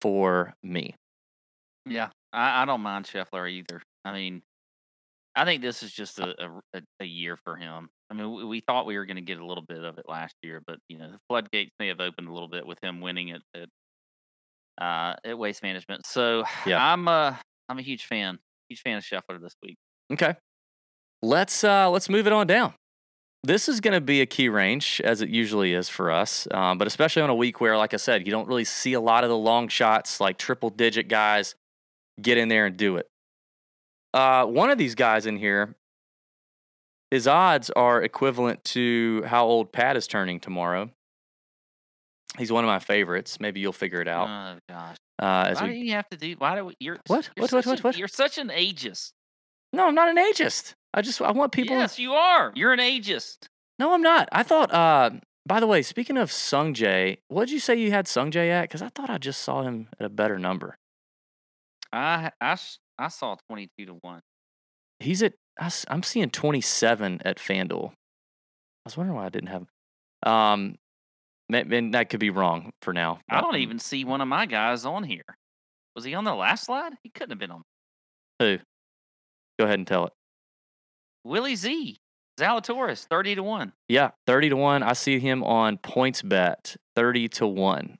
for 0.00 0.54
me. 0.62 0.94
Yeah, 1.88 2.08
I, 2.32 2.62
I 2.62 2.64
don't 2.64 2.80
mind 2.80 3.06
Scheffler 3.06 3.50
either. 3.50 3.80
I 4.04 4.12
mean, 4.12 4.42
I 5.34 5.44
think 5.44 5.62
this 5.62 5.82
is 5.82 5.92
just 5.92 6.18
a, 6.18 6.34
a, 6.74 6.82
a- 7.00 7.04
year 7.04 7.36
for 7.36 7.56
him. 7.56 7.88
I 8.10 8.14
mean, 8.14 8.32
we, 8.32 8.44
we 8.44 8.60
thought 8.60 8.86
we 8.86 8.96
were 8.96 9.04
going 9.06 9.16
to 9.16 9.22
get 9.22 9.38
a 9.38 9.46
little 9.46 9.64
bit 9.66 9.84
of 9.84 9.98
it 9.98 10.04
last 10.08 10.34
year, 10.42 10.62
but 10.66 10.78
you 10.88 10.98
know, 10.98 11.10
the 11.10 11.18
floodgates 11.28 11.70
may 11.78 11.88
have 11.88 12.00
opened 12.00 12.28
a 12.28 12.32
little 12.32 12.48
bit 12.48 12.66
with 12.66 12.78
him 12.82 13.00
winning 13.00 13.30
at 13.32 13.42
at, 13.54 13.68
uh, 14.80 15.14
at 15.24 15.38
Waste 15.38 15.62
Management. 15.62 16.06
So 16.06 16.44
Yeah. 16.66 16.84
I'm 16.84 17.06
a 17.08 17.40
I'm 17.68 17.78
a 17.78 17.82
huge 17.82 18.04
fan, 18.06 18.38
huge 18.68 18.80
fan 18.82 18.98
of 18.98 19.04
Scheffler 19.04 19.40
this 19.40 19.54
week. 19.62 19.76
Okay. 20.12 20.34
Let's 21.22 21.64
uh 21.64 21.90
let's 21.90 22.08
move 22.08 22.26
it 22.26 22.32
on 22.32 22.46
down. 22.46 22.74
This 23.42 23.68
is 23.68 23.80
going 23.80 23.94
to 23.94 24.00
be 24.00 24.20
a 24.20 24.26
key 24.26 24.48
range 24.48 25.00
as 25.04 25.22
it 25.22 25.28
usually 25.28 25.72
is 25.72 25.88
for 25.88 26.10
us, 26.10 26.48
um, 26.50 26.78
but 26.78 26.88
especially 26.88 27.22
on 27.22 27.30
a 27.30 27.34
week 27.34 27.60
where, 27.60 27.76
like 27.76 27.94
I 27.94 27.96
said, 27.96 28.26
you 28.26 28.32
don't 28.32 28.48
really 28.48 28.64
see 28.64 28.92
a 28.94 29.00
lot 29.00 29.22
of 29.22 29.30
the 29.30 29.36
long 29.36 29.68
shots, 29.68 30.20
like 30.20 30.36
triple 30.36 30.68
digit 30.68 31.06
guys, 31.06 31.54
get 32.20 32.38
in 32.38 32.48
there 32.48 32.66
and 32.66 32.76
do 32.76 32.96
it. 32.96 33.08
Uh, 34.12 34.46
one 34.46 34.70
of 34.70 34.78
these 34.78 34.96
guys 34.96 35.26
in 35.26 35.36
here, 35.36 35.76
his 37.12 37.28
odds 37.28 37.70
are 37.70 38.02
equivalent 38.02 38.64
to 38.64 39.22
how 39.26 39.46
old 39.46 39.70
Pat 39.70 39.96
is 39.96 40.08
turning 40.08 40.40
tomorrow. 40.40 40.90
He's 42.38 42.50
one 42.50 42.64
of 42.64 42.68
my 42.68 42.80
favorites. 42.80 43.38
Maybe 43.38 43.60
you'll 43.60 43.72
figure 43.72 44.00
it 44.00 44.08
out. 44.08 44.28
Oh 44.28 44.58
gosh, 44.68 44.96
Uh, 45.22 45.44
as 45.48 45.60
why 45.60 45.68
we, 45.68 45.74
do 45.74 45.78
you 45.86 45.92
have 45.92 46.08
to 46.08 46.16
do? 46.16 46.34
Why 46.36 46.56
do 46.56 46.64
we, 46.64 46.74
you're 46.80 46.98
What? 47.06 47.30
You're 47.36 47.42
What, 47.44 47.52
what, 47.52 47.66
what, 47.66 47.84
what? 47.84 47.96
You're 47.96 48.08
such 48.08 48.38
an 48.38 48.48
ageist. 48.48 49.12
No, 49.76 49.86
I'm 49.88 49.94
not 49.94 50.08
an 50.08 50.16
ageist. 50.16 50.74
I 50.94 51.02
just 51.02 51.20
I 51.20 51.30
want 51.30 51.52
people. 51.52 51.76
Yes, 51.76 51.98
you 51.98 52.12
are. 52.14 52.52
You're 52.54 52.72
an 52.72 52.80
ageist. 52.80 53.48
No, 53.78 53.92
I'm 53.92 54.02
not. 54.02 54.28
I 54.32 54.42
thought. 54.42 54.72
Uh, 54.72 55.10
by 55.46 55.60
the 55.60 55.66
way, 55.66 55.82
speaking 55.82 56.16
of 56.16 56.32
Sung 56.32 56.74
Jae, 56.74 57.18
what 57.28 57.46
did 57.46 57.52
you 57.52 57.60
say 57.60 57.76
you 57.76 57.92
had 57.92 58.08
Sung 58.08 58.30
Jae 58.32 58.48
at? 58.50 58.62
Because 58.62 58.82
I 58.82 58.88
thought 58.88 59.10
I 59.10 59.18
just 59.18 59.42
saw 59.42 59.62
him 59.62 59.88
at 60.00 60.06
a 60.06 60.08
better 60.08 60.38
number. 60.38 60.76
I 61.92 62.30
I 62.40 62.56
I 62.98 63.08
saw 63.08 63.36
twenty 63.48 63.68
two 63.78 63.86
to 63.86 63.92
one. 64.00 64.22
He's 64.98 65.22
at. 65.22 65.34
I 65.58 65.70
am 65.88 66.02
seeing 66.02 66.28
27 66.28 67.22
at 67.24 67.38
FanDuel. 67.38 67.88
I 67.88 67.94
was 68.84 68.96
wondering 68.96 69.16
why 69.16 69.24
I 69.24 69.30
didn't 69.30 69.48
have. 69.48 69.62
him. 69.62 70.30
Um, 70.30 70.74
and 71.50 71.94
that 71.94 72.10
could 72.10 72.20
be 72.20 72.28
wrong 72.28 72.72
for 72.82 72.92
now. 72.92 73.20
I 73.30 73.40
don't 73.40 73.56
even 73.56 73.78
see 73.78 74.04
one 74.04 74.20
of 74.20 74.28
my 74.28 74.44
guys 74.44 74.84
on 74.84 75.02
here. 75.04 75.24
Was 75.94 76.04
he 76.04 76.14
on 76.14 76.24
the 76.24 76.34
last 76.34 76.66
slide? 76.66 76.92
He 77.02 77.08
couldn't 77.08 77.30
have 77.30 77.38
been 77.38 77.50
on. 77.50 77.62
Who? 78.38 78.58
Go 79.58 79.64
ahead 79.64 79.78
and 79.78 79.86
tell 79.86 80.06
it. 80.06 80.12
Willie 81.24 81.56
Z. 81.56 81.98
Zalatoris, 82.38 83.04
30 83.06 83.36
to 83.36 83.42
1. 83.42 83.72
Yeah, 83.88 84.10
30 84.26 84.50
to 84.50 84.56
one. 84.56 84.82
I 84.82 84.92
see 84.92 85.18
him 85.18 85.42
on 85.42 85.78
PointsBet 85.78 86.76
30 86.94 87.28
to 87.28 87.46
one. 87.46 87.98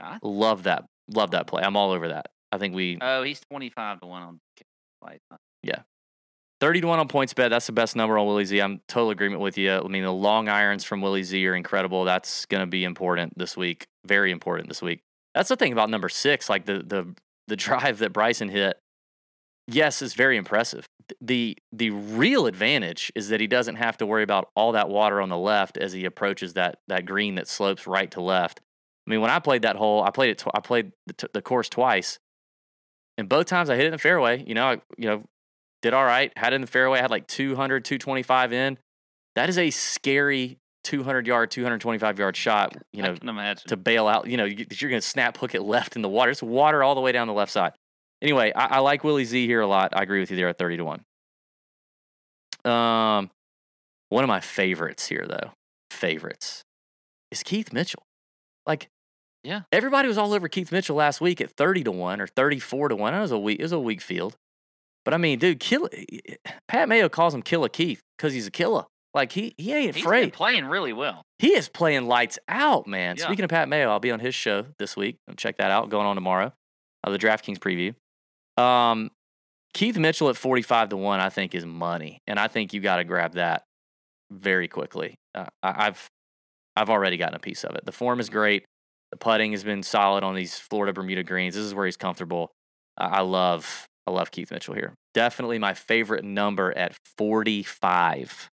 Ah. 0.00 0.18
Love 0.22 0.64
that. 0.64 0.84
Love 1.14 1.30
that 1.30 1.46
play. 1.46 1.62
I'm 1.62 1.76
all 1.76 1.92
over 1.92 2.08
that. 2.08 2.26
I 2.50 2.58
think 2.58 2.74
we 2.74 2.98
Oh, 3.00 3.22
he's 3.22 3.40
25 3.50 4.00
to 4.00 4.06
1 4.06 4.22
on 4.22 4.40
Yeah, 5.62 5.82
30 6.60 6.80
to 6.82 6.86
1 6.88 6.98
on 6.98 7.08
PointsBet. 7.08 7.50
That's 7.50 7.66
the 7.66 7.72
best 7.72 7.94
number 7.94 8.18
on 8.18 8.26
Willie 8.26 8.44
Z. 8.44 8.60
I'm 8.60 8.80
total 8.88 9.10
agreement 9.10 9.40
with 9.40 9.56
you. 9.56 9.72
I 9.72 9.86
mean, 9.86 10.02
the 10.02 10.12
long 10.12 10.48
irons 10.48 10.82
from 10.82 11.00
Willie 11.00 11.22
Z 11.22 11.46
are 11.46 11.54
incredible. 11.54 12.04
That's 12.04 12.46
going 12.46 12.62
to 12.62 12.66
be 12.66 12.84
important 12.84 13.38
this 13.38 13.56
week. 13.56 13.86
Very 14.06 14.32
important 14.32 14.68
this 14.68 14.82
week. 14.82 15.00
That's 15.34 15.48
the 15.50 15.56
thing 15.56 15.72
about 15.72 15.88
number 15.88 16.08
six, 16.08 16.50
like 16.50 16.64
the 16.64 16.82
the 16.82 17.14
the 17.46 17.56
drive 17.64 17.98
that 17.98 18.12
Bryson 18.12 18.48
hit. 18.48 18.76
Yes, 19.70 20.00
is 20.00 20.14
very 20.14 20.38
impressive. 20.38 20.88
The 21.20 21.56
the 21.72 21.90
real 21.90 22.46
advantage 22.46 23.12
is 23.14 23.28
that 23.28 23.40
he 23.40 23.46
doesn't 23.46 23.76
have 23.76 23.98
to 23.98 24.06
worry 24.06 24.22
about 24.22 24.48
all 24.56 24.72
that 24.72 24.88
water 24.88 25.20
on 25.20 25.28
the 25.28 25.36
left 25.36 25.76
as 25.76 25.92
he 25.92 26.06
approaches 26.06 26.54
that 26.54 26.78
that 26.88 27.04
green 27.04 27.34
that 27.34 27.48
slopes 27.48 27.86
right 27.86 28.10
to 28.12 28.20
left. 28.20 28.60
I 29.06 29.10
mean, 29.10 29.20
when 29.20 29.30
I 29.30 29.38
played 29.38 29.62
that 29.62 29.76
hole, 29.76 30.02
I 30.02 30.10
played 30.10 30.30
it. 30.30 30.38
Tw- 30.38 30.54
I 30.54 30.60
played 30.60 30.92
the, 31.06 31.12
t- 31.12 31.28
the 31.34 31.42
course 31.42 31.68
twice, 31.68 32.18
and 33.18 33.28
both 33.28 33.46
times 33.46 33.68
I 33.68 33.76
hit 33.76 33.84
it 33.84 33.88
in 33.88 33.92
the 33.92 33.98
fairway. 33.98 34.42
You 34.46 34.54
know, 34.54 34.66
I, 34.68 34.72
you 34.96 35.08
know, 35.08 35.24
did 35.82 35.92
all 35.92 36.04
right. 36.04 36.32
Had 36.36 36.52
it 36.52 36.56
in 36.56 36.60
the 36.62 36.66
fairway. 36.66 36.98
I 36.98 37.02
had 37.02 37.10
like 37.10 37.26
200, 37.26 37.84
225 37.84 38.52
in. 38.52 38.78
That 39.34 39.48
is 39.48 39.58
a 39.58 39.70
scary 39.70 40.58
200 40.84 41.26
yard, 41.26 41.50
225 41.50 42.18
yard 42.18 42.36
shot. 42.36 42.76
You 42.92 43.02
know, 43.02 43.12
I 43.12 43.16
can 43.16 43.28
imagine. 43.28 43.68
to 43.68 43.76
bail 43.76 44.08
out. 44.08 44.26
You 44.26 44.38
know, 44.38 44.44
you're 44.44 44.90
going 44.90 45.00
to 45.00 45.06
snap 45.06 45.36
hook 45.36 45.54
it 45.54 45.62
left 45.62 45.94
in 45.94 46.02
the 46.02 46.08
water. 46.08 46.30
It's 46.30 46.42
water 46.42 46.82
all 46.82 46.94
the 46.94 47.00
way 47.00 47.12
down 47.12 47.28
the 47.28 47.34
left 47.34 47.52
side. 47.52 47.72
Anyway, 48.22 48.52
I, 48.54 48.64
I 48.76 48.78
like 48.80 49.04
Willie 49.04 49.24
Z 49.24 49.46
here 49.46 49.60
a 49.60 49.66
lot. 49.66 49.92
I 49.94 50.02
agree 50.02 50.20
with 50.20 50.30
you 50.30 50.36
there 50.36 50.48
at 50.48 50.58
30 50.58 50.78
to 50.78 50.84
1. 50.84 51.04
Um, 52.64 53.30
one 54.08 54.24
of 54.24 54.28
my 54.28 54.40
favorites 54.40 55.06
here, 55.06 55.26
though, 55.28 55.52
favorites, 55.90 56.64
is 57.30 57.42
Keith 57.42 57.72
Mitchell. 57.72 58.02
Like, 58.66 58.88
Yeah. 59.44 59.62
everybody 59.72 60.08
was 60.08 60.18
all 60.18 60.32
over 60.34 60.48
Keith 60.48 60.72
Mitchell 60.72 60.96
last 60.96 61.20
week 61.20 61.40
at 61.40 61.52
30 61.52 61.84
to 61.84 61.92
1 61.92 62.20
or 62.20 62.26
34 62.26 62.88
to 62.90 62.96
1. 62.96 63.14
It 63.14 63.20
was 63.20 63.30
a 63.30 63.38
weak, 63.38 63.60
it 63.60 63.62
was 63.62 63.72
a 63.72 63.78
weak 63.80 64.00
field. 64.00 64.36
But 65.04 65.14
I 65.14 65.16
mean, 65.16 65.38
dude, 65.38 65.60
kill 65.60 65.88
Pat 66.66 66.88
Mayo 66.88 67.08
calls 67.08 67.32
him 67.34 67.40
Killer 67.42 67.68
Keith 67.70 68.02
because 68.16 68.34
he's 68.34 68.46
a 68.46 68.50
killer. 68.50 68.84
Like 69.14 69.32
he 69.32 69.54
he 69.56 69.72
ain't 69.72 69.94
He's 69.94 70.04
afraid. 70.04 70.34
playing 70.34 70.66
really 70.66 70.92
well. 70.92 71.22
He 71.38 71.54
is 71.54 71.66
playing 71.68 72.06
lights 72.06 72.38
out, 72.46 72.86
man. 72.86 73.16
Yeah. 73.16 73.24
Speaking 73.24 73.44
of 73.44 73.48
Pat 73.48 73.70
Mayo, 73.70 73.88
I'll 73.88 74.00
be 74.00 74.10
on 74.10 74.20
his 74.20 74.34
show 74.34 74.66
this 74.78 74.96
week. 74.98 75.16
Check 75.38 75.56
that 75.58 75.70
out. 75.70 75.88
Going 75.88 76.06
on 76.06 76.14
tomorrow. 76.14 76.52
Uh, 77.02 77.10
the 77.10 77.18
DraftKings 77.18 77.58
preview. 77.58 77.94
Um, 78.58 79.10
Keith 79.74 79.96
Mitchell 79.96 80.28
at 80.28 80.36
45 80.36 80.90
to 80.90 80.96
1, 80.96 81.20
I 81.20 81.28
think, 81.28 81.54
is 81.54 81.64
money. 81.64 82.20
And 82.26 82.38
I 82.38 82.48
think 82.48 82.72
you 82.72 82.80
got 82.80 82.96
to 82.96 83.04
grab 83.04 83.34
that 83.34 83.62
very 84.30 84.68
quickly. 84.68 85.14
Uh, 85.34 85.46
I, 85.62 85.86
I've 85.86 86.08
I've 86.76 86.90
already 86.90 87.16
gotten 87.16 87.34
a 87.34 87.40
piece 87.40 87.64
of 87.64 87.74
it. 87.74 87.84
The 87.84 87.92
form 87.92 88.20
is 88.20 88.28
great. 88.28 88.64
The 89.10 89.16
putting 89.16 89.52
has 89.52 89.64
been 89.64 89.82
solid 89.82 90.22
on 90.22 90.34
these 90.34 90.58
Florida 90.58 90.92
Bermuda 90.92 91.24
greens. 91.24 91.54
This 91.54 91.64
is 91.64 91.74
where 91.74 91.86
he's 91.86 91.96
comfortable. 91.96 92.50
I 92.96 93.06
I 93.06 93.20
love 93.20 93.86
I 94.06 94.10
love 94.10 94.30
Keith 94.30 94.50
Mitchell 94.50 94.74
here. 94.74 94.94
Definitely 95.14 95.58
my 95.58 95.74
favorite 95.74 96.24
number 96.24 96.76
at 96.76 96.96
45. 97.16 98.48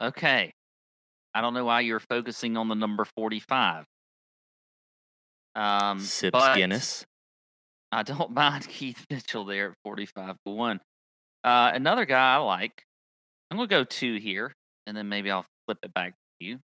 Okay. 0.00 0.52
I 1.34 1.40
don't 1.40 1.54
know 1.54 1.64
why 1.64 1.80
you're 1.80 2.00
focusing 2.00 2.56
on 2.56 2.68
the 2.68 2.74
number 2.74 3.04
45. 3.04 3.84
Um, 5.54 6.00
Sips 6.00 6.38
Guinness. 6.54 7.04
I 7.90 8.02
don't 8.02 8.30
mind 8.34 8.66
Keith 8.68 9.04
Mitchell 9.10 9.44
there 9.44 9.70
at 9.70 9.74
45 9.84 10.36
to 10.46 10.52
1. 10.52 10.80
Uh, 11.44 11.70
another 11.74 12.04
guy 12.04 12.34
I 12.34 12.36
like, 12.38 12.84
I'm 13.50 13.56
going 13.58 13.68
to 13.68 13.74
go 13.74 13.84
two 13.84 14.16
here, 14.16 14.54
and 14.86 14.96
then 14.96 15.08
maybe 15.08 15.30
I'll 15.30 15.44
flip 15.66 15.78
it 15.82 15.92
back 15.92 16.14
to 16.40 16.46
you. 16.46 16.58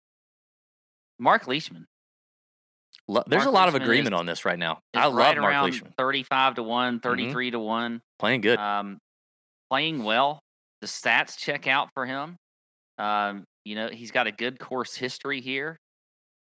Mark 1.18 1.46
Leishman. 1.49 1.87
Lo- 3.09 3.22
There's 3.27 3.44
Mark 3.44 3.53
a 3.53 3.55
lot 3.57 3.68
of 3.68 3.75
Leishman 3.75 3.83
is- 3.83 3.88
agreement 3.88 4.14
on 4.14 4.27
this 4.27 4.44
right 4.44 4.59
now. 4.59 4.72
is 4.94 5.01
I 5.01 5.07
love 5.07 5.14
right 5.16 5.38
Mark 5.38 5.51
around 5.53 5.64
Leishman. 5.70 5.92
35 5.96 6.55
to 6.57 6.62
1, 6.62 6.94
Mm-hmm. 6.94 7.09
33 7.09 7.51
to 7.53 7.59
1. 7.59 8.01
Playing 8.18 8.40
good. 8.42 8.59
Um, 8.59 8.99
playing 9.70 10.05
well. 10.05 10.40
The 10.83 10.87
stats 10.87 11.37
check 11.38 11.66
out 11.66 11.88
for 11.94 12.05
him. 12.07 12.37
Um, 12.99 13.44
you 13.64 13.75
know, 13.75 13.88
he's 13.88 14.11
got 14.11 14.27
a 14.27 14.33
good 14.33 14.59
course 14.59 14.94
history 14.94 15.40
here. 15.40 15.79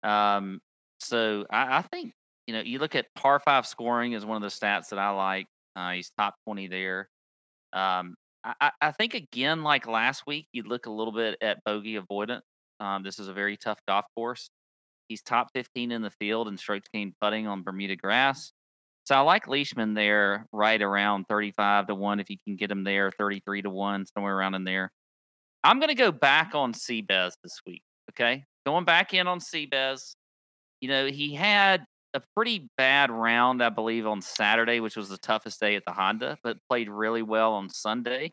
Um, 0.04 0.60
so 1.00 1.46
I, 1.50 1.78
I 1.78 1.82
think, 1.82 2.12
you 2.48 2.54
know, 2.54 2.62
you 2.62 2.80
look 2.80 2.96
at 2.96 3.08
par 3.16 3.40
five 3.40 3.66
scoring 3.66 4.14
is 4.14 4.26
one 4.26 4.36
of 4.38 4.42
the 4.42 4.56
stats 4.56 4.90
that 4.90 5.00
I 5.00 5.10
like. 5.12 5.48
Uh, 5.76 5.92
he's 5.92 6.12
top 6.18 6.36
20 6.46 6.68
there. 6.68 7.10
Um, 7.74 8.16
I, 8.44 8.72
I- 8.82 8.92
think, 8.92 9.14
again, 9.16 9.64
like 9.64 9.88
last 9.88 10.24
week, 10.28 10.48
you 10.54 10.64
look 10.64 10.86
a 10.86 10.92
little 10.92 11.14
bit 11.14 11.38
at 11.42 11.64
bogey 11.66 11.98
avoidant. 12.00 12.42
Um, 12.80 13.04
this 13.04 13.20
is 13.20 13.28
a 13.28 13.34
very 13.34 13.58
tough 13.58 13.80
golf 13.88 14.06
course. 14.16 14.50
He's 15.08 15.22
top 15.22 15.50
15 15.54 15.92
in 15.92 16.02
the 16.02 16.12
field 16.12 16.48
in 16.48 16.58
strokes 16.58 16.88
gained 16.94 17.14
putting 17.22 17.48
on 17.48 17.64
Bermuda 17.64 17.96
grass. 17.96 18.52
So 19.06 19.16
I 19.16 19.20
like 19.20 19.48
Leishman 19.48 19.94
there, 19.94 20.48
right 20.52 20.82
around 20.82 21.26
35 21.30 21.88
to 21.88 21.96
1. 21.96 22.20
If 22.20 22.30
you 22.30 22.38
can 22.44 22.56
get 22.56 22.72
him 22.72 22.84
there, 22.84 23.12
33 23.12 23.62
to 23.64 23.70
1, 23.70 24.06
somewhere 24.08 24.36
around 24.36 24.56
in 24.56 24.64
there. 24.64 24.92
I'm 25.64 25.80
going 25.80 25.90
to 25.90 25.96
go 25.96 26.12
back 26.12 26.56
on 26.56 26.74
Seabez 26.74 27.34
this 27.44 27.60
week. 27.68 27.84
Okay. 28.12 28.44
Going 28.66 28.86
back 28.86 29.14
in 29.14 29.28
on 29.28 29.40
Seabez. 29.40 30.16
You 30.82 30.90
know, 30.90 31.06
he 31.08 31.34
had 31.36 31.86
a 32.16 32.22
pretty 32.36 32.70
bad 32.78 33.12
round, 33.12 33.62
I 33.62 33.70
believe, 33.70 34.08
on 34.08 34.22
Saturday, 34.22 34.80
which 34.80 34.96
was 34.96 35.10
the 35.10 35.18
toughest 35.18 35.60
day 35.60 35.76
at 35.76 35.84
the 35.86 35.92
Honda, 35.94 36.38
but 36.44 36.58
played 36.70 36.90
really 36.90 37.22
well 37.22 37.54
on 37.54 37.70
Sunday 37.70 38.32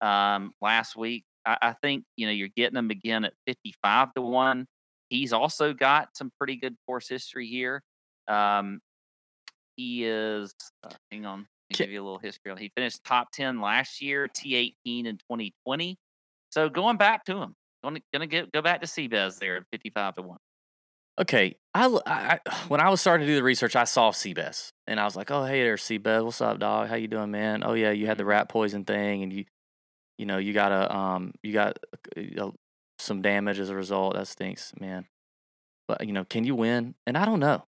um, 0.00 0.52
last 0.60 0.96
week. 0.96 1.24
I, 1.46 1.58
I 1.62 1.72
think, 1.82 2.04
you 2.16 2.26
know, 2.26 2.32
you're 2.32 2.48
getting 2.56 2.76
him 2.78 2.90
again 2.90 3.24
at 3.24 3.34
55 3.46 4.14
to 4.14 4.22
1. 4.22 4.66
he's 5.10 5.32
also 5.32 5.72
got 5.72 6.16
some 6.16 6.30
pretty 6.38 6.56
good 6.56 6.74
course 6.86 7.08
history 7.08 7.46
here. 7.46 7.82
Um, 8.26 8.80
he 9.76 10.04
is. 10.04 10.52
Uh, 10.82 10.90
hang 11.10 11.24
on, 11.26 11.46
give 11.70 11.90
you 11.90 12.02
a 12.02 12.04
little 12.04 12.18
history. 12.18 12.50
on- 12.50 12.58
He 12.58 12.70
finished 12.76 13.04
top 13.04 13.28
ten 13.32 13.60
last 13.60 14.00
year, 14.02 14.26
T18 14.28 15.06
in 15.06 15.18
2020. 15.18 15.96
So 16.50 16.68
going 16.68 16.96
back 16.96 17.24
to 17.26 17.36
him, 17.36 17.54
going 17.84 18.02
gonna 18.12 18.26
get 18.26 18.50
go 18.52 18.60
back 18.62 18.80
to 18.80 18.86
Seabez 18.86 19.38
there 19.38 19.56
at 19.58 19.64
55 19.70 20.14
to 20.16 20.22
one. 20.22 20.38
Okay, 21.18 21.56
I, 21.74 21.98
I- 22.06 22.40
when 22.68 22.80
I 22.80 22.88
was 22.90 23.00
starting 23.00 23.26
to 23.26 23.32
do 23.32 23.36
the 23.36 23.42
research, 23.42 23.76
I 23.76 23.84
saw 23.84 24.10
Seabass, 24.10 24.72
and 24.86 25.00
I 25.00 25.04
was 25.04 25.16
like, 25.16 25.30
"Oh, 25.30 25.44
hey 25.44 25.62
there, 25.62 25.76
Seabass. 25.76 26.24
What's 26.24 26.40
up, 26.40 26.58
dog? 26.58 26.88
How 26.88 26.94
you 26.96 27.08
doing, 27.08 27.30
man? 27.30 27.62
Oh 27.64 27.74
yeah, 27.74 27.90
you 27.90 28.06
had 28.06 28.18
the 28.18 28.24
rat 28.24 28.48
poison 28.48 28.84
thing, 28.84 29.22
and 29.22 29.32
you, 29.32 29.44
you 30.16 30.26
know, 30.26 30.38
you 30.38 30.52
got 30.52 30.72
a 30.72 30.94
um, 30.94 31.34
you 31.42 31.52
got 31.52 31.78
uh, 32.16 32.46
uh, 32.46 32.50
some 32.98 33.22
damage 33.22 33.58
as 33.58 33.70
a 33.70 33.76
result. 33.76 34.14
That 34.14 34.28
stinks, 34.28 34.72
man. 34.78 35.06
But 35.86 36.06
you 36.06 36.12
know, 36.12 36.24
can 36.24 36.44
you 36.44 36.54
win? 36.54 36.94
And 37.06 37.16
I 37.18 37.24
don't 37.24 37.40
know. 37.40 37.64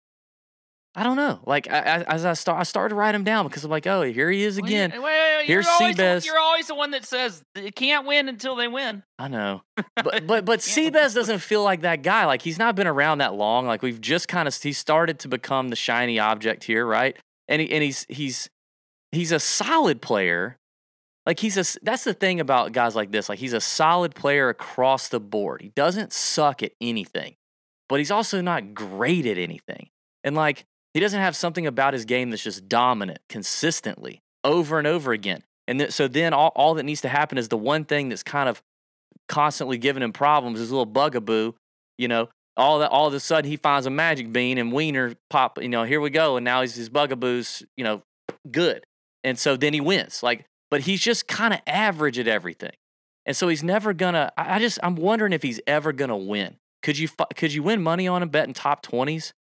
I 0.99 1.05
don't 1.05 1.15
know. 1.15 1.39
Like 1.47 1.71
I, 1.71 1.79
I, 1.79 2.03
as 2.13 2.25
I 2.25 2.33
start, 2.33 2.59
I 2.59 2.65
started 2.65 2.89
to 2.89 2.95
write 2.97 3.15
him 3.15 3.23
down 3.23 3.47
because 3.47 3.63
I'm 3.63 3.71
like, 3.71 3.87
oh, 3.87 4.03
here 4.03 4.33
he 4.33 4.43
is 4.43 4.59
again. 4.59 4.91
wait, 5.01 5.45
Here's 5.45 5.65
you're 5.65 5.73
always, 5.73 5.97
the, 5.97 6.23
you're 6.27 6.41
always 6.41 6.67
the 6.67 6.75
one 6.75 6.91
that 6.91 7.05
says 7.05 7.45
they 7.55 7.71
can't 7.71 8.05
win 8.05 8.29
until 8.29 8.57
they 8.57 8.67
win. 8.67 9.05
I 9.17 9.29
know, 9.29 9.63
but 9.95 10.27
but 10.27 10.45
but 10.45 10.77
Yeah. 10.77 10.91
Doesn't 10.91 11.39
feel 11.39 11.63
like 11.63 11.83
that 11.83 12.03
guy. 12.03 12.27
Like 12.27 12.43
he's 12.43 12.59
not 12.59 12.75
been 12.75 12.89
around 12.89 13.19
that 13.19 13.35
long. 13.35 13.65
Like 13.65 13.81
we've 13.81 14.01
just 14.01 14.27
kind 14.27 14.49
of 14.49 14.57
he 14.61 14.73
started 14.73 15.21
to 15.21 15.29
become 15.29 15.69
the 15.69 15.77
shiny 15.77 16.19
object 16.19 16.65
here, 16.65 16.85
right? 16.85 17.17
And 17.47 17.63
he 17.63 17.71
and 17.71 17.85
he's 17.85 18.05
he's 18.09 18.51
he's 19.13 19.31
a 19.31 19.39
solid 19.39 20.03
player. 20.03 20.59
Like 21.27 21.39
he's 21.39 21.57
a 21.57 21.79
that's 21.85 22.03
the 22.03 22.15
thing 22.15 22.41
about 22.41 22.73
guys 22.73 22.97
like 22.97 23.13
this. 23.13 23.29
Like 23.29 23.39
he's 23.39 23.53
a 23.53 23.61
solid 23.61 24.17
player 24.17 24.49
across 24.49 25.09
the 25.09 25.21
board. 25.21 25.63
He 25.63 25.69
doesn't 25.77 26.13
suck 26.13 26.61
at 26.65 26.73
anything, 26.81 27.37
but 27.89 28.01
he's 28.01 28.11
also 28.11 28.41
not 28.41 28.75
great 28.75 29.27
at 29.27 29.39
anything. 29.39 29.91
And 30.25 30.35
like 30.35 30.67
he 30.95 31.01
doesn't 31.01 31.21
have 31.21 31.37
something 31.37 31.67
about 31.67 31.95
his 31.95 32.05
game 32.05 32.31
that's 32.31 32.43
just 32.43 32.69
dominant 32.69 33.21
consistently 33.29 34.23
over 34.45 34.79
and 34.79 34.87
over 34.87 35.13
again. 35.13 35.43
And 35.67 35.79
th- 35.81 35.93
so 35.93 36.09
then 36.09 36.33
all, 36.33 36.53
all 36.57 36.75
that 36.75 36.85
needs 36.85 37.03
to 37.03 37.09
happen 37.09 37.39
is 37.39 37.49
the 37.49 37.57
one 37.57 37.85
thing 37.85 38.09
that's 38.09 38.23
kind 38.23 38.49
of 38.49 38.63
constantly 39.29 39.79
giving 39.79 40.03
him 40.03 40.13
problems, 40.13 40.59
his 40.59 40.71
little 40.71 40.87
bugaboo, 40.87 41.53
you 41.99 42.09
know, 42.09 42.29
all 42.57 42.81
that 42.81 42.91
all 42.91 43.07
of 43.07 43.15
a 43.15 43.21
sudden 43.21 43.49
he 43.49 43.57
finds 43.57 43.87
a 43.87 43.91
magic 43.91 44.33
bean 44.33 44.59
and 44.59 44.73
Wiener 44.73 45.15
pop, 45.31 45.63
you 45.63 45.69
know, 45.69 45.85
here 45.85 46.01
we 46.01 46.11
go. 46.11 46.37
And 46.37 46.45
now 46.45 46.63
he's 46.63 46.75
his 46.75 46.89
bugaboo's, 46.89 47.63
you 47.77 47.85
know, 47.85 48.03
good. 48.51 48.85
And 49.23 49.39
so 49.39 49.57
then 49.57 49.75
he 49.75 49.81
wins. 49.81 50.23
Like, 50.23 50.45
but 50.71 50.83
he's 50.83 51.01
just 51.01 51.29
kind 51.29 51.55
of 51.55 51.61
average 51.67 52.19
at 52.19 52.27
everything. 52.27 52.73
And 53.27 53.37
so 53.37 53.49
he's 53.49 53.63
never 53.63 53.93
gonna 53.93 54.33
I 54.37 54.59
just 54.59 54.79
I'm 54.83 54.97
wondering 54.97 55.33
if 55.33 55.43
he's 55.43 55.61
ever 55.67 55.93
gonna 55.93 56.17
win. 56.17 56.57
Could 56.83 56.99
you 56.99 57.09
could 57.37 57.53
you 57.53 57.63
win 57.63 57.83
money 57.83 58.09
on 58.09 58.23
him 58.23 58.31
betting 58.31 58.55
top 58.55 58.85
20s, 58.85 59.33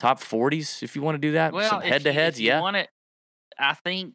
top 0.00 0.20
40s 0.20 0.82
if 0.82 0.96
you 0.96 1.02
want 1.02 1.14
to 1.16 1.20
do 1.20 1.32
that? 1.32 1.52
Well, 1.52 1.68
Some 1.70 1.82
head 1.82 2.04
to 2.04 2.12
heads, 2.12 2.40
yeah. 2.40 2.60
want 2.60 2.76
it, 2.76 2.88
I 3.58 3.74
think 3.74 4.14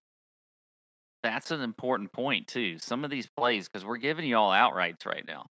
that's 1.23 1.51
an 1.51 1.61
important 1.61 2.11
point 2.13 2.47
too. 2.47 2.77
Some 2.79 3.03
of 3.03 3.09
these 3.11 3.27
plays, 3.37 3.67
because 3.67 3.85
we're 3.85 3.97
giving 3.97 4.25
you 4.25 4.37
all 4.37 4.51
outrights 4.51 5.05
right 5.05 5.25
now, 5.27 5.45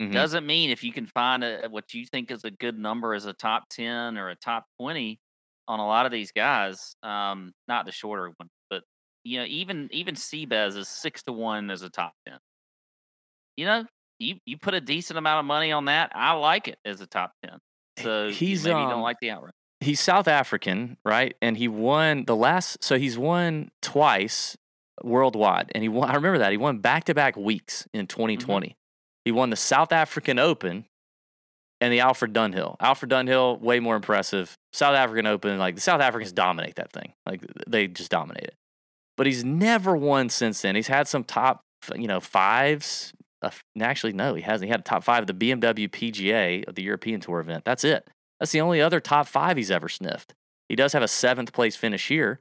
Mhm. 0.00 0.12
doesn't 0.12 0.46
mean 0.46 0.70
if 0.70 0.82
you 0.82 0.92
can 0.92 1.06
find 1.06 1.44
a 1.44 1.68
what 1.68 1.94
you 1.94 2.04
think 2.06 2.30
is 2.30 2.44
a 2.44 2.50
good 2.50 2.78
number 2.78 3.14
as 3.14 3.24
a 3.26 3.32
top 3.32 3.68
ten 3.68 4.18
or 4.18 4.30
a 4.30 4.36
top 4.36 4.66
twenty 4.80 5.20
on 5.68 5.78
a 5.78 5.86
lot 5.86 6.06
of 6.06 6.12
these 6.12 6.32
guys. 6.32 6.96
Um, 7.04 7.52
not 7.68 7.86
the 7.86 7.92
shorter 7.92 8.32
one, 8.36 8.48
but 8.68 8.82
you 9.24 9.38
know, 9.38 9.44
even 9.46 9.88
even 9.92 10.16
Seabez 10.16 10.76
is 10.76 10.88
six 10.88 11.22
to 11.24 11.32
one 11.32 11.70
as 11.70 11.82
a 11.82 11.90
top 11.90 12.14
ten. 12.26 12.38
You 13.56 13.66
know, 13.66 13.84
you 14.18 14.38
you 14.44 14.58
put 14.58 14.74
a 14.74 14.80
decent 14.80 15.18
amount 15.18 15.40
of 15.40 15.44
money 15.46 15.70
on 15.72 15.84
that. 15.86 16.10
I 16.14 16.32
like 16.32 16.66
it 16.68 16.78
as 16.84 17.00
a 17.00 17.06
top 17.06 17.32
ten. 17.44 17.58
So 17.98 18.26
you 18.26 18.34
he's, 18.34 18.64
maybe 18.64 18.74
um, 18.74 18.88
don't 18.90 19.02
like 19.02 19.18
the 19.20 19.30
outright. 19.30 19.54
He's 19.82 20.00
South 20.00 20.28
African, 20.28 20.96
right? 21.04 21.36
And 21.42 21.56
he 21.56 21.68
won 21.68 22.24
the 22.24 22.36
last, 22.36 22.82
so 22.82 22.98
he's 22.98 23.18
won 23.18 23.70
twice 23.80 24.56
worldwide, 25.02 25.70
and 25.74 25.82
he 25.82 25.88
won. 25.88 26.10
I 26.10 26.14
remember 26.14 26.38
that 26.38 26.52
he 26.52 26.56
won 26.56 26.78
back 26.78 27.04
to 27.04 27.14
back 27.14 27.36
weeks 27.36 27.86
in 27.92 28.06
2020. 28.06 28.76
He 29.24 29.32
won 29.32 29.50
the 29.50 29.56
South 29.56 29.92
African 29.92 30.38
Open 30.38 30.86
and 31.80 31.92
the 31.92 32.00
Alfred 32.00 32.32
Dunhill. 32.32 32.76
Alfred 32.80 33.10
Dunhill, 33.10 33.60
way 33.60 33.80
more 33.80 33.96
impressive. 33.96 34.56
South 34.72 34.94
African 34.94 35.26
Open, 35.26 35.58
like 35.58 35.74
the 35.74 35.80
South 35.80 36.00
Africans 36.00 36.32
dominate 36.32 36.76
that 36.76 36.92
thing, 36.92 37.12
like 37.26 37.42
they 37.66 37.88
just 37.88 38.10
dominate 38.10 38.44
it. 38.44 38.54
But 39.16 39.26
he's 39.26 39.44
never 39.44 39.96
won 39.96 40.28
since 40.28 40.62
then. 40.62 40.74
He's 40.74 40.88
had 40.88 41.06
some 41.06 41.24
top, 41.24 41.62
you 41.94 42.06
know, 42.06 42.20
fives. 42.20 43.12
Uh, 43.42 43.50
actually, 43.80 44.12
no, 44.12 44.34
he 44.34 44.42
hasn't. 44.42 44.68
He 44.68 44.70
had 44.70 44.80
a 44.80 44.84
top 44.84 45.04
five 45.04 45.22
of 45.22 45.26
the 45.26 45.34
BMW 45.34 45.88
PGA 45.88 46.66
of 46.66 46.76
the 46.76 46.82
European 46.82 47.20
Tour 47.20 47.40
event. 47.40 47.64
That's 47.64 47.84
it. 47.84 48.08
That's 48.42 48.50
the 48.50 48.60
only 48.60 48.82
other 48.82 48.98
top 48.98 49.28
five 49.28 49.56
he's 49.56 49.70
ever 49.70 49.88
sniffed. 49.88 50.34
He 50.68 50.74
does 50.74 50.94
have 50.94 51.02
a 51.04 51.06
seventh 51.06 51.52
place 51.52 51.76
finish 51.76 52.08
here, 52.08 52.40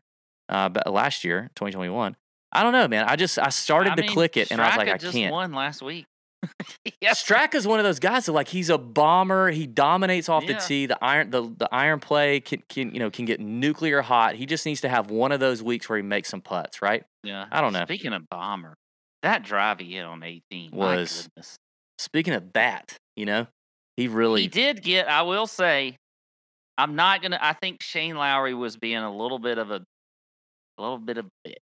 uh, 0.49 0.67
but 0.67 0.91
last 0.91 1.23
year, 1.23 1.51
2021. 1.53 2.15
I 2.51 2.63
don't 2.63 2.73
know, 2.73 2.87
man. 2.87 3.05
I 3.07 3.15
just 3.15 3.37
I 3.37 3.49
started 3.49 3.93
I 3.93 3.95
to 3.97 4.01
mean, 4.01 4.11
click 4.11 4.35
it, 4.35 4.49
and 4.49 4.59
I 4.59 4.69
was 4.69 4.77
like, 4.77 4.89
I 4.89 4.97
just 4.97 5.13
can't. 5.13 5.31
Won 5.31 5.53
last 5.53 5.83
week. 5.83 6.07
yes, 7.01 7.23
Straka's 7.23 7.67
one 7.67 7.77
of 7.77 7.85
those 7.85 7.99
guys 7.99 8.25
that 8.25 8.31
like 8.31 8.47
he's 8.47 8.71
a 8.71 8.79
bomber. 8.79 9.51
He 9.51 9.67
dominates 9.67 10.27
off 10.27 10.47
the 10.47 10.55
tee. 10.55 10.87
The 10.87 10.97
iron 11.03 11.29
the, 11.29 11.43
the 11.55 11.69
iron 11.71 11.99
play 11.99 12.39
can, 12.39 12.63
can 12.67 12.95
you 12.95 12.99
know 12.99 13.11
can 13.11 13.25
get 13.25 13.39
nuclear 13.39 14.01
hot. 14.01 14.33
He 14.33 14.47
just 14.47 14.65
needs 14.65 14.81
to 14.81 14.89
have 14.89 15.11
one 15.11 15.31
of 15.31 15.39
those 15.39 15.61
weeks 15.61 15.87
where 15.87 15.97
he 15.97 16.03
makes 16.03 16.29
some 16.29 16.41
putts, 16.41 16.81
right? 16.81 17.03
Yeah. 17.23 17.45
I 17.51 17.61
don't 17.61 17.73
know. 17.73 17.85
Speaking 17.85 18.13
of 18.13 18.27
bomber, 18.27 18.73
that 19.21 19.43
drive 19.43 19.77
he 19.77 19.93
hit 19.93 20.03
on 20.03 20.23
18 20.23 20.71
Was. 20.71 21.29
Speaking 21.99 22.33
of 22.33 22.53
that, 22.53 22.97
you 23.15 23.27
know, 23.27 23.45
he 23.97 24.07
really 24.07 24.43
He 24.43 24.47
did 24.47 24.81
get. 24.83 25.07
I 25.07 25.21
will 25.23 25.47
say, 25.47 25.97
I'm 26.77 26.95
not 26.95 27.21
gonna. 27.21 27.39
I 27.41 27.53
think 27.53 27.81
Shane 27.83 28.15
Lowry 28.15 28.53
was 28.53 28.77
being 28.77 28.97
a 28.97 29.15
little 29.15 29.39
bit 29.39 29.57
of 29.57 29.71
a, 29.71 29.81
a 30.77 30.81
little 30.81 30.97
bit 30.97 31.17
of 31.17 31.27
bit. 31.43 31.59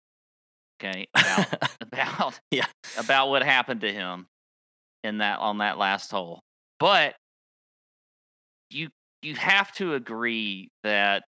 Okay, 0.80 1.06
about 1.14 1.46
about 1.80 2.40
Yeah. 2.50 2.66
about 2.98 3.28
what 3.30 3.42
happened 3.42 3.80
to 3.80 3.92
him 3.92 4.26
in 5.04 5.18
that 5.18 5.38
on 5.40 5.58
that 5.58 5.78
last 5.78 6.10
hole, 6.10 6.40
but 6.78 7.14
you 8.70 8.88
you 9.22 9.34
have 9.34 9.72
to 9.72 9.94
agree 9.94 10.68
that 10.84 11.24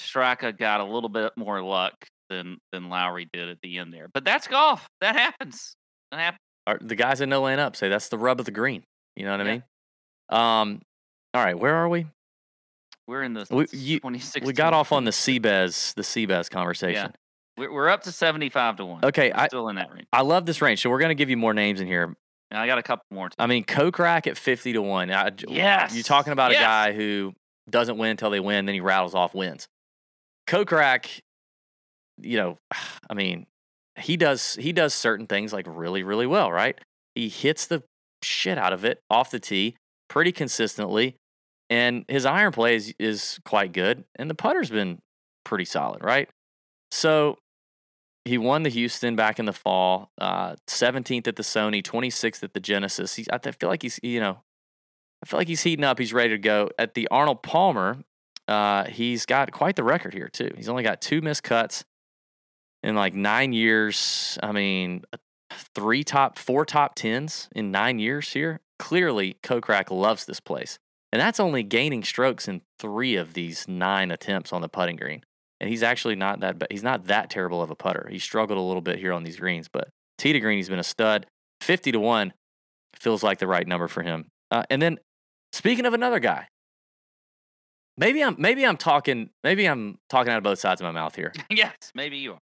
Straka 0.00 0.56
got 0.56 0.80
a 0.80 0.84
little 0.84 1.08
bit 1.08 1.32
more 1.36 1.60
luck 1.62 1.92
than 2.30 2.58
than 2.72 2.88
Lowry 2.88 3.28
did 3.32 3.48
at 3.48 3.58
the 3.62 3.78
end 3.78 3.92
there. 3.92 4.08
But 4.12 4.24
that's 4.24 4.46
golf. 4.48 4.86
That 5.00 5.16
happens. 5.16 5.74
That 6.10 6.20
happens. 6.20 6.38
Are- 6.66 6.78
the 6.80 6.94
guys 6.96 7.18
that 7.18 7.26
know 7.26 7.42
laying 7.42 7.58
up 7.58 7.76
say 7.76 7.88
that's 7.90 8.08
the 8.08 8.16
rub 8.18 8.38
of 8.40 8.46
the 8.46 8.52
green. 8.52 8.82
You 9.16 9.24
know 9.26 9.32
what 9.32 9.40
I 9.42 9.44
mean? 9.44 9.62
Um, 10.30 10.80
all 11.34 11.44
right, 11.44 11.58
where 11.58 11.74
are 11.74 11.88
we? 11.88 12.06
We're 13.06 13.22
in 13.22 13.34
the 13.34 13.46
We- 13.50 13.66
you- 13.72 14.00
26. 14.00 14.46
We 14.46 14.52
got 14.52 14.72
off 14.72 14.92
on 14.92 15.04
the 15.04 15.10
Seabez, 15.10 15.94
the 15.94 16.02
Seabez 16.02 16.48
conversation. 16.50 17.12
We're, 17.58 17.72
we're 17.72 17.88
up 17.88 18.02
to 18.04 18.12
75 18.12 18.76
to 18.76 18.86
1. 18.86 19.04
Okay, 19.04 19.30
We're 19.30 19.40
I- 19.42 19.46
still 19.48 19.68
in 19.68 19.76
that 19.76 19.92
range. 19.92 20.06
I 20.12 20.22
love 20.22 20.46
this 20.46 20.62
range, 20.62 20.80
so 20.82 20.90
we're 20.90 21.00
gonna 21.00 21.14
give 21.14 21.28
you 21.30 21.36
more 21.36 21.54
names 21.54 21.80
in 21.80 21.86
here. 21.86 22.14
And 22.50 22.58
I 22.60 22.66
got 22.66 22.78
a 22.78 22.82
couple 22.82 23.04
more. 23.10 23.28
Too. 23.28 23.34
I 23.38 23.46
mean, 23.46 23.64
Kokrak 23.64 24.26
at 24.26 24.36
fifty 24.38 24.72
to 24.74 24.82
one. 24.82 25.10
I, 25.10 25.30
Yes. 25.48 25.94
you're 25.94 26.02
talking 26.04 26.32
about 26.32 26.52
Yes. 26.52 26.60
a 26.60 26.64
guy 26.64 26.92
who 26.92 27.34
doesn't 27.68 27.98
win 27.98 28.10
until 28.10 28.30
they 28.30 28.40
win, 28.40 28.66
then 28.66 28.74
he 28.74 28.80
rattles 28.80 29.14
off 29.14 29.34
wins. 29.34 29.66
Kokrak, 30.46 31.20
you 32.18 32.36
know, 32.36 32.58
I 33.10 33.14
mean, 33.14 33.46
he 33.98 34.16
does 34.16 34.54
he 34.60 34.72
does 34.72 34.94
certain 34.94 35.26
things 35.26 35.52
like 35.52 35.66
really 35.68 36.02
really 36.02 36.26
well, 36.26 36.50
right? 36.52 36.78
He 37.14 37.28
hits 37.28 37.66
the 37.66 37.82
shit 38.22 38.56
out 38.58 38.72
of 38.72 38.84
it 38.84 39.00
off 39.10 39.30
the 39.30 39.40
tee 39.40 39.76
pretty 40.14 40.30
consistently, 40.30 41.16
and 41.68 42.04
his 42.06 42.24
iron 42.24 42.52
play 42.52 42.76
is, 42.76 42.94
is 43.00 43.40
quite 43.44 43.72
good, 43.72 44.04
and 44.14 44.30
the 44.30 44.34
putter's 44.34 44.70
been 44.70 45.02
pretty 45.44 45.64
solid, 45.64 46.04
right? 46.04 46.28
So 46.92 47.38
he 48.24 48.38
won 48.38 48.62
the 48.62 48.70
Houston 48.70 49.16
back 49.16 49.40
in 49.40 49.44
the 49.44 49.52
fall, 49.52 50.12
uh, 50.20 50.54
17th 50.68 51.26
at 51.26 51.34
the 51.34 51.42
Sony, 51.42 51.82
26th 51.82 52.44
at 52.44 52.54
the 52.54 52.60
Genesis. 52.60 53.16
He's, 53.16 53.28
I 53.28 53.38
feel 53.38 53.68
like 53.68 53.82
he's, 53.82 53.98
you 54.04 54.20
know, 54.20 54.38
I 55.20 55.26
feel 55.26 55.40
like 55.40 55.48
he's 55.48 55.64
heating 55.64 55.84
up. 55.84 55.98
He's 55.98 56.12
ready 56.12 56.30
to 56.30 56.38
go. 56.38 56.70
At 56.78 56.94
the 56.94 57.08
Arnold 57.08 57.42
Palmer, 57.42 58.04
uh, 58.46 58.84
he's 58.84 59.26
got 59.26 59.50
quite 59.50 59.74
the 59.74 59.82
record 59.82 60.14
here 60.14 60.28
too. 60.28 60.52
He's 60.56 60.68
only 60.68 60.84
got 60.84 61.00
two 61.00 61.22
missed 61.22 61.42
cuts 61.42 61.84
in 62.84 62.94
like 62.94 63.14
nine 63.14 63.52
years. 63.52 64.38
I 64.44 64.52
mean, 64.52 65.02
three 65.74 66.04
top, 66.04 66.38
four 66.38 66.64
top 66.64 66.94
tens 66.94 67.48
in 67.52 67.72
nine 67.72 67.98
years 67.98 68.32
here. 68.32 68.60
Clearly, 68.78 69.36
Kokrak 69.42 69.90
loves 69.90 70.24
this 70.24 70.40
place, 70.40 70.78
and 71.12 71.20
that's 71.20 71.40
only 71.40 71.62
gaining 71.62 72.02
strokes 72.02 72.48
in 72.48 72.62
three 72.78 73.16
of 73.16 73.34
these 73.34 73.68
nine 73.68 74.10
attempts 74.10 74.52
on 74.52 74.62
the 74.62 74.68
putting 74.68 74.96
green. 74.96 75.22
And 75.60 75.70
he's 75.70 75.82
actually 75.82 76.16
not 76.16 76.40
that 76.40 76.66
he's 76.70 76.82
not 76.82 77.06
that 77.06 77.30
terrible 77.30 77.62
of 77.62 77.70
a 77.70 77.76
putter. 77.76 78.08
He 78.10 78.18
struggled 78.18 78.58
a 78.58 78.62
little 78.62 78.82
bit 78.82 78.98
here 78.98 79.12
on 79.12 79.22
these 79.22 79.38
greens, 79.38 79.68
but 79.72 79.88
tee 80.18 80.32
to 80.32 80.40
green, 80.40 80.58
he's 80.58 80.68
been 80.68 80.78
a 80.78 80.84
stud. 80.84 81.26
Fifty 81.60 81.92
to 81.92 82.00
one 82.00 82.32
feels 82.96 83.22
like 83.22 83.38
the 83.38 83.46
right 83.46 83.66
number 83.66 83.88
for 83.88 84.02
him. 84.02 84.26
Uh, 84.50 84.64
and 84.70 84.82
then 84.82 84.98
speaking 85.52 85.86
of 85.86 85.94
another 85.94 86.18
guy, 86.18 86.48
maybe 87.96 88.22
I'm 88.22 88.36
maybe 88.38 88.66
I'm 88.66 88.76
talking 88.76 89.30
maybe 89.42 89.66
I'm 89.66 89.98
talking 90.10 90.32
out 90.32 90.38
of 90.38 90.44
both 90.44 90.58
sides 90.58 90.80
of 90.80 90.84
my 90.84 90.90
mouth 90.90 91.14
here. 91.14 91.32
yes, 91.50 91.74
maybe 91.94 92.18
you 92.18 92.32
are. 92.34 92.38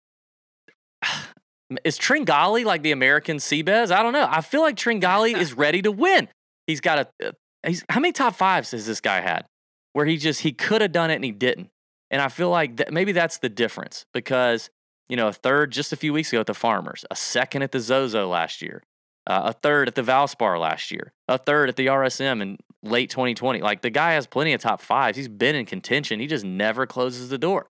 Is 1.85 1.99
Tringali 1.99 2.65
like 2.65 2.83
the 2.83 2.93
American 2.93 3.39
Seabez? 3.39 3.91
I 3.91 4.03
don't 4.03 4.13
know. 4.13 4.27
I 4.29 4.41
feel 4.41 4.61
like 4.61 4.77
Tringali 4.77 5.37
is 5.37 5.53
ready 5.53 5.83
to 5.83 5.93
win. 5.93 6.29
He's 6.67 6.81
got 6.81 6.99
a, 6.99 7.29
a 7.29 7.69
he's 7.69 7.85
how 7.89 8.01
many 8.01 8.13
top 8.13 8.35
fives 8.35 8.73
has 8.73 8.87
this 8.87 9.01
guy 9.01 9.21
had 9.21 9.47
where 9.93 10.07
he 10.07 10.17
just 10.17 10.41
he 10.41 10.53
could 10.53 10.81
have 10.81 10.93
done 10.93 11.11
it 11.11 11.17
and 11.17 11.25
he 11.25 11.33
didn't. 11.33 11.71
And 12.11 12.21
I 12.21 12.29
feel 12.29 12.51
like 12.51 12.77
that 12.77 12.93
maybe 12.93 13.13
that's 13.13 13.39
the 13.39 13.49
difference 13.49 14.05
because 14.13 14.71
you 15.09 15.17
know 15.17 15.29
a 15.29 15.33
third 15.33 15.71
just 15.71 15.93
a 15.93 15.97
few 15.97 16.13
weeks 16.13 16.33
ago 16.33 16.41
at 16.41 16.47
the 16.47 16.55
Farmers, 16.55 17.05
a 17.11 17.17
second 17.17 17.63
at 17.63 17.73
the 17.73 17.81
Zozo 17.81 18.29
last 18.29 18.63
year, 18.63 18.83
uh, 19.27 19.43
a 19.47 19.53
third 19.53 19.89
at 19.89 19.95
the 19.95 20.03
Valspar 20.03 20.59
last 20.59 20.91
year, 20.91 21.13
a 21.29 21.39
third 21.39 21.69
at 21.69 21.77
the 21.77 21.87
RSM 21.87 22.43
in 22.43 22.59
late 22.83 23.11
2020. 23.11 23.61
Like 23.61 23.83
the 23.83 23.91
guy 23.91 24.13
has 24.13 24.27
plenty 24.27 24.53
of 24.53 24.61
top 24.61 24.81
fives. 24.81 25.17
He's 25.17 25.29
been 25.29 25.55
in 25.55 25.67
contention. 25.67 26.21
He 26.21 26.27
just 26.27 26.45
never 26.45 26.87
closes 26.87 27.29
the 27.29 27.39
door. 27.39 27.69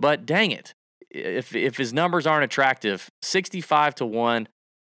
But 0.00 0.26
dang 0.26 0.50
it, 0.50 0.74
if 1.12 1.54
if 1.54 1.76
his 1.76 1.92
numbers 1.92 2.26
aren't 2.26 2.44
attractive, 2.44 3.10
65 3.22 3.94
to 3.96 4.06
one 4.06 4.48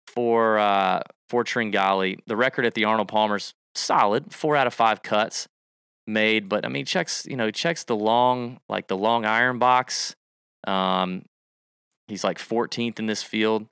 for 0.06 0.58
uh, 0.58 1.02
for 1.28 1.44
Tringali. 1.44 2.18
The 2.26 2.36
record 2.36 2.66
at 2.66 2.74
the 2.74 2.84
Arnold 2.84 3.08
Palmer's 3.08 3.54
solid, 3.74 4.32
four 4.32 4.56
out 4.56 4.66
of 4.66 4.74
five 4.74 5.02
cuts 5.02 5.48
made. 6.06 6.48
But 6.48 6.64
I 6.64 6.68
mean, 6.68 6.84
checks 6.84 7.26
you 7.28 7.36
know 7.36 7.50
checks 7.50 7.84
the 7.84 7.96
long 7.96 8.58
like 8.68 8.88
the 8.88 8.96
long 8.96 9.24
iron 9.24 9.58
box. 9.58 10.16
Um, 10.66 11.24
he's 12.08 12.24
like 12.24 12.38
14th 12.38 12.98
in 12.98 13.06
this 13.06 13.22
field. 13.22 13.66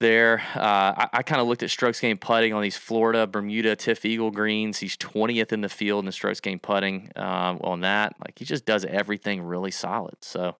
There, 0.00 0.40
uh, 0.54 0.60
I, 0.96 1.08
I 1.12 1.22
kind 1.24 1.40
of 1.40 1.48
looked 1.48 1.64
at 1.64 1.70
strokes 1.70 1.98
gained 1.98 2.20
putting 2.20 2.54
on 2.54 2.62
these 2.62 2.76
Florida 2.76 3.26
Bermuda 3.26 3.74
TifEagle 3.74 4.32
greens. 4.32 4.78
He's 4.78 4.96
20th 4.96 5.52
in 5.52 5.60
the 5.60 5.68
field 5.68 6.00
in 6.00 6.06
the 6.06 6.12
strokes 6.12 6.40
gained 6.40 6.62
putting 6.62 7.10
um, 7.16 7.58
on 7.62 7.80
that. 7.80 8.14
Like 8.20 8.38
he 8.38 8.44
just 8.44 8.64
does 8.64 8.84
everything 8.84 9.42
really 9.42 9.72
solid. 9.72 10.14
So 10.22 10.56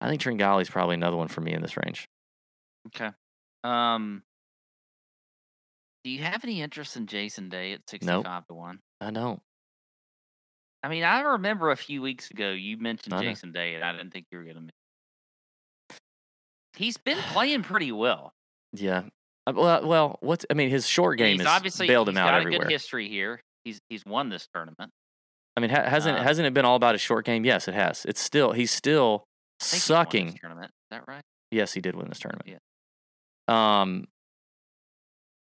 I 0.00 0.08
think 0.08 0.20
Tringali 0.22 0.62
is 0.62 0.70
probably 0.70 0.94
another 0.94 1.16
one 1.16 1.28
for 1.28 1.40
me 1.40 1.52
in 1.52 1.62
this 1.62 1.76
range. 1.76 2.06
Okay. 2.88 3.10
Um, 3.64 4.22
do 6.04 6.10
you 6.10 6.22
have 6.22 6.44
any 6.44 6.62
interest 6.62 6.96
in 6.96 7.06
Jason 7.06 7.48
Day 7.48 7.72
at 7.72 7.80
65 7.88 8.46
to 8.46 8.54
1? 8.54 8.78
I 9.00 9.10
don't. 9.10 9.40
I 10.82 10.88
mean, 10.88 11.02
I 11.02 11.20
remember 11.20 11.70
a 11.72 11.76
few 11.76 12.00
weeks 12.00 12.30
ago 12.30 12.50
you 12.52 12.76
mentioned 12.78 13.12
I 13.12 13.18
know. 13.18 13.22
Jason 13.24 13.50
Day, 13.52 13.74
and 13.74 13.82
I 13.84 13.92
didn't 13.92 14.12
think 14.12 14.26
you 14.30 14.38
were 14.38 14.44
going 14.44 14.68
to. 15.90 15.96
He's 16.76 16.96
been 16.96 17.18
playing 17.18 17.62
pretty 17.64 17.90
well. 17.90 18.32
Yeah. 18.72 19.02
Uh, 19.46 19.52
Well, 19.56 19.86
well, 19.86 20.18
what's 20.20 20.46
I 20.50 20.54
mean, 20.54 20.70
his 20.70 20.86
short 20.86 21.18
game 21.18 21.32
he's 21.38 21.40
has 21.46 21.48
obviously 21.56 21.88
bailed 21.88 22.08
him 22.08 22.14
he's 22.14 22.20
out 22.20 22.26
got 22.28 22.34
a 22.34 22.40
everywhere. 22.42 22.66
good 22.66 22.70
history 22.72 23.08
here. 23.08 23.40
He's 23.64 23.80
he's 23.88 24.04
won 24.06 24.28
this 24.28 24.46
tournament. 24.54 24.92
I 25.56 25.60
mean, 25.60 25.70
ha- 25.70 25.88
hasn't 25.88 26.18
Uh, 26.18 26.22
hasn't 26.22 26.46
it 26.46 26.54
been 26.54 26.64
all 26.64 26.76
about 26.76 26.94
his 26.94 27.00
short 27.00 27.24
game? 27.24 27.44
Yes, 27.44 27.66
it 27.66 27.74
has. 27.74 28.04
It's 28.04 28.20
still 28.20 28.52
he's 28.52 28.70
still 28.70 29.24
I 29.60 29.64
think 29.64 29.82
he's 29.82 29.90
won 29.90 29.98
this 30.04 30.06
sucking. 30.12 30.38
tournament. 30.40 30.70
Is 30.70 30.86
that 30.98 31.04
right? 31.08 31.22
Yes, 31.50 31.72
he 31.72 31.80
did 31.80 31.94
win 31.96 32.08
this 32.08 32.18
tournament. 32.18 32.48
Yeah. 33.48 33.80
Um, 33.82 34.06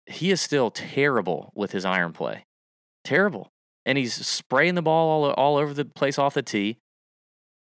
he 0.05 0.32
is 0.32 0.39
still 0.41 0.70
terrible 0.72 1.51
with 1.55 1.72
his 1.72 1.84
iron 1.86 2.13
play, 2.13 2.45
terrible, 3.03 3.51
and 3.86 3.97
he's 3.97 4.13
spraying 4.13 4.76
the 4.76 4.82
ball 4.84 5.24
all 5.24 5.32
all 5.34 5.57
over 5.57 5.74
the 5.74 5.86
place 5.86 6.20
off 6.20 6.36
the 6.36 6.43
tee. 6.43 6.78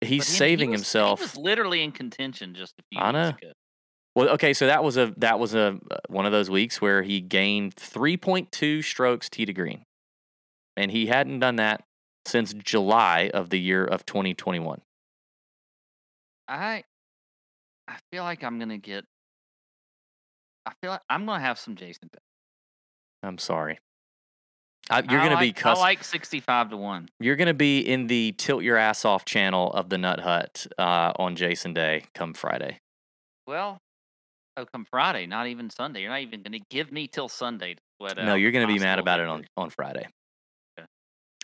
But, 0.00 0.06
I 0.06 0.10
mean, 0.10 0.18
he 0.18 0.20
saving 0.22 0.70
was- 0.70 0.80
himself. 0.80 1.18
He 1.20 1.24
was 1.24 1.36
literally 1.36 1.82
in 1.82 1.90
contention 1.92 2.54
just 2.54 2.74
a 2.78 2.82
few 2.92 3.00
I 3.00 3.10
know. 3.10 3.28
ago. 3.30 3.52
Well, 4.14 4.28
okay, 4.30 4.52
so 4.52 4.66
that 4.66 4.82
was 4.84 4.96
a 4.96 5.12
that 5.16 5.38
was 5.40 5.54
a 5.54 5.78
uh, 5.90 5.96
one 6.08 6.26
of 6.26 6.32
those 6.32 6.48
weeks 6.48 6.80
where 6.80 7.02
he 7.02 7.20
gained 7.20 7.74
3.2 7.76 8.82
strokes 8.84 9.28
tee 9.28 9.44
to 9.44 9.52
green, 9.52 9.82
and 10.76 10.90
he 10.92 11.06
hadn't 11.06 11.40
done 11.40 11.56
that 11.56 11.82
since 12.24 12.52
July 12.54 13.30
of 13.34 13.50
the 13.50 13.58
year 13.60 13.84
of 13.84 14.06
2021. 14.06 14.80
I 16.48 16.84
I 17.86 17.96
feel 18.10 18.24
like 18.24 18.42
I'm 18.42 18.58
gonna 18.58 18.78
get. 18.78 19.04
I 20.66 20.72
feel 20.82 20.90
like 20.92 21.00
I'm 21.08 21.26
gonna 21.26 21.40
have 21.40 21.58
some 21.58 21.76
Jason. 21.76 22.08
Day. 22.12 22.18
I'm 23.22 23.38
sorry. 23.38 23.78
I, 24.90 25.00
you're 25.10 25.20
I 25.20 25.24
gonna 25.28 25.40
be 25.40 25.46
like- 25.48 25.56
cuss- 25.56 25.76
I 25.78 25.80
like 25.82 26.02
65 26.04 26.70
to 26.70 26.76
one. 26.78 27.08
you're 27.20 27.36
gonna 27.36 27.52
be 27.52 27.80
in 27.80 28.06
the 28.06 28.32
tilt 28.32 28.62
your 28.62 28.76
ass 28.78 29.04
off 29.04 29.24
channel 29.26 29.70
of 29.72 29.90
the 29.90 29.98
Nut 29.98 30.20
Hut 30.20 30.66
uh, 30.78 31.12
on 31.18 31.36
Jason 31.36 31.74
Day 31.74 32.04
come 32.14 32.32
Friday. 32.32 32.78
Well, 33.46 33.78
oh, 34.56 34.64
come 34.64 34.86
Friday, 34.88 35.26
not 35.26 35.46
even 35.46 35.68
Sunday. 35.68 36.00
You're 36.02 36.10
not 36.10 36.20
even 36.20 36.42
gonna 36.42 36.60
give 36.70 36.90
me 36.90 37.06
till 37.06 37.28
Sunday 37.28 37.74
to 37.74 37.80
sweat 38.00 38.16
no, 38.16 38.34
you're 38.34 38.52
gonna 38.52 38.66
be 38.66 38.78
mad 38.78 38.98
about 38.98 39.20
it 39.20 39.26
on 39.28 39.44
on 39.58 39.68
Friday. 39.70 40.06
Okay. 40.78 40.86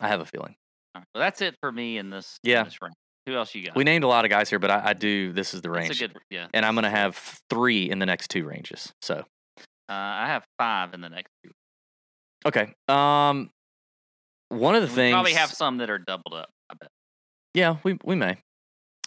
I 0.00 0.08
have 0.08 0.20
a 0.20 0.24
feeling. 0.26 0.54
All 0.94 1.00
right, 1.00 1.06
Well, 1.14 1.20
that's 1.22 1.42
it 1.42 1.56
for 1.60 1.70
me 1.72 1.98
in 1.98 2.08
this. 2.10 2.38
in 2.44 2.50
Yeah. 2.50 2.62
this 2.64 2.80
round. 2.80 2.94
Who 3.26 3.34
else 3.34 3.54
you 3.54 3.64
got? 3.66 3.74
We 3.76 3.84
named 3.84 4.04
a 4.04 4.08
lot 4.08 4.24
of 4.24 4.30
guys 4.30 4.50
here, 4.50 4.58
but 4.58 4.70
I, 4.70 4.88
I 4.88 4.92
do. 4.92 5.32
This 5.32 5.54
is 5.54 5.62
the 5.62 5.70
range, 5.70 6.00
a 6.02 6.08
good. 6.08 6.18
Yeah. 6.30 6.46
and 6.52 6.64
I'm 6.66 6.74
gonna 6.74 6.90
have 6.90 7.16
three 7.48 7.90
in 7.90 7.98
the 7.98 8.06
next 8.06 8.28
two 8.28 8.44
ranges. 8.44 8.92
So 9.00 9.24
Uh, 9.88 9.92
I 9.92 10.26
have 10.28 10.44
five 10.58 10.92
in 10.94 11.00
the 11.00 11.08
next 11.08 11.30
two. 11.42 11.50
okay. 12.46 12.74
Um, 12.88 13.50
one 14.50 14.74
of 14.74 14.82
the 14.82 14.88
things. 14.88 14.96
We 14.96 15.02
things 15.02 15.14
probably 15.14 15.32
have 15.34 15.50
some 15.50 15.78
that 15.78 15.88
are 15.90 15.98
doubled 15.98 16.34
up. 16.34 16.50
I 16.70 16.74
bet. 16.74 16.90
Yeah, 17.54 17.76
we 17.82 17.98
we 18.04 18.14
may. 18.14 18.38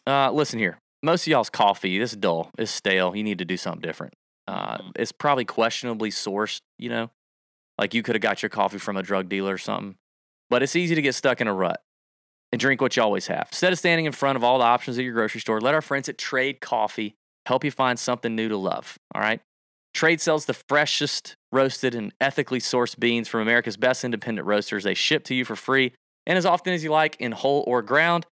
Uh, 0.07 0.31
listen 0.31 0.57
here. 0.59 0.79
Most 1.03 1.23
of 1.27 1.27
y'all's 1.31 1.49
coffee 1.51 1.99
is 1.99 2.13
dull, 2.13 2.49
It's 2.57 2.71
stale. 2.71 3.15
You 3.15 3.23
need 3.23 3.37
to 3.37 3.45
do 3.45 3.55
something 3.57 3.81
different. 3.81 4.13
Uh, 4.47 4.77
Mhm. 4.79 4.91
It's 4.95 5.11
probably 5.11 5.45
questionably 5.45 6.09
sourced. 6.09 6.61
You 6.79 6.89
know, 6.89 7.11
like 7.77 7.93
you 7.93 8.01
could 8.01 8.15
have 8.15 8.21
got 8.21 8.41
your 8.41 8.49
coffee 8.49 8.79
from 8.79 8.97
a 8.97 9.03
drug 9.03 9.29
dealer 9.29 9.53
or 9.53 9.57
something. 9.59 9.95
But 10.49 10.63
it's 10.63 10.75
easy 10.75 10.95
to 10.95 11.01
get 11.01 11.13
stuck 11.13 11.39
in 11.41 11.47
a 11.47 11.53
rut 11.53 11.83
and 12.51 12.59
drink 12.59 12.81
what 12.81 12.95
you 12.95 13.03
always 13.03 13.27
have. 13.27 13.47
Instead 13.51 13.73
of 13.73 13.79
standing 13.79 14.05
in 14.05 14.11
front 14.11 14.35
of 14.35 14.43
all 14.43 14.57
the 14.57 14.63
options 14.63 14.97
at 14.97 15.03
your 15.03 15.13
grocery 15.13 15.41
store, 15.41 15.59
let 15.59 15.73
our 15.73 15.81
friends 15.81 16.07
at 16.07 16.17
Trade 16.17 16.61
Coffee 16.61 17.15
help 17.45 17.63
you 17.63 17.71
find 17.71 17.97
something 17.97 18.35
new 18.35 18.49
to 18.49 18.57
love. 18.57 18.97
All 19.13 19.21
right. 19.21 19.41
Trade 19.93 20.21
sells 20.21 20.45
the 20.45 20.53
freshest 20.53 21.35
roasted 21.51 21.95
and 21.95 22.13
ethically 22.21 22.59
sourced 22.59 22.97
beans 22.99 23.27
from 23.27 23.41
America's 23.41 23.77
best 23.77 24.03
independent 24.03 24.47
roasters. 24.47 24.83
They 24.83 24.93
ship 24.93 25.23
to 25.25 25.35
you 25.35 25.43
for 25.43 25.55
free 25.55 25.93
and 26.27 26.37
as 26.37 26.45
often 26.45 26.73
as 26.73 26.83
you 26.83 26.91
like 26.91 27.15
in 27.19 27.31
whole 27.31 27.63
or 27.65 27.81
ground. 27.81 28.25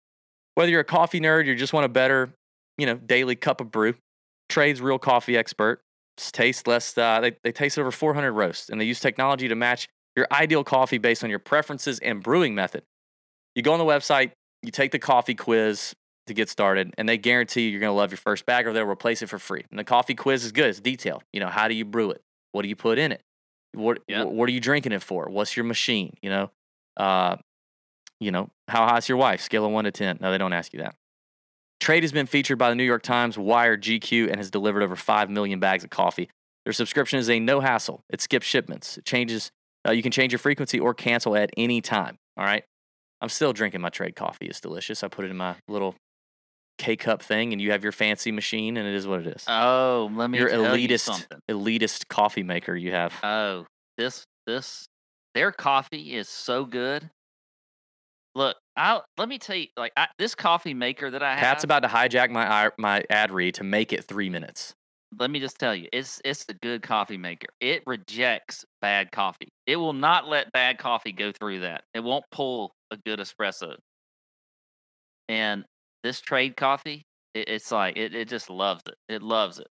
Whether 0.55 0.73
you're 0.73 0.81
a 0.81 0.85
coffee 0.85 1.21
nerd 1.21 1.49
or 1.49 1.55
just 1.55 1.73
want 1.73 1.87
a 1.87 1.89
better, 1.89 2.35
you 2.77 2.87
know, 2.87 2.97
daily 2.97 3.37
cup 3.37 3.61
of 3.61 3.71
brew, 3.71 3.95
Trade's 4.49 4.81
real 4.81 4.99
coffee 4.99 5.37
expert. 5.37 5.81
Taste 6.17 6.67
less. 6.67 6.97
Uh, 6.97 7.21
they 7.21 7.37
they 7.43 7.53
taste 7.53 7.79
over 7.79 7.91
400 7.91 8.33
roasts, 8.33 8.69
and 8.69 8.79
they 8.79 8.85
use 8.85 9.01
technology 9.01 9.49
to 9.49 9.55
match 9.55 9.89
your 10.15 10.27
ideal 10.31 10.63
coffee 10.63 10.99
based 10.99 11.25
on 11.25 11.31
your 11.31 11.39
preferences 11.39 11.99
and 12.01 12.23
brewing 12.23 12.55
method. 12.55 12.83
You 13.55 13.63
go 13.63 13.73
on 13.73 13.79
the 13.79 13.85
website, 13.85 14.33
you 14.63 14.71
take 14.71 14.93
the 14.93 14.99
coffee 14.99 15.35
quiz 15.35 15.95
to 16.27 16.35
get 16.35 16.49
started, 16.49 16.95
and 16.97 17.09
they 17.09 17.19
guarantee 17.19 17.69
you're 17.69 17.81
going 17.81 17.91
to 17.91 17.97
love 17.97 18.11
your 18.11 18.19
first 18.19 18.47
bag, 18.47 18.67
or 18.67 18.73
they'll 18.73 18.87
replace 18.87 19.23
it 19.23 19.29
for 19.29 19.39
free. 19.39 19.65
And 19.71 19.79
the 19.79 19.85
coffee 19.85 20.15
quiz 20.15 20.45
is 20.45 20.53
good. 20.53 20.67
It's 20.71 20.81
detailed. 20.81 21.23
You 21.33 21.41
know, 21.41 21.49
how 21.49 21.69
do 21.69 21.75
you 21.75 21.85
brew 21.85 22.11
it? 22.11 22.23
What 22.53 22.63
do 22.63 22.69
you 22.69 22.77
put 22.77 22.99
in 22.99 23.13
it? 23.13 23.23
What 23.73 23.99
Yep. 24.07 24.29
what 24.29 24.49
are 24.49 24.53
you 24.53 24.61
drinking 24.61 24.93
it 24.93 25.03
for? 25.03 25.29
What's 25.31 25.57
your 25.57 25.65
machine? 25.65 26.15
You 26.23 26.31
know, 26.31 26.51
uh, 26.99 27.37
you 28.21 28.31
know, 28.31 28.51
how 28.69 28.87
hot's 28.87 29.09
your 29.09 29.17
wife? 29.19 29.41
Scale 29.41 29.65
of 29.65 29.73
one 29.73 29.85
to 29.85 29.91
ten. 29.91 30.19
No, 30.21 30.31
they 30.31 30.39
don't 30.39 30.53
ask 30.53 30.73
you 30.75 30.81
that. 30.81 30.95
Trade 31.81 32.03
has 32.05 32.13
been 32.13 32.27
featured 32.27 32.59
by 32.59 32.69
the 32.69 32.77
New 32.77 32.85
York 32.85 33.03
Times, 33.03 33.37
Wired, 33.37 33.83
GQ, 33.83 34.29
and 34.29 34.37
has 34.37 34.51
delivered 34.51 34.83
over 34.83 34.95
five 34.95 35.29
million 35.31 35.59
bags 35.59 35.83
of 35.83 35.91
coffee. 35.91 36.29
Their 36.65 36.73
subscription 36.73 37.19
is 37.19 37.29
a 37.29 37.41
no 37.41 37.61
hassle. 37.61 38.05
It 38.11 38.21
skips 38.21 38.47
shipments. 38.47 38.99
It 38.99 39.05
changes. 39.05 39.51
Uh, 39.89 39.91
you 39.91 40.03
can 40.03 40.13
change 40.13 40.33
your 40.33 40.39
frequency 40.39 40.79
or 40.79 40.95
cancel 40.95 41.35
at 41.35 41.51
any 41.57 41.81
time. 41.81 42.19
All 42.37 42.45
right. 42.45 42.63
I'm 43.23 43.29
still 43.29 43.53
drinking 43.53 43.81
my 43.81 43.89
trade 43.89 44.17
coffee. 44.17 44.47
It's 44.47 44.61
delicious. 44.61 45.05
I 45.05 45.09
put 45.09 45.25
it 45.25 45.31
in 45.31 45.37
my 45.37 45.55
little 45.69 45.95
K 46.77 46.97
cup 46.97 47.23
thing, 47.23 47.53
and 47.53 47.63
you 47.63 47.71
have 47.71 47.85
your 47.85 47.93
fancy 47.93 48.33
machine, 48.33 48.77
and 48.77 48.87
it 48.87 48.95
is 48.95 49.07
what 49.07 49.21
it 49.21 49.29
is. 49.29 49.45
Oh, 49.47 50.11
let 50.13 50.29
me 50.29 50.39
your 50.39 50.49
tell 50.49 50.77
you 50.77 50.89
elitist, 50.89 51.27
elitist 51.49 52.09
coffee 52.09 52.43
maker 52.43 52.75
you 52.75 52.91
have. 52.91 53.15
Oh, 53.23 53.67
this 53.97 54.25
this 54.47 54.87
their 55.35 55.53
coffee 55.53 56.15
is 56.17 56.29
so 56.29 56.65
good. 56.65 57.09
Look, 58.35 58.57
I 58.77 59.01
let 59.17 59.29
me 59.29 59.39
tell 59.39 59.57
you, 59.57 59.69
like 59.77 59.93
I, 59.97 60.09
this 60.19 60.35
coffee 60.35 60.75
maker 60.75 61.09
that 61.09 61.23
I 61.23 61.35
have. 61.35 61.39
Pat's 61.39 61.65
about 61.65 61.85
to 61.85 61.89
hijack 61.89 62.31
my 62.31 62.71
my 62.77 63.05
ad 63.09 63.31
read 63.31 63.55
to 63.55 63.65
make 63.65 63.93
it 63.93 64.05
three 64.05 64.29
minutes. 64.29 64.75
Let 65.19 65.31
me 65.31 65.41
just 65.41 65.59
tell 65.59 65.75
you, 65.75 65.89
it's 65.93 66.21
it's 66.25 66.45
a 66.49 66.55
good 66.55 66.83
coffee 66.83 67.17
maker. 67.17 67.49
It 67.61 67.83
rejects 67.87 68.65
bad 68.81 69.13
coffee. 69.13 69.49
It 69.67 69.77
will 69.77 69.93
not 69.93 70.29
let 70.29 70.53
bad 70.53 70.79
coffee 70.79 71.13
go 71.13 71.33
through 71.33 71.61
that. 71.61 71.85
It 71.95 72.01
won't 72.01 72.25
pull 72.33 72.73
a 72.91 72.97
good 72.97 73.19
espresso. 73.19 73.77
And 75.29 75.65
this 76.03 76.21
trade 76.21 76.57
coffee, 76.57 77.05
it, 77.35 77.49
it's 77.49 77.71
like 77.71 77.97
it, 77.97 78.15
it 78.15 78.29
just 78.29 78.51
loves 78.51 78.83
it. 78.87 78.95
It 79.09 79.23
loves 79.23 79.59
it. 79.59 79.69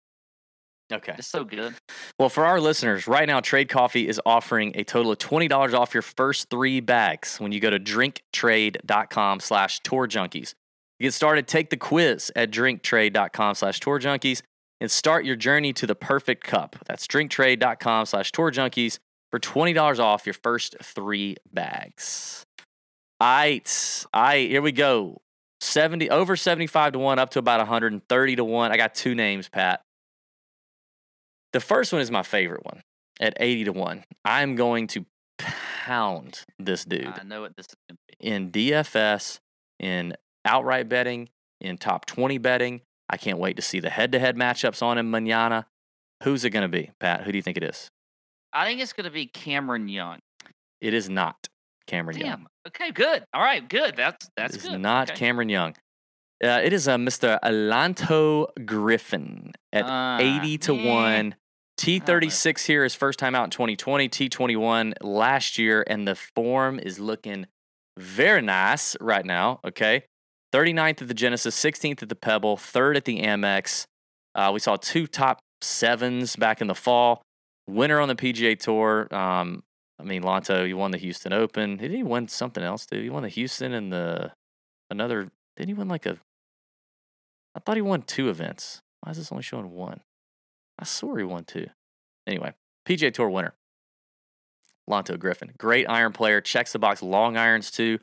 Okay. 0.94 1.16
It's 1.18 1.28
so 1.28 1.44
good. 1.44 1.74
Well, 2.20 2.30
for 2.30 2.46
our 2.46 2.62
listeners, 2.62 3.08
right 3.08 3.28
now, 3.28 3.40
Trade 3.40 3.70
Coffee 3.70 4.08
is 4.08 4.22
offering 4.24 4.72
a 4.76 4.84
total 4.84 5.12
of 5.12 5.18
$20 5.18 5.74
off 5.74 5.96
your 5.96 6.04
first 6.04 6.52
three 6.52 6.80
bags 6.80 7.40
when 7.40 7.52
you 7.52 7.60
go 7.60 7.72
to 7.72 7.80
drinktrade.com 7.80 9.40
slash 9.40 9.80
tour 9.80 10.08
junkies. 10.08 10.50
To 10.50 11.02
get 11.02 11.14
started, 11.16 11.48
take 11.48 11.72
the 11.72 11.78
quiz 11.78 12.32
at 12.36 12.52
drinktrade.com 12.52 13.56
slash 13.56 13.80
tour 13.80 14.00
junkies 14.00 14.44
and 14.82 14.92
start 14.92 15.26
your 15.26 15.36
journey 15.36 15.74
to 15.74 15.88
the 15.88 15.96
perfect 15.96 16.44
cup. 16.44 16.76
That's 16.86 17.08
drinktrade.com 17.08 18.06
slash 18.06 18.32
tour 18.32 18.52
junkies 18.52 19.00
for 19.32 19.40
$20 19.40 20.00
off 20.00 20.26
your 20.26 20.34
first 20.34 20.76
three 20.82 21.38
bags. 21.52 22.44
All 23.20 23.28
right. 23.28 24.06
All 24.14 24.24
right, 24.24 24.50
here 24.50 24.62
we 24.62 24.72
go. 24.72 25.22
70 25.62 26.10
over 26.10 26.36
75 26.36 26.94
to 26.94 27.00
1 27.00 27.20
up 27.20 27.30
to 27.32 27.40
about 27.40 27.60
130 27.60 28.36
to 28.36 28.44
1. 28.44 28.72
I 28.72 28.78
got 28.78 28.94
two 28.94 29.16
names, 29.16 29.50
Pat. 29.50 29.82
The 31.54 31.60
first 31.60 31.94
one 31.94 32.02
is 32.02 32.12
my 32.12 32.24
favorite 32.24 32.66
one 32.66 32.82
at 33.20 33.34
80 33.38 33.66
to 33.66 33.72
1. 33.72 34.04
I'm 34.26 34.56
going 34.56 34.88
to 34.88 35.06
pound 35.38 36.44
this 36.60 36.84
dude 36.86 37.08
I 37.08 37.24
know 37.24 37.42
what 37.42 37.56
this 37.56 37.68
is 37.68 37.76
going 37.90 37.98
to 37.98 38.18
be. 38.20 38.28
in 38.28 38.52
DFS, 38.52 39.40
in 39.80 40.16
outright 40.44 40.90
betting, 40.90 41.30
in 41.62 41.78
top 41.78 42.06
20 42.06 42.38
betting. 42.38 42.82
I 43.10 43.18
can't 43.18 43.38
wait 43.38 43.56
to 43.58 43.62
see 43.62 43.80
the 43.80 43.90
head 43.90 44.12
to 44.14 44.20
head 44.20 44.36
matchups 44.36 44.82
on 44.82 44.98
him 44.98 45.12
manana. 45.12 45.68
Who's 46.24 46.44
it 46.46 46.50
going 46.52 46.64
to 46.64 46.68
be, 46.70 46.92
Pat? 47.00 47.24
Who 47.24 47.32
do 47.32 47.38
you 47.38 47.42
think 47.42 47.58
it 47.58 47.64
is? 47.64 47.90
I 48.54 48.66
think 48.66 48.80
it's 48.82 48.94
going 48.94 49.04
to 49.06 49.12
be 49.12 49.26
Cameron 49.28 49.88
Young. 49.88 50.20
It 50.82 50.94
is 50.94 51.10
not 51.10 51.48
Cameron 51.88 52.18
Young. 52.18 52.48
Okay, 52.68 52.92
good. 52.92 53.24
All 53.34 53.42
right, 53.42 53.68
good. 53.68 53.96
That's 53.96 54.28
that's 54.36 54.56
It 54.56 54.64
is 54.64 54.70
good. 54.70 54.80
not 54.82 55.12
okay. 55.12 55.20
Cameron 55.20 55.50
Young. 55.50 55.76
Uh, 56.44 56.62
it 56.64 56.74
is 56.74 56.88
uh, 56.88 56.98
Mr. 56.98 57.40
Alanto 57.44 58.48
Griffin 58.66 59.52
at 59.72 59.86
Ah, 59.88 60.18
80 60.20 60.58
to 60.60 60.76
yeah. 60.76 60.94
1. 60.94 61.36
T36 61.80 62.66
here 62.66 62.84
is 62.86 62.96
first 62.96 63.20
time 63.20 63.36
out 63.36 63.44
in 63.46 63.50
2020, 63.52 64.08
T21 64.10 64.94
last 65.02 65.58
year, 65.58 65.84
and 65.88 66.08
the 66.08 66.16
form 66.16 66.80
is 66.80 67.00
looking 67.00 67.48
very 67.98 68.42
nice 68.42 68.96
right 69.02 69.26
now. 69.26 69.60
Okay. 69.66 70.04
39th 70.56 71.02
at 71.02 71.08
the 71.10 71.14
Genesis, 71.14 71.62
16th 71.62 72.02
at 72.02 72.08
the 72.08 72.16
Pebble, 72.16 72.56
third 72.56 72.96
at 72.96 73.04
the 73.04 73.20
Amex. 73.20 73.88
Uh, 74.34 74.52
we 74.54 74.60
saw 74.62 74.78
two 74.78 75.06
top 75.06 75.40
sevens 75.62 76.38
back 76.38 76.62
in 76.62 76.68
the 76.68 76.76
fall. 76.76 77.22
Winner 77.68 78.00
on 78.00 78.08
the 78.08 78.16
PGA 78.16 78.58
Tour. 78.58 79.14
Um, 79.14 79.64
I 80.00 80.04
mean, 80.04 80.24
Lanto, 80.24 80.66
you 80.66 80.78
won 80.78 80.92
the 80.92 80.98
Houston 80.98 81.34
Open. 81.34 81.76
Did 81.76 81.92
he 81.92 82.04
win 82.04 82.30
something 82.30 82.64
else, 82.64 82.86
dude? 82.86 83.04
He 83.04 83.10
won 83.10 83.24
the 83.24 83.30
Houston 83.30 83.74
and 83.74 83.92
the 83.92 84.32
another. 84.90 85.30
Did 85.58 85.68
he 85.68 85.74
win 85.74 85.90
like 85.90 86.06
a? 86.06 86.20
I 87.54 87.60
thought 87.60 87.76
he 87.76 87.82
won 87.82 88.04
two 88.04 88.30
events. 88.30 88.80
Why 89.02 89.12
is 89.12 89.18
this 89.18 89.34
only 89.34 89.44
showing 89.44 89.72
one? 89.72 90.02
I 90.80 90.86
swore 90.86 91.18
he 91.18 91.26
won 91.26 91.44
two. 91.44 91.68
Anyway, 92.26 92.54
PGA 92.88 93.14
Tour 93.14 93.30
winner. 93.30 93.56
Lanto 94.90 95.20
Griffin, 95.20 95.52
great 95.58 95.86
iron 95.90 96.14
player, 96.14 96.40
checks 96.40 96.72
the 96.72 96.80
box, 96.80 97.02
long 97.02 97.36
irons 97.36 97.72
too. 97.72 98.00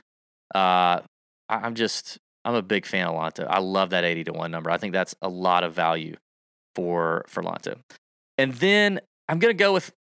Uh, 0.54 1.00
I'm 1.48 1.74
just, 1.74 2.18
I'm 2.44 2.54
a 2.54 2.62
big 2.62 2.86
fan 2.86 3.06
of 3.06 3.14
Lanto. 3.14 3.46
I 3.48 3.60
love 3.60 3.90
that 3.90 4.04
80 4.04 4.24
to 4.24 4.32
1 4.32 4.50
number. 4.50 4.70
I 4.70 4.76
think 4.76 4.92
that's 4.92 5.14
a 5.22 5.28
lot 5.28 5.64
of 5.64 5.74
value 5.74 6.16
for 6.74 7.24
for 7.28 7.42
Lanto. 7.42 7.76
And 8.38 8.54
then 8.54 9.00
I'm 9.28 9.38
gonna 9.38 9.54
go 9.54 9.72
with 9.72 9.92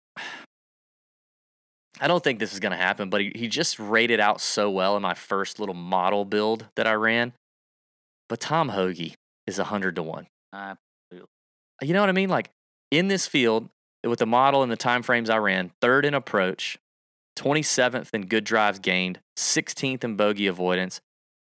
I 2.00 2.08
don't 2.08 2.24
think 2.24 2.39
this 2.39 2.54
is 2.54 2.60
gonna 2.60 2.78
happen, 2.78 3.10
but 3.10 3.22
he, 3.22 3.32
he 3.36 3.48
just 3.48 3.78
rated 3.78 4.20
out 4.20 4.42
so 4.42 4.72
well 4.72 4.96
in 4.96 5.04
my 5.04 5.14
first 5.14 5.60
little 5.60 5.76
model 5.76 6.26
build 6.26 6.66
that 6.76 6.88
I 6.88 6.94
ran. 6.94 7.34
But 8.28 8.39
Tom 8.39 8.70
Hoge 8.70 9.16
is 9.46 9.58
hundred 9.58 9.96
to 9.98 10.04
one. 10.04 10.28
Uh, 10.54 10.76
You 11.82 11.94
know 11.94 12.00
what 12.00 12.10
I 12.10 12.14
mean? 12.14 12.30
Like 12.30 12.50
in 12.89 13.08
this 13.08 13.28
field, 13.28 13.70
with 14.04 14.20
the 14.20 14.26
model 14.26 14.64
and 14.64 14.72
the 14.72 14.78
time 14.78 15.04
frames 15.04 15.30
I 15.30 15.38
ran, 15.38 15.72
third 15.82 16.06
in 16.06 16.14
approach, 16.14 16.78
27th 17.38 18.10
in 18.14 18.28
good 18.28 18.44
drives 18.44 18.80
gained, 18.80 19.20
16th 19.38 20.04
in 20.04 20.16
bogey 20.16 20.48
avoidance. 20.48 21.02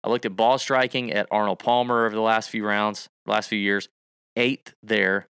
I 0.05 0.09
looked 0.09 0.27
at 0.27 0.37
ball 0.37 0.59
striking 0.59 1.13
at 1.13 1.27
Arnold 1.31 1.59
Palmer 1.59 2.07
over 2.07 2.15
the 2.15 2.21
last 2.21 2.51
few 2.51 2.65
rounds, 2.65 3.09
last 3.27 3.49
few 3.49 3.59
years, 3.59 3.89
eighth 4.37 4.75
there. 4.83 5.29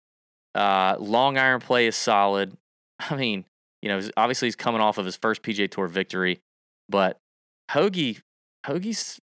Uh, 0.54 0.96
long 0.98 1.38
iron 1.38 1.60
play 1.60 1.86
is 1.86 1.96
solid. 1.96 2.56
I 2.98 3.16
mean, 3.16 3.44
you 3.82 3.88
know, 3.88 4.00
obviously 4.16 4.46
he's 4.46 4.56
coming 4.56 4.80
off 4.80 4.98
of 4.98 5.06
his 5.06 5.16
first 5.16 5.42
PGA 5.42 5.70
Tour 5.70 5.86
victory, 5.86 6.40
but 6.88 7.18
Hoge, 7.70 8.22
Hoge's 8.66 9.20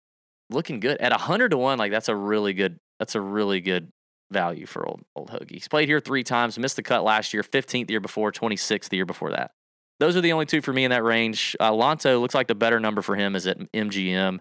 looking 0.50 0.80
good 0.80 0.98
at 0.98 1.12
100 1.12 1.50
to 1.50 1.56
1. 1.56 1.78
Like 1.78 1.90
that's 1.90 2.08
a 2.08 2.16
really 2.16 2.52
good, 2.52 2.78
that's 2.98 3.14
a 3.14 3.20
really 3.20 3.60
good 3.60 3.90
value 4.30 4.66
for 4.66 4.86
old 4.86 5.02
old 5.16 5.30
Hoge. 5.30 5.50
He's 5.50 5.68
played 5.68 5.88
here 5.88 6.00
three 6.00 6.24
times, 6.24 6.58
missed 6.58 6.76
the 6.76 6.82
cut 6.82 7.04
last 7.04 7.32
year, 7.32 7.42
15th 7.42 7.90
year 7.90 8.00
before, 8.00 8.32
26th 8.32 8.90
the 8.90 8.96
year 8.96 9.06
before 9.06 9.30
that. 9.30 9.52
Those 10.00 10.16
are 10.16 10.20
the 10.20 10.32
only 10.32 10.46
two 10.46 10.60
for 10.60 10.72
me 10.72 10.84
in 10.84 10.90
that 10.90 11.04
range. 11.04 11.56
Uh, 11.60 11.70
Lanto 11.70 12.20
looks 12.20 12.34
like 12.34 12.48
the 12.48 12.54
better 12.54 12.80
number 12.80 13.02
for 13.02 13.14
him 13.14 13.36
is 13.36 13.46
at 13.46 13.58
MGM 13.72 14.40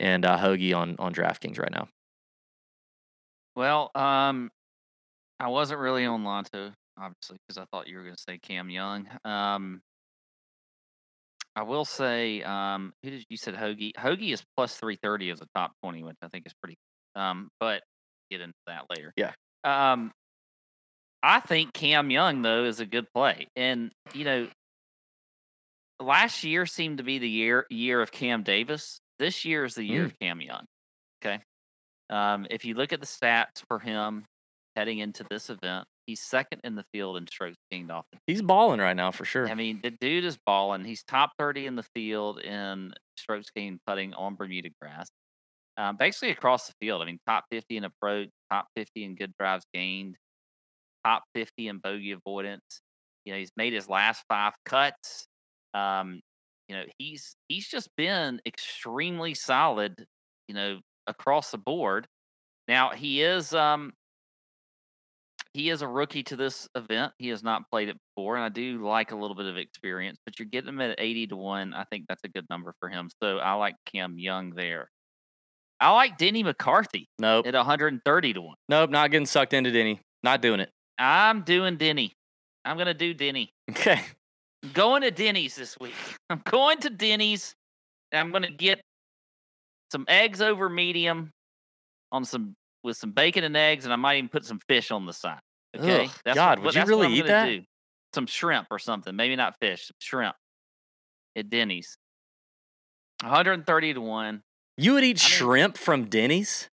and 0.00 0.24
uh, 0.24 0.36
Hoge 0.36 0.72
on 0.72 0.96
on 0.98 1.14
DraftKings 1.14 1.58
right 1.58 1.70
now. 1.70 1.88
well, 3.54 3.90
um, 3.94 4.50
I 5.38 5.48
wasn't 5.48 5.80
really 5.80 6.04
on 6.04 6.24
Lanto, 6.24 6.72
obviously, 6.98 7.36
because 7.46 7.58
I 7.58 7.64
thought 7.70 7.88
you 7.88 7.96
were 7.96 8.04
going 8.04 8.16
to 8.16 8.22
say 8.22 8.38
Cam 8.38 8.70
Young. 8.70 9.06
Um, 9.24 9.80
I 11.54 11.62
will 11.62 11.84
say, 11.84 12.42
um, 12.42 12.92
who 13.02 13.10
did 13.10 13.24
you 13.28 13.36
said 13.36 13.54
Hoge? 13.54 13.92
Hoge 13.98 14.32
is 14.32 14.42
plus 14.56 14.74
three 14.76 14.96
thirty 14.96 15.30
as 15.30 15.40
a 15.40 15.46
top 15.54 15.72
twenty, 15.82 16.02
which 16.02 16.16
I 16.22 16.28
think 16.28 16.46
is 16.46 16.54
pretty. 16.62 16.76
Um, 17.14 17.48
but 17.60 17.82
get 18.30 18.40
into 18.40 18.54
that 18.66 18.84
later. 18.88 19.12
Yeah. 19.16 19.32
Um, 19.64 20.12
I 21.22 21.40
think 21.40 21.72
Cam 21.74 22.10
Young 22.10 22.42
though 22.42 22.64
is 22.64 22.80
a 22.80 22.86
good 22.86 23.06
play, 23.12 23.48
and 23.56 23.90
you 24.14 24.24
know, 24.24 24.48
last 26.00 26.44
year 26.44 26.64
seemed 26.66 26.98
to 26.98 27.04
be 27.04 27.18
the 27.18 27.28
year 27.28 27.66
year 27.68 28.00
of 28.00 28.10
Cam 28.12 28.42
Davis. 28.42 29.00
This 29.20 29.44
year 29.44 29.64
is 29.64 29.76
the 29.76 29.84
year 29.84 30.02
Mm. 30.02 30.06
of 30.06 30.18
Cam 30.18 30.40
Young. 30.40 30.66
Okay. 31.22 31.44
Um, 32.10 32.46
if 32.50 32.64
you 32.64 32.74
look 32.74 32.92
at 32.92 33.00
the 33.00 33.06
stats 33.06 33.62
for 33.68 33.78
him 33.78 34.24
heading 34.76 34.98
into 34.98 35.24
this 35.30 35.50
event, 35.50 35.86
he's 36.06 36.22
second 36.22 36.60
in 36.64 36.74
the 36.74 36.84
field 36.92 37.18
in 37.18 37.26
strokes 37.28 37.58
gained 37.70 37.92
off 37.92 38.06
He's 38.26 38.42
balling 38.42 38.80
right 38.80 38.96
now 38.96 39.12
for 39.12 39.24
sure. 39.24 39.48
I 39.48 39.54
mean, 39.54 39.80
the 39.82 39.90
dude 39.92 40.24
is 40.24 40.38
balling. 40.46 40.84
He's 40.84 41.04
top 41.04 41.32
30 41.38 41.66
in 41.66 41.76
the 41.76 41.84
field 41.94 42.40
in 42.40 42.94
strokes 43.16 43.50
gained 43.54 43.80
putting 43.86 44.14
on 44.14 44.36
Bermuda 44.36 44.70
grass. 44.80 45.08
Um, 45.76 45.96
basically 45.96 46.30
across 46.30 46.66
the 46.66 46.74
field. 46.80 47.02
I 47.02 47.04
mean, 47.06 47.18
top 47.26 47.44
50 47.50 47.76
in 47.76 47.84
approach, 47.84 48.30
top 48.50 48.68
50 48.76 49.04
in 49.04 49.14
good 49.14 49.32
drives 49.38 49.64
gained, 49.72 50.16
top 51.04 51.24
50 51.34 51.68
in 51.68 51.78
bogey 51.78 52.12
avoidance. 52.12 52.80
You 53.24 53.32
know, 53.34 53.38
he's 53.38 53.52
made 53.56 53.72
his 53.74 53.88
last 53.88 54.24
five 54.28 54.54
cuts. 54.64 55.26
Um, 55.74 56.20
you 56.70 56.76
know, 56.76 56.84
he's 56.98 57.34
he's 57.48 57.66
just 57.68 57.88
been 57.96 58.40
extremely 58.46 59.34
solid, 59.34 60.06
you 60.46 60.54
know, 60.54 60.78
across 61.08 61.50
the 61.50 61.58
board. 61.58 62.06
Now 62.68 62.90
he 62.90 63.22
is 63.22 63.52
um 63.52 63.92
he 65.52 65.68
is 65.68 65.82
a 65.82 65.88
rookie 65.88 66.22
to 66.22 66.36
this 66.36 66.68
event. 66.76 67.12
He 67.18 67.26
has 67.30 67.42
not 67.42 67.68
played 67.72 67.88
it 67.88 67.96
before, 68.14 68.36
and 68.36 68.44
I 68.44 68.50
do 68.50 68.86
like 68.86 69.10
a 69.10 69.16
little 69.16 69.34
bit 69.34 69.46
of 69.46 69.56
experience. 69.56 70.18
But 70.24 70.38
you're 70.38 70.46
getting 70.46 70.68
him 70.68 70.80
at 70.80 71.00
eighty 71.00 71.26
to 71.26 71.36
one. 71.36 71.74
I 71.74 71.82
think 71.90 72.04
that's 72.08 72.22
a 72.22 72.28
good 72.28 72.46
number 72.48 72.72
for 72.78 72.88
him. 72.88 73.10
So 73.20 73.38
I 73.38 73.54
like 73.54 73.74
Cam 73.92 74.16
Young 74.16 74.50
there. 74.50 74.88
I 75.80 75.90
like 75.90 76.18
Denny 76.18 76.44
McCarthy 76.44 77.08
Nope. 77.18 77.46
at 77.48 77.54
130 77.54 78.32
to 78.34 78.40
one. 78.42 78.56
Nope. 78.68 78.90
Not 78.90 79.10
getting 79.10 79.26
sucked 79.26 79.54
into 79.54 79.72
Denny. 79.72 79.98
Not 80.22 80.40
doing 80.42 80.60
it. 80.60 80.70
I'm 80.98 81.40
doing 81.42 81.78
Denny. 81.78 82.12
I'm 82.64 82.78
gonna 82.78 82.94
do 82.94 83.12
Denny. 83.12 83.50
Okay. 83.70 84.02
I'm 84.62 84.70
going 84.72 85.02
to 85.02 85.10
Denny's 85.10 85.54
this 85.56 85.76
week. 85.80 85.94
I'm 86.30 86.42
going 86.44 86.78
to 86.80 86.90
Denny's. 86.90 87.54
And 88.12 88.18
I'm 88.20 88.32
gonna 88.32 88.50
get 88.50 88.80
some 89.92 90.04
eggs 90.08 90.40
over 90.42 90.68
medium 90.68 91.30
on 92.10 92.24
some 92.24 92.54
with 92.82 92.96
some 92.96 93.12
bacon 93.12 93.44
and 93.44 93.56
eggs, 93.56 93.84
and 93.84 93.92
I 93.92 93.96
might 93.96 94.16
even 94.16 94.28
put 94.28 94.44
some 94.44 94.58
fish 94.68 94.90
on 94.90 95.06
the 95.06 95.12
side. 95.12 95.38
Okay, 95.78 96.06
Ugh, 96.26 96.34
God, 96.34 96.58
what, 96.58 96.64
would 96.66 96.74
you 96.74 96.80
that's 96.80 96.90
what 96.90 96.96
really 97.02 97.14
eat 97.14 97.26
that? 97.26 97.46
do. 97.46 97.62
Some 98.12 98.26
shrimp 98.26 98.66
or 98.72 98.80
something. 98.80 99.14
Maybe 99.14 99.36
not 99.36 99.54
fish. 99.60 99.86
Some 99.86 99.94
shrimp 100.00 100.34
at 101.36 101.48
Denny's. 101.50 101.96
130 103.22 103.94
to 103.94 104.00
one. 104.00 104.42
You 104.76 104.94
would 104.94 105.04
eat 105.04 105.06
I 105.06 105.10
mean- 105.10 105.16
shrimp 105.16 105.78
from 105.78 106.06
Denny's? 106.06 106.68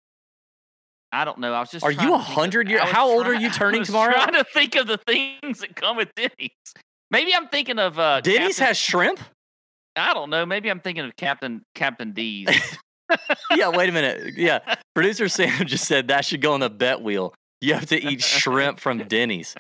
I 1.11 1.23
don't 1.23 1.37
know. 1.37 1.53
I 1.53 1.59
was 1.59 1.69
just. 1.69 1.85
Are 1.85 1.91
you 1.91 1.97
to 1.97 2.03
think 2.03 2.13
of- 2.15 2.35
100 2.35 2.69
year- 2.69 2.79
how 2.83 3.07
old 3.09 3.27
are 3.27 3.33
try- 3.33 3.41
you 3.41 3.49
turning 3.51 3.83
tomorrow? 3.83 4.13
Trying 4.13 4.33
to 4.33 4.43
think 4.43 4.75
of 4.75 4.87
the 4.87 4.97
things 4.97 5.59
that 5.59 5.75
come 5.75 5.97
with 5.97 6.09
Denny's. 6.15 6.49
Maybe 7.11 7.33
I'm 7.35 7.47
thinking 7.47 7.79
of 7.79 7.97
uh, 7.99 8.21
Denny's 8.21 8.57
Captain- 8.57 8.65
has 8.65 8.77
shrimp? 8.77 9.19
I 9.95 10.13
don't 10.13 10.29
know. 10.29 10.45
Maybe 10.45 10.69
I'm 10.69 10.79
thinking 10.79 11.05
of 11.05 11.15
Captain 11.15 11.63
Captain 11.73 12.13
D's. 12.13 12.47
yeah, 13.55 13.69
wait 13.69 13.89
a 13.89 13.91
minute. 13.91 14.33
Yeah. 14.35 14.59
Producer 14.93 15.27
Sam 15.27 15.65
just 15.65 15.85
said 15.85 16.09
that 16.09 16.25
should 16.25 16.41
go 16.41 16.53
on 16.53 16.59
the 16.59 16.69
bet 16.69 17.01
wheel. 17.01 17.33
You 17.59 17.73
have 17.73 17.87
to 17.87 17.99
eat 17.99 18.21
shrimp 18.21 18.79
from 18.79 18.99
Denny's. 19.07 19.55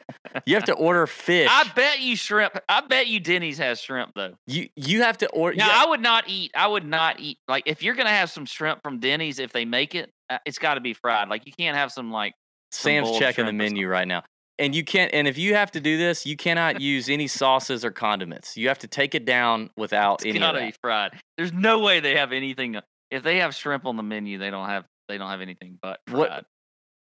You 0.45 0.53
have 0.53 0.65
to 0.65 0.73
order 0.73 1.07
fish. 1.07 1.47
I 1.49 1.63
bet 1.75 1.99
you 1.99 2.15
shrimp. 2.15 2.55
I 2.69 2.81
bet 2.81 3.07
you 3.07 3.19
Denny's 3.19 3.57
has 3.57 3.81
shrimp 3.81 4.11
though. 4.15 4.35
you 4.45 4.69
you 4.75 5.01
have 5.01 5.17
to 5.19 5.29
order. 5.29 5.57
Yeah, 5.57 5.69
I 5.71 5.87
would 5.87 6.01
not 6.01 6.25
eat. 6.29 6.51
I 6.55 6.67
would 6.67 6.85
not 6.85 7.19
eat. 7.19 7.39
Like 7.47 7.63
if 7.65 7.81
you're 7.81 7.95
gonna 7.95 8.09
have 8.09 8.29
some 8.29 8.45
shrimp 8.45 8.83
from 8.83 8.99
Denny's, 8.99 9.39
if 9.39 9.51
they 9.51 9.65
make 9.65 9.95
it, 9.95 10.11
uh, 10.29 10.37
it's 10.45 10.59
got 10.59 10.75
to 10.75 10.81
be 10.81 10.93
fried. 10.93 11.27
Like 11.27 11.47
you 11.47 11.53
can't 11.57 11.75
have 11.75 11.91
some 11.91 12.11
like 12.11 12.33
Sam's 12.71 13.07
boiled 13.07 13.19
checking 13.19 13.47
the 13.47 13.53
menu 13.53 13.87
right 13.87 14.07
now. 14.07 14.23
And 14.59 14.73
you 14.73 14.83
can't. 14.83 15.13
And 15.13 15.27
if 15.27 15.37
you 15.37 15.53
have 15.53 15.71
to 15.71 15.79
do 15.79 15.97
this, 15.97 16.25
you 16.25 16.35
cannot 16.35 16.81
use 16.81 17.09
any 17.09 17.27
sauces 17.27 17.85
or 17.85 17.91
condiments. 17.91 18.57
You 18.57 18.67
have 18.69 18.79
to 18.79 18.87
take 18.87 19.13
it 19.13 19.23
down 19.25 19.69
without 19.77 20.21
it's 20.21 20.25
any 20.25 20.39
gotta 20.39 20.59
be 20.61 20.73
fried. 20.81 21.11
There's 21.37 21.53
no 21.53 21.79
way 21.79 21.99
they 21.99 22.15
have 22.15 22.31
anything. 22.31 22.75
uh, 22.75 22.81
If 23.11 23.21
they 23.23 23.37
have 23.37 23.53
shrimp 23.53 23.85
on 23.85 23.97
the 23.97 24.03
menu, 24.03 24.37
they 24.39 24.49
don't 24.49 24.67
have. 24.67 24.85
They 25.07 25.17
don't 25.17 25.29
have 25.29 25.41
anything 25.41 25.77
but 25.81 25.99
What- 26.09 26.45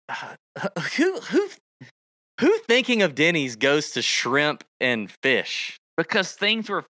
fried. 0.08 0.38
who 0.98 1.20
who 1.20 1.50
who 2.40 2.58
thinking 2.68 3.02
of 3.02 3.16
Denny's 3.16 3.56
goes 3.56 3.92
to 3.92 4.02
shrimp 4.02 4.64
and 4.80 5.12
fish? 5.24 5.78
because 5.98 6.32
things 6.32 6.70
were 6.70 6.86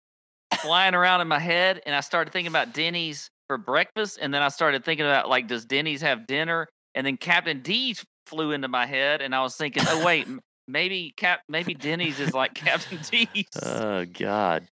flying 0.61 0.95
around 0.95 1.23
in 1.23 1.29
my 1.29 1.39
head 1.39 1.81
and 1.87 1.95
I 1.95 2.01
started 2.01 2.31
thinking 2.31 2.51
about 2.53 2.75
Denny's 2.75 3.31
for 3.49 3.57
breakfast 3.57 4.19
and 4.21 4.35
then 4.35 4.43
I 4.43 4.49
started 4.49 4.85
thinking 4.85 5.07
about 5.07 5.29
like 5.31 5.47
does 5.47 5.65
Denny's 5.65 6.03
have 6.03 6.27
dinner 6.27 6.69
and 6.95 7.07
then 7.07 7.17
Captain 7.17 7.63
D's 7.63 8.05
flew 8.27 8.53
into 8.53 8.69
my 8.69 8.85
head 8.85 9.23
and 9.23 9.35
I 9.35 9.41
was 9.43 9.57
thinking 9.57 9.83
oh 9.89 10.05
wait 10.05 10.29
maybe 10.69 11.13
cap 11.17 11.41
maybe 11.49 11.75
Denny's 11.75 12.21
is 12.21 12.35
like 12.35 12.55
Captain 12.55 13.01
D's 13.11 13.47
Oh 13.61 14.05
God. 14.05 14.69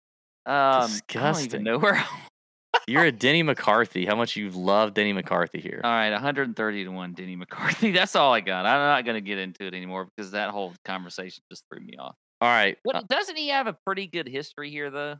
Um, 0.45 0.89
I 1.15 1.31
don't 1.31 1.41
even 1.41 1.63
know 1.63 1.77
where. 1.77 2.03
You're 2.87 3.05
a 3.05 3.11
Denny 3.11 3.43
McCarthy. 3.43 4.07
How 4.07 4.15
much 4.15 4.35
you 4.35 4.49
love 4.49 4.95
Denny 4.95 5.13
McCarthy 5.13 5.59
here? 5.61 5.81
all 5.83 5.91
right, 5.91 6.09
130 6.11 6.83
to 6.85 6.89
one, 6.89 7.13
Denny 7.13 7.35
McCarthy. 7.35 7.91
That's 7.93 8.15
all 8.15 8.33
I 8.33 8.41
got. 8.41 8.65
I'm 8.65 8.79
not 8.79 9.05
going 9.05 9.15
to 9.15 9.21
get 9.21 9.37
into 9.37 9.65
it 9.65 9.75
anymore 9.75 10.07
because 10.15 10.31
that 10.31 10.49
whole 10.49 10.73
conversation 10.83 11.43
just 11.51 11.63
threw 11.71 11.79
me 11.79 11.97
off. 11.99 12.15
All 12.41 12.49
right. 12.49 12.77
What 12.83 12.95
uh, 12.95 13.01
doesn't 13.07 13.35
he 13.35 13.49
have 13.49 13.67
a 13.67 13.77
pretty 13.85 14.07
good 14.07 14.27
history 14.27 14.71
here 14.71 14.89
though? 14.89 15.19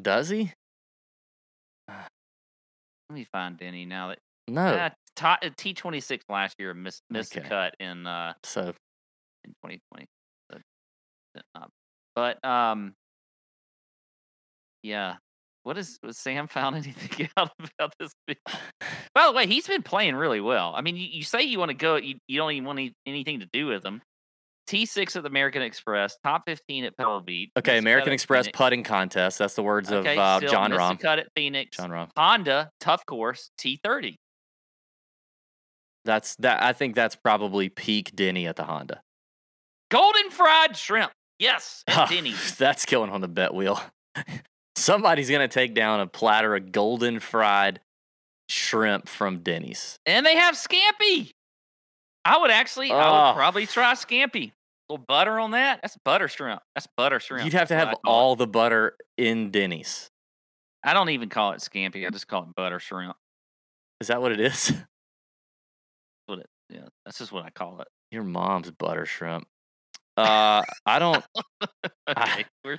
does 0.00 0.28
he? 0.28 0.52
Let 1.88 2.08
me 3.10 3.24
find 3.24 3.56
Denny 3.58 3.84
now 3.84 4.08
that 4.08 4.18
No. 4.48 4.90
uh, 5.20 5.36
T 5.56 5.74
twenty 5.74 6.00
six 6.00 6.24
last 6.28 6.56
year 6.58 6.72
missed 6.72 7.02
missed 7.10 7.34
the 7.34 7.40
Okay. 7.40 7.48
cut 7.48 7.74
in 7.80 8.06
uh 8.06 8.34
so 8.44 8.72
in 9.46 9.54
twenty 9.62 9.80
twenty. 9.92 10.06
But 12.14 12.42
um, 12.44 12.94
yeah. 14.82 15.16
What 15.64 15.76
is 15.76 15.98
was 16.02 16.16
Sam 16.16 16.46
found 16.46 16.76
anything 16.76 17.28
out 17.36 17.50
about 17.78 17.92
this? 17.98 18.12
By 19.14 19.26
the 19.26 19.32
way, 19.32 19.46
he's 19.46 19.66
been 19.66 19.82
playing 19.82 20.14
really 20.14 20.40
well. 20.40 20.72
I 20.76 20.80
mean, 20.80 20.96
you, 20.96 21.06
you 21.10 21.22
say 21.24 21.42
you 21.42 21.58
want 21.58 21.70
to 21.70 21.76
go, 21.76 21.96
you, 21.96 22.14
you 22.28 22.38
don't 22.38 22.52
even 22.52 22.64
want 22.64 22.78
any, 22.78 22.94
anything 23.04 23.40
to 23.40 23.48
do 23.52 23.66
with 23.66 23.84
him. 23.84 24.00
T 24.68 24.86
six 24.86 25.14
at 25.16 25.22
the 25.24 25.28
American 25.28 25.62
Express, 25.62 26.16
top 26.24 26.42
fifteen 26.46 26.84
at 26.84 26.96
Pebble 26.96 27.20
Beach. 27.20 27.50
okay, 27.58 27.78
American 27.78 28.12
Express 28.12 28.46
Phoenix. 28.46 28.56
putting 28.58 28.82
contest. 28.82 29.38
That's 29.38 29.54
the 29.54 29.62
words 29.62 29.92
Okay, 29.92 30.16
of 30.16 30.42
uh, 30.42 30.46
Jon 30.46 30.70
the 30.70 30.76
Rahm. 30.76 30.98
cut 30.98 31.18
at 31.18 31.28
Phoenix. 31.36 31.76
Jon 31.76 31.90
Rahm. 31.90 32.08
Honda, 32.16 32.70
tough 32.80 33.04
course, 33.06 33.50
T 33.58 33.78
thirty. 33.84 34.16
That's 36.04 36.34
that. 36.36 36.62
I 36.62 36.72
think 36.72 36.94
that's 36.94 37.14
probably 37.16 37.68
peak 37.68 38.14
Denny 38.16 38.46
at 38.46 38.56
the 38.56 38.64
Honda. 38.64 39.02
Golden 39.90 40.30
fried 40.30 40.76
shrimp. 40.76 41.12
Yes, 41.38 41.84
at 41.88 42.08
Denny's. 42.08 42.56
that's 42.56 42.84
killing 42.84 43.10
on 43.10 43.20
the 43.20 43.28
bet 43.28 43.54
wheel. 43.54 43.80
Somebody's 44.76 45.30
gonna 45.30 45.48
take 45.48 45.74
down 45.74 46.00
a 46.00 46.06
platter 46.06 46.54
of 46.54 46.72
golden 46.72 47.20
fried 47.20 47.80
shrimp 48.48 49.08
from 49.08 49.40
Denny's. 49.40 49.98
And 50.06 50.24
they 50.24 50.36
have 50.36 50.54
scampi. 50.54 51.30
I 52.24 52.38
would 52.38 52.50
actually, 52.50 52.90
I 52.90 52.96
would 52.96 53.02
ah. 53.02 53.34
probably 53.34 53.66
try 53.66 53.92
scampi. 53.94 54.50
A 54.88 54.92
little 54.92 55.04
butter 55.06 55.38
on 55.40 55.52
that. 55.52 55.80
That's 55.82 55.96
butter 56.04 56.28
shrimp. 56.28 56.62
That's 56.74 56.86
butter 56.96 57.20
shrimp. 57.20 57.44
You'd 57.44 57.54
have 57.54 57.68
to 57.68 57.74
have 57.74 57.88
call 57.88 57.94
it. 57.94 58.00
all 58.04 58.36
the 58.36 58.46
butter 58.46 58.96
in 59.16 59.50
Denny's. 59.50 60.10
I 60.84 60.94
don't 60.94 61.10
even 61.10 61.28
call 61.28 61.52
it 61.52 61.60
scampi. 61.60 62.06
I 62.06 62.10
just 62.10 62.28
call 62.28 62.42
it 62.44 62.54
butter 62.54 62.78
shrimp. 62.78 63.16
Is 64.00 64.08
that 64.08 64.20
what 64.20 64.32
it 64.32 64.40
is? 64.40 64.72
What 66.28 66.40
it, 66.40 66.46
yeah, 66.70 66.88
that's 67.04 67.18
just 67.18 67.30
what 67.30 67.44
I 67.44 67.50
call 67.50 67.80
it. 67.80 67.86
Your 68.10 68.24
mom's 68.24 68.72
butter 68.72 69.06
shrimp. 69.06 69.46
Uh, 70.16 70.62
I 70.84 70.98
don't. 70.98 71.24
Okay, 72.08 72.44
we're, 72.64 72.78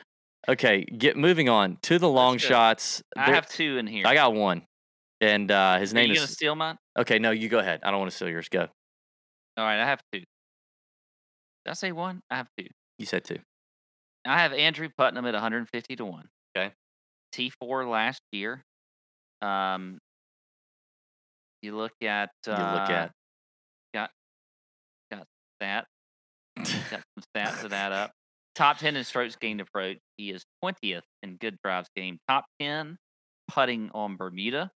Okay, 0.50 0.86
get 0.86 1.18
moving 1.18 1.50
on 1.50 1.78
to 1.84 2.00
the 2.00 2.08
long 2.08 2.38
shots. 2.38 3.04
I 3.18 3.32
have 3.32 3.48
two 3.50 3.78
in 3.78 3.86
here. 3.86 4.08
I 4.08 4.14
got 4.14 4.34
one, 4.34 4.64
and 5.20 5.52
uh, 5.52 5.78
his 5.80 5.92
Are 5.92 5.96
name 5.96 6.08
you 6.08 6.14
is. 6.14 6.20
gonna 6.20 6.28
steal 6.30 6.56
mine? 6.56 6.78
Okay, 6.98 7.20
no, 7.20 7.32
you 7.32 7.50
go 7.50 7.60
ahead. 7.60 7.82
I 7.84 7.92
don't 7.92 8.00
want 8.00 8.12
to 8.12 8.16
steal 8.16 8.30
yours. 8.30 8.48
Go. 8.48 8.62
All 9.58 9.66
right, 9.66 9.82
I 9.82 9.86
have 9.86 10.00
two. 10.14 10.20
Did 10.20 11.72
I 11.72 11.74
say 11.74 11.92
one? 11.92 12.22
I 12.32 12.38
have 12.38 12.48
two. 12.58 12.68
You 12.98 13.06
said 13.06 13.26
two. 13.26 13.40
I 14.26 14.40
have 14.40 14.54
Andrew 14.54 14.88
Putnam 14.98 15.26
at 15.26 15.34
150 15.34 15.96
to 15.98 16.06
one. 16.06 16.30
Okay. 16.58 16.72
T4 17.34 17.90
last 17.90 18.22
year. 18.32 18.64
Um, 19.42 20.00
you 21.62 21.76
look 21.76 21.92
at 22.02 22.30
You 22.46 22.54
uh, 22.54 22.74
look 22.74 22.90
at. 22.90 23.12
Got 23.94 24.12
got 25.12 25.26
that. 25.60 25.86
Got 26.58 27.02
some 27.02 27.24
stats 27.36 27.62
to 27.62 27.70
that 27.70 27.92
up. 27.92 28.12
Top 28.56 28.78
10 28.78 28.96
in 28.96 29.04
strokes 29.04 29.36
gained 29.36 29.62
approach. 29.62 29.98
He 30.18 30.32
is 30.32 30.46
20th 30.64 31.02
in 31.22 31.38
good 31.38 31.58
drives 31.64 31.90
gained. 31.96 32.20
Top 32.28 32.46
10 32.60 32.98
putting 33.48 33.90
on 33.94 34.18
Bermuda. 34.18 34.72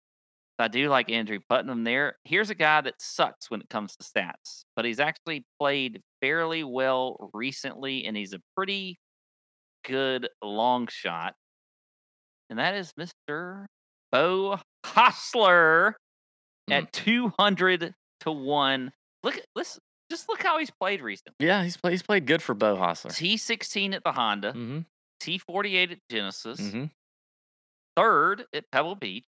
I 0.61 0.69
do 0.69 0.89
like 0.89 1.11
Andrew 1.11 1.39
Putnam 1.49 1.85
there. 1.85 2.17
Here's 2.25 2.51
a 2.51 2.55
guy 2.55 2.83
that 2.83 2.95
sucks 2.99 3.51
when 3.51 3.63
it 3.63 3.69
comes 3.71 3.97
to 3.97 4.05
stats, 4.05 4.65
but 4.77 4.85
he's 4.85 5.01
actually 5.01 5.45
played 5.59 6.03
fairly 6.21 6.65
well 6.65 7.31
recently, 7.33 8.05
and 8.05 8.17
he's 8.17 8.35
a 8.35 8.41
pretty 8.55 8.99
good 9.85 10.29
long 10.45 10.87
shot. 10.91 11.35
And 12.51 12.59
that 12.59 12.75
is 12.75 12.93
Mr. 13.01 13.65
Beau 14.13 14.59
Hossler 14.85 15.95
hmm. 16.69 16.73
at 16.73 16.93
200 16.93 17.95
to 18.21 18.31
1. 18.31 18.93
Look 19.23 19.37
at 19.37 19.45
this. 19.57 19.79
Just 20.11 20.29
look 20.29 20.43
how 20.43 20.59
he's 20.59 20.71
played 20.71 21.01
recently. 21.01 21.47
Yeah, 21.47 21.63
he's 21.63 21.77
played. 21.77 21.93
He's 21.93 22.03
played 22.03 22.27
good 22.27 22.43
for 22.43 22.55
Beau 22.55 22.77
Hossler. 22.77 23.11
T16 23.13 23.95
at 23.95 24.03
the 24.05 24.13
Honda, 24.13 24.53
Mm-hmm. 24.53 24.81
T48 25.23 25.93
at 25.93 25.99
Genesis, 26.11 26.61
Mm-hmm. 26.61 26.85
third 27.97 28.45
at 28.55 28.65
Pebble 28.73 28.95
Beach. 28.97 29.25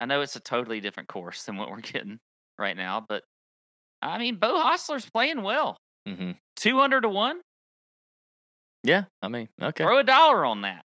I 0.00 0.04
know 0.06 0.20
it's 0.20 0.36
a 0.36 0.40
totally 0.40 0.80
different 0.80 1.08
course 1.08 1.44
than 1.44 1.56
what 1.56 1.70
we're 1.70 1.80
getting 1.80 2.18
right 2.58 2.76
now, 2.76 3.04
but 3.06 3.24
I 4.02 4.18
mean, 4.18 4.36
Beau 4.36 4.62
Hossler's 4.62 5.08
playing 5.10 5.42
well. 5.42 5.78
Mm-hmm. 6.06 6.32
200 6.56 7.00
to 7.02 7.08
1. 7.08 7.40
Yeah, 8.84 9.04
I 9.22 9.28
mean, 9.28 9.48
okay. 9.60 9.82
Throw 9.84 9.98
a 9.98 10.04
dollar 10.04 10.44
on 10.44 10.60
that. 10.62 10.84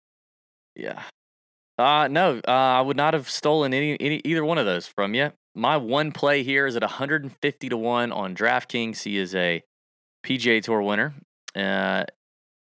Yeah. 0.76 1.02
Uh 1.78 2.08
no, 2.08 2.40
uh, 2.46 2.50
I 2.50 2.80
would 2.80 2.96
not 2.96 3.12
have 3.14 3.28
stolen 3.28 3.74
any, 3.74 3.96
any 4.00 4.20
either 4.24 4.44
one 4.44 4.56
of 4.58 4.64
those 4.66 4.86
from 4.86 5.14
you. 5.14 5.32
My 5.54 5.76
one 5.76 6.12
play 6.12 6.42
here 6.42 6.66
is 6.66 6.76
at 6.76 6.82
150 6.82 7.68
to 7.68 7.76
1 7.76 8.12
on 8.12 8.34
DraftKings. 8.34 9.02
He 9.02 9.18
is 9.18 9.34
a 9.34 9.62
PGA 10.24 10.62
Tour 10.62 10.82
winner. 10.82 11.14
Uh 11.54 12.04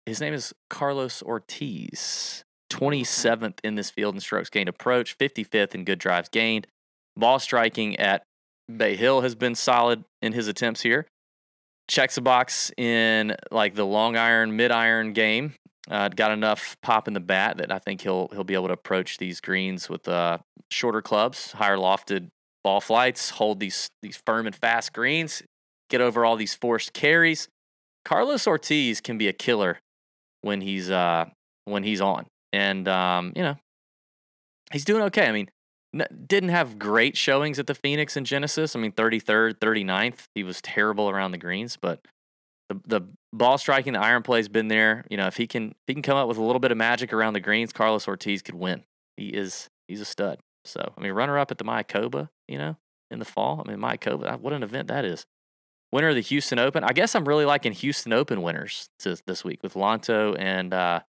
his 0.05 0.19
name 0.19 0.33
is 0.33 0.53
Carlos 0.69 1.21
Ortiz. 1.21 2.43
27th 2.71 3.59
in 3.63 3.75
this 3.75 3.89
field 3.89 4.15
in 4.15 4.21
strokes 4.21 4.49
gained 4.49 4.69
approach, 4.69 5.17
55th 5.17 5.75
in 5.75 5.83
good 5.83 5.99
drives 5.99 6.29
gained. 6.29 6.67
Ball 7.15 7.39
striking 7.39 7.95
at 7.97 8.23
Bay 8.75 8.95
Hill 8.95 9.21
has 9.21 9.35
been 9.35 9.55
solid 9.55 10.03
in 10.21 10.33
his 10.33 10.47
attempts 10.47 10.81
here. 10.81 11.07
Checks 11.87 12.17
a 12.17 12.21
box 12.21 12.71
in 12.77 13.35
like 13.51 13.75
the 13.75 13.85
long 13.85 14.15
iron, 14.15 14.55
mid 14.55 14.71
iron 14.71 15.13
game. 15.13 15.53
Uh, 15.89 16.07
got 16.09 16.31
enough 16.31 16.77
pop 16.83 17.07
in 17.07 17.15
the 17.15 17.19
bat 17.19 17.57
that 17.57 17.71
I 17.71 17.79
think 17.79 18.01
he'll 18.01 18.29
he'll 18.31 18.43
be 18.43 18.53
able 18.53 18.67
to 18.67 18.73
approach 18.73 19.17
these 19.17 19.41
greens 19.41 19.89
with 19.89 20.07
uh, 20.07 20.37
shorter 20.69 21.01
clubs, 21.01 21.53
higher 21.53 21.77
lofted 21.77 22.29
ball 22.63 22.81
flights, 22.81 23.31
hold 23.31 23.59
these 23.59 23.89
these 24.01 24.21
firm 24.25 24.45
and 24.45 24.55
fast 24.55 24.93
greens, 24.93 25.43
get 25.89 26.01
over 26.01 26.25
all 26.25 26.35
these 26.35 26.53
forced 26.53 26.93
carries. 26.93 27.47
Carlos 28.05 28.47
Ortiz 28.47 29.01
can 29.01 29.17
be 29.17 29.27
a 29.27 29.33
killer 29.33 29.79
when 30.41 30.61
he's 30.61 30.89
uh 30.89 31.25
when 31.65 31.83
he's 31.83 32.01
on, 32.01 32.25
and 32.53 32.87
um, 32.87 33.33
you 33.35 33.43
know 33.43 33.57
he's 34.71 34.85
doing 34.85 35.03
okay. 35.03 35.27
I 35.27 35.31
mean, 35.31 35.49
n- 35.93 36.25
didn't 36.27 36.49
have 36.49 36.79
great 36.79 37.17
showings 37.17 37.59
at 37.59 37.67
the 37.67 37.75
Phoenix 37.75 38.15
and 38.15 38.25
Genesis. 38.25 38.75
I 38.75 38.79
mean, 38.79 38.91
33rd, 38.91 39.55
39th. 39.55 40.23
He 40.35 40.43
was 40.43 40.61
terrible 40.61 41.09
around 41.09 41.31
the 41.31 41.37
greens, 41.37 41.77
but 41.79 42.01
the 42.69 42.79
the 42.85 43.01
ball 43.33 43.57
striking, 43.57 43.93
the 43.93 43.99
iron 43.99 44.23
play's 44.23 44.49
been 44.49 44.67
there. 44.67 45.05
You 45.09 45.17
know, 45.17 45.27
if 45.27 45.37
he 45.37 45.47
can 45.47 45.69
if 45.69 45.77
he 45.87 45.93
can 45.93 46.03
come 46.03 46.17
up 46.17 46.27
with 46.27 46.37
a 46.37 46.43
little 46.43 46.59
bit 46.59 46.71
of 46.71 46.77
magic 46.77 47.13
around 47.13 47.33
the 47.33 47.39
greens, 47.39 47.73
Carlos 47.73 48.07
Ortiz 48.07 48.41
could 48.41 48.55
win. 48.55 48.83
He 49.17 49.29
is 49.29 49.67
he's 49.87 50.01
a 50.01 50.05
stud. 50.05 50.39
So 50.65 50.93
I 50.97 51.01
mean, 51.01 51.13
runner 51.13 51.37
up 51.37 51.51
at 51.51 51.57
the 51.57 51.63
Mayakoba, 51.63 52.29
you 52.47 52.57
know, 52.57 52.77
in 53.11 53.19
the 53.19 53.25
fall. 53.25 53.63
I 53.65 53.69
mean, 53.69 53.79
Mayakoba, 53.79 54.39
what 54.39 54.53
an 54.53 54.63
event 54.63 54.87
that 54.87 55.05
is. 55.05 55.25
Winner 55.91 56.09
of 56.09 56.15
the 56.15 56.21
Houston 56.21 56.59
Open. 56.59 56.83
I 56.83 56.93
guess 56.93 57.15
I'm 57.15 57.27
really 57.27 57.45
liking 57.45 57.71
Houston 57.71 58.13
Open 58.13 58.41
winners 58.41 58.89
to, 58.99 59.17
this 59.25 59.43
week 59.43 59.63
with 59.63 59.73
Lanto 59.73 60.35
and 60.37 60.73
uh, 60.73 61.01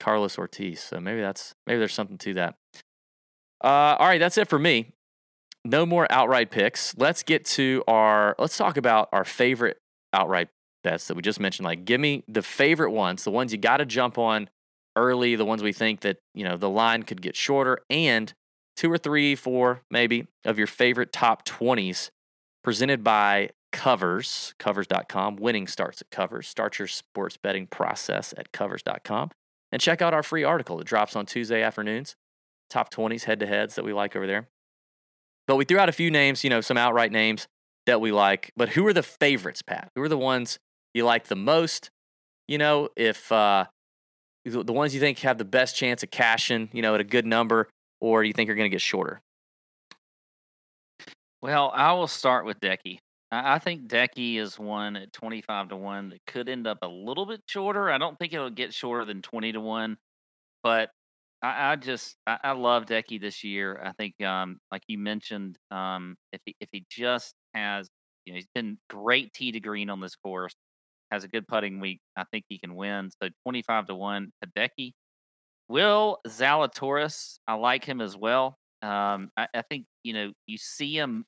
Carlos 0.00 0.38
Ortiz. 0.38 0.80
So 0.80 1.00
maybe 1.00 1.20
that's 1.20 1.54
maybe 1.66 1.78
there's 1.78 1.94
something 1.94 2.18
to 2.18 2.34
that. 2.34 2.54
Uh, 3.62 3.96
all 3.98 4.06
right, 4.06 4.18
that's 4.18 4.38
it 4.38 4.48
for 4.48 4.58
me. 4.58 4.92
No 5.64 5.86
more 5.86 6.06
outright 6.10 6.50
picks. 6.50 6.96
Let's 6.96 7.22
get 7.22 7.44
to 7.46 7.84
our. 7.86 8.34
Let's 8.38 8.56
talk 8.56 8.76
about 8.76 9.08
our 9.12 9.24
favorite 9.24 9.78
outright 10.12 10.48
bets 10.82 11.06
that 11.06 11.14
we 11.14 11.22
just 11.22 11.38
mentioned. 11.38 11.66
Like, 11.66 11.84
give 11.84 12.00
me 12.00 12.24
the 12.26 12.42
favorite 12.42 12.90
ones, 12.90 13.24
the 13.24 13.30
ones 13.30 13.52
you 13.52 13.58
got 13.58 13.76
to 13.76 13.86
jump 13.86 14.18
on 14.18 14.48
early, 14.96 15.36
the 15.36 15.44
ones 15.44 15.62
we 15.62 15.72
think 15.72 16.00
that 16.00 16.18
you 16.34 16.44
know 16.44 16.56
the 16.56 16.70
line 16.70 17.02
could 17.02 17.20
get 17.22 17.36
shorter, 17.36 17.78
and 17.90 18.32
two 18.76 18.90
or 18.90 18.98
three, 18.98 19.34
four 19.34 19.82
maybe 19.90 20.26
of 20.44 20.58
your 20.58 20.66
favorite 20.66 21.12
top 21.12 21.44
twenties 21.44 22.10
presented 22.62 23.02
by 23.02 23.50
Covers, 23.72 24.54
covers.com. 24.58 25.36
Winning 25.36 25.66
starts 25.66 26.02
at 26.02 26.10
Covers. 26.10 26.46
Start 26.46 26.78
your 26.78 26.88
sports 26.88 27.38
betting 27.38 27.66
process 27.66 28.34
at 28.36 28.52
covers.com. 28.52 29.30
And 29.72 29.80
check 29.80 30.02
out 30.02 30.12
our 30.12 30.22
free 30.22 30.44
article 30.44 30.76
that 30.76 30.86
drops 30.86 31.16
on 31.16 31.24
Tuesday 31.24 31.62
afternoons. 31.62 32.14
Top 32.68 32.92
20s 32.92 33.24
head 33.24 33.40
to 33.40 33.46
heads 33.46 33.74
that 33.74 33.84
we 33.84 33.94
like 33.94 34.14
over 34.14 34.26
there. 34.26 34.48
But 35.48 35.56
we 35.56 35.64
threw 35.64 35.78
out 35.78 35.88
a 35.88 35.92
few 35.92 36.10
names, 36.10 36.44
you 36.44 36.50
know, 36.50 36.60
some 36.60 36.76
outright 36.76 37.10
names 37.10 37.48
that 37.86 38.00
we 38.00 38.12
like. 38.12 38.52
But 38.56 38.70
who 38.70 38.86
are 38.86 38.92
the 38.92 39.02
favorites, 39.02 39.62
Pat? 39.62 39.90
Who 39.94 40.02
are 40.02 40.08
the 40.08 40.18
ones 40.18 40.58
you 40.94 41.04
like 41.04 41.28
the 41.28 41.36
most? 41.36 41.90
You 42.46 42.58
know, 42.58 42.90
if 42.96 43.32
uh, 43.32 43.66
the 44.44 44.72
ones 44.72 44.94
you 44.94 45.00
think 45.00 45.20
have 45.20 45.38
the 45.38 45.44
best 45.44 45.76
chance 45.76 46.02
of 46.02 46.10
cashing, 46.10 46.68
you 46.72 46.82
know, 46.82 46.94
at 46.94 47.00
a 47.00 47.04
good 47.04 47.26
number, 47.26 47.68
or 48.02 48.22
do 48.22 48.28
you 48.28 48.34
think 48.34 48.48
you're 48.48 48.56
going 48.56 48.70
to 48.70 48.74
get 48.74 48.82
shorter? 48.82 49.22
Well, 51.40 51.70
I 51.74 51.92
will 51.92 52.08
start 52.08 52.44
with 52.44 52.60
Decky. 52.60 52.98
I 53.30 53.58
think 53.58 53.88
Decky 53.88 54.36
is 54.36 54.58
one 54.58 54.94
at 54.96 55.12
25 55.12 55.70
to 55.70 55.76
1 55.76 56.10
that 56.10 56.20
could 56.26 56.48
end 56.48 56.66
up 56.66 56.78
a 56.82 56.86
little 56.88 57.24
bit 57.26 57.40
shorter. 57.46 57.90
I 57.90 57.98
don't 57.98 58.18
think 58.18 58.32
it'll 58.34 58.50
get 58.50 58.74
shorter 58.74 59.04
than 59.06 59.22
20 59.22 59.52
to 59.52 59.60
1, 59.60 59.96
but 60.62 60.90
I, 61.42 61.72
I 61.72 61.76
just 61.76 62.16
I, 62.26 62.38
I 62.44 62.52
love 62.52 62.86
Decky 62.86 63.20
this 63.20 63.42
year. 63.44 63.80
I 63.84 63.92
think, 63.92 64.20
um, 64.22 64.58
like 64.70 64.82
you 64.88 64.98
mentioned, 64.98 65.58
um, 65.70 66.16
if 66.32 66.40
he 66.46 66.54
if 66.60 66.68
he 66.72 66.84
just 66.90 67.34
has, 67.54 67.88
you 68.26 68.32
know, 68.34 68.36
he's 68.36 68.48
been 68.54 68.78
great 68.90 69.32
tee 69.34 69.52
to 69.52 69.60
green 69.60 69.90
on 69.90 70.00
this 70.00 70.16
course, 70.16 70.54
has 71.12 71.24
a 71.24 71.28
good 71.28 71.48
putting 71.48 71.80
week. 71.80 72.00
I 72.16 72.24
think 72.32 72.44
he 72.48 72.58
can 72.58 72.76
win. 72.76 73.10
So 73.22 73.30
twenty 73.44 73.62
five 73.62 73.86
to 73.88 73.94
one, 73.96 74.32
to 74.42 74.48
Hideki. 74.50 74.92
Will 75.72 76.18
Zalatoris, 76.28 77.38
I 77.48 77.54
like 77.54 77.84
him 77.84 78.00
as 78.00 78.16
well. 78.16 78.58
Um, 78.82 79.30
I, 79.36 79.48
I 79.54 79.62
think 79.62 79.86
you 80.04 80.12
know 80.12 80.32
you 80.46 80.58
see 80.58 80.96
him 80.96 81.24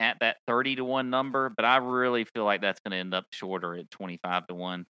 at 0.00 0.18
that 0.20 0.36
thirty 0.46 0.76
to 0.76 0.84
one 0.84 1.10
number, 1.10 1.50
but 1.50 1.64
I 1.64 1.78
really 1.78 2.24
feel 2.24 2.44
like 2.44 2.62
that's 2.62 2.80
going 2.80 2.92
to 2.92 2.98
end 2.98 3.14
up 3.14 3.26
shorter 3.32 3.74
at 3.74 3.90
twenty 3.90 4.18
five 4.22 4.46
to 4.48 4.54
one 4.54 4.86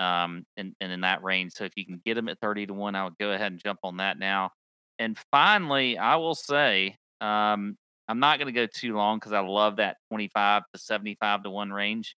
um, 0.00 0.44
and, 0.56 0.74
and 0.80 0.90
in 0.90 1.02
that 1.02 1.22
range. 1.22 1.52
So 1.52 1.64
if 1.64 1.72
you 1.76 1.84
can 1.86 2.00
get 2.04 2.18
him 2.18 2.28
at 2.28 2.40
30 2.40 2.66
to 2.66 2.74
1, 2.74 2.94
I 2.96 3.04
would 3.04 3.18
go 3.20 3.32
ahead 3.32 3.52
and 3.52 3.60
jump 3.62 3.80
on 3.84 3.98
that 3.98 4.18
now. 4.18 4.50
And 4.98 5.16
finally, 5.30 5.98
I 5.98 6.16
will 6.16 6.34
say, 6.34 6.96
um, 7.20 7.76
I'm 8.08 8.18
not 8.18 8.38
going 8.38 8.52
to 8.52 8.58
go 8.58 8.66
too 8.66 8.96
long 8.96 9.18
because 9.18 9.32
I 9.32 9.40
love 9.40 9.76
that 9.76 9.98
25 10.10 10.62
to 10.74 10.80
75 10.80 11.44
to 11.44 11.50
1 11.50 11.72
range. 11.72 12.16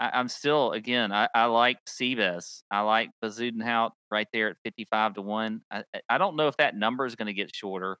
I, 0.00 0.18
am 0.18 0.28
still, 0.28 0.72
again, 0.72 1.12
I, 1.12 1.28
I 1.34 1.44
like 1.44 1.76
Seabass. 1.86 2.62
I 2.70 2.80
like 2.80 3.10
Bezuidenhout 3.22 3.90
right 4.10 4.26
there 4.32 4.48
at 4.48 4.56
55 4.64 5.14
to 5.14 5.22
1. 5.22 5.60
I, 5.70 5.84
I 6.08 6.16
don't 6.16 6.36
know 6.36 6.48
if 6.48 6.56
that 6.56 6.74
number 6.74 7.04
is 7.04 7.14
going 7.14 7.26
to 7.26 7.34
get 7.34 7.54
shorter, 7.54 7.98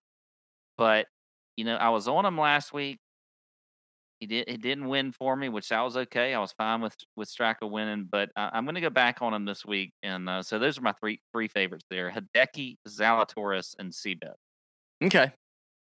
but, 0.78 1.06
you 1.56 1.66
know, 1.66 1.76
I 1.76 1.90
was 1.90 2.08
on 2.08 2.24
him 2.24 2.38
last 2.38 2.72
week. 2.72 2.98
He 4.18 4.26
did. 4.26 4.50
He 4.50 4.58
didn't 4.58 4.88
win 4.88 5.12
for 5.12 5.34
me, 5.34 5.48
which 5.48 5.72
I 5.72 5.82
was 5.82 5.96
okay. 5.96 6.34
I 6.34 6.40
was 6.40 6.52
fine 6.52 6.82
with 6.82 6.94
with 7.16 7.30
Straka 7.30 7.68
winning, 7.70 8.06
but 8.10 8.28
I'm 8.36 8.66
going 8.66 8.74
to 8.74 8.82
go 8.82 8.90
back 8.90 9.22
on 9.22 9.32
him 9.32 9.46
this 9.46 9.64
week. 9.64 9.94
And 10.02 10.28
uh, 10.28 10.42
so 10.42 10.58
those 10.58 10.76
are 10.76 10.82
my 10.82 10.92
three 11.00 11.22
three 11.32 11.48
favorites 11.48 11.86
there: 11.88 12.10
Hideki, 12.12 12.76
Zalatoris, 12.86 13.74
and 13.78 13.90
Seabed. 13.90 14.34
Okay, 15.02 15.32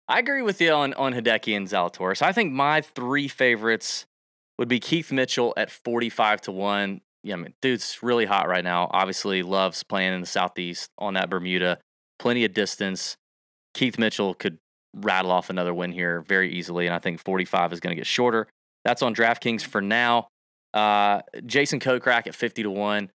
I 0.06 0.18
agree 0.18 0.42
with 0.42 0.60
you 0.60 0.70
on 0.72 0.92
on 0.94 1.14
Hideki 1.14 1.56
and 1.56 1.66
Zalatoris. 1.66 2.20
I 2.20 2.32
think 2.32 2.52
my 2.52 2.82
three 2.82 3.26
favorites 3.26 4.04
would 4.58 4.68
be 4.68 4.80
Keith 4.80 5.12
Mitchell 5.12 5.52
at 5.56 5.70
45 5.70 6.40
to 6.42 6.52
one. 6.52 7.00
Yeah, 7.22 7.34
I 7.34 7.36
mean, 7.38 7.54
dude's 7.60 7.98
really 8.02 8.26
hot 8.26 8.48
right 8.48 8.64
now. 8.64 8.88
Obviously, 8.92 9.42
loves 9.42 9.82
playing 9.82 10.14
in 10.14 10.20
the 10.20 10.26
southeast 10.26 10.90
on 10.98 11.14
that 11.14 11.28
Bermuda. 11.28 11.78
Plenty 12.18 12.44
of 12.44 12.54
distance. 12.54 13.16
Keith 13.74 13.98
Mitchell 13.98 14.34
could 14.34 14.58
rattle 14.94 15.30
off 15.30 15.50
another 15.50 15.74
win 15.74 15.92
here 15.92 16.22
very 16.22 16.52
easily. 16.52 16.86
And 16.86 16.94
I 16.94 16.98
think 16.98 17.20
45 17.20 17.72
is 17.72 17.80
going 17.80 17.94
to 17.94 17.96
get 17.96 18.06
shorter. 18.06 18.46
That's 18.84 19.02
on 19.02 19.14
DraftKings 19.14 19.62
for 19.62 19.80
now. 19.80 20.28
Uh, 20.72 21.22
Jason 21.44 21.80
Kokrak 21.80 22.26
at 22.26 22.34
50 22.34 22.62
to 22.64 22.70
1. 22.70 23.10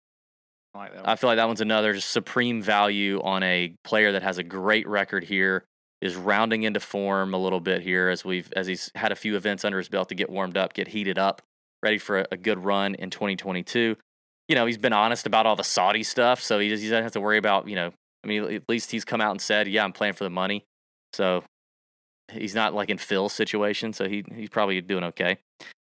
I, 0.75 0.79
like 0.79 0.93
I 1.05 1.17
feel 1.17 1.29
like 1.29 1.37
that 1.37 1.47
one's 1.47 1.61
another 1.61 1.99
supreme 2.01 2.63
value 2.63 3.21
on 3.23 3.43
a 3.43 3.75
player 3.83 4.13
that 4.13 4.23
has 4.23 4.39
a 4.39 4.43
great 4.43 4.87
record 4.87 5.25
here, 5.25 5.65
is 6.01 6.17
rounding 6.17 6.63
into 6.63 6.81
form 6.81 7.33
a 7.35 7.39
little 7.39 7.61
bit 7.61 7.83
here 7.83 8.09
as 8.09 8.25
we've 8.25 8.53
as 8.55 8.67
he's 8.67 8.91
had 8.95 9.13
a 9.13 9.17
few 9.17 9.37
events 9.37 9.65
under 9.65 9.79
his 9.79 9.89
belt 9.89 10.09
to 10.09 10.15
get 10.15 10.31
warmed 10.31 10.57
up, 10.57 10.75
get 10.75 10.89
heated 10.89 11.19
up, 11.19 11.43
ready 11.83 11.99
for 11.99 12.21
a, 12.21 12.27
a 12.33 12.37
good 12.37 12.65
run 12.65 12.95
in 12.95 13.11
2022. 13.11 13.97
You 14.49 14.55
know, 14.55 14.67
he's 14.67 14.79
been 14.79 14.93
honest 14.93 15.27
about 15.27 15.47
all 15.47 15.57
the 15.57 15.65
Saudi 15.65 16.03
stuff, 16.03 16.41
so 16.41 16.59
he, 16.59 16.69
he 16.69 16.75
doesn't 16.75 17.03
have 17.03 17.13
to 17.13 17.21
worry 17.21 17.39
about, 17.39 17.69
you 17.69 17.75
know, 17.75 17.93
I 18.23 18.29
mean, 18.29 18.45
at 18.45 18.69
least 18.69 18.91
he's 18.91 19.05
come 19.05 19.21
out 19.21 19.33
and 19.33 19.41
said, 19.41 19.67
yeah, 19.69 19.83
I'm 19.83 19.93
playing 19.93 20.15
for 20.15 20.25
the 20.25 20.31
money. 20.31 20.65
So 21.13 21.43
he's 22.33 22.55
not 22.55 22.75
like 22.75 22.91
in 22.91 22.99
Phil's 22.99 23.33
situation, 23.33 23.93
so 23.93 24.09
he 24.09 24.25
he's 24.35 24.51
probably 24.51 24.81
doing 24.81 25.05
okay. 25.05 25.39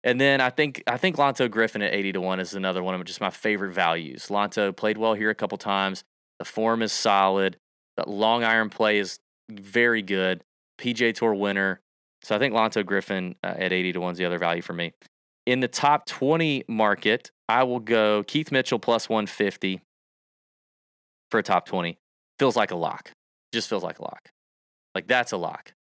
And 0.04 0.20
then 0.20 0.42
I 0.42 0.50
think 0.50 0.84
I 0.88 0.98
think 0.98 1.18
Lanto 1.18 1.50
Griffin 1.50 1.82
at 1.82 1.94
80 1.94 2.14
to 2.14 2.22
1 2.22 2.40
is 2.40 2.54
another 2.54 2.82
one 2.82 2.96
of 2.96 3.04
just 3.06 3.22
my 3.22 3.30
favorite 3.30 3.74
values. 3.74 4.28
Lanto 4.28 4.76
played 4.76 4.98
well 4.98 5.14
here 5.14 5.30
a 5.30 5.36
couple 5.36 5.58
times. 5.58 6.04
The 6.40 6.46
form 6.46 6.82
is 6.82 6.92
solid. 6.92 7.58
The 7.98 8.10
long 8.10 8.44
iron 8.44 8.70
play 8.70 8.98
is 8.98 9.20
very 9.60 10.02
good. 10.02 10.44
PGA 10.80 11.14
Tour 11.14 11.34
winner. 11.34 11.82
So 12.24 12.36
I 12.36 12.40
think 12.40 12.54
Lanto 12.54 12.86
Griffin 12.86 13.36
uh, 13.44 13.56
at 13.58 13.74
80 13.74 13.94
to 13.94 14.00
1 14.00 14.12
is 14.14 14.18
the 14.18 14.26
other 14.26 14.38
value 14.38 14.62
for 14.62 14.74
me. 14.74 14.94
In 15.46 15.60
the 15.60 15.68
top 15.68 16.06
20 16.06 16.66
market, 16.68 17.32
I 17.50 17.64
will 17.64 17.80
go 17.80 18.24
Keith 18.24 18.52
Mitchell 18.52 18.80
plus 18.80 19.10
150 19.10 19.82
for 21.30 21.40
a 21.40 21.44
top 21.44 21.66
20. 21.66 21.98
Feels 22.38 22.56
like 22.56 22.72
a 22.72 22.76
lock. 22.76 23.12
Just 23.52 23.70
feels 23.70 23.84
like 23.84 24.00
a 24.00 24.04
lock. 24.04 24.30
Like 24.94 25.08
that's 25.08 25.32
a 25.32 25.38
lock. 25.38 25.74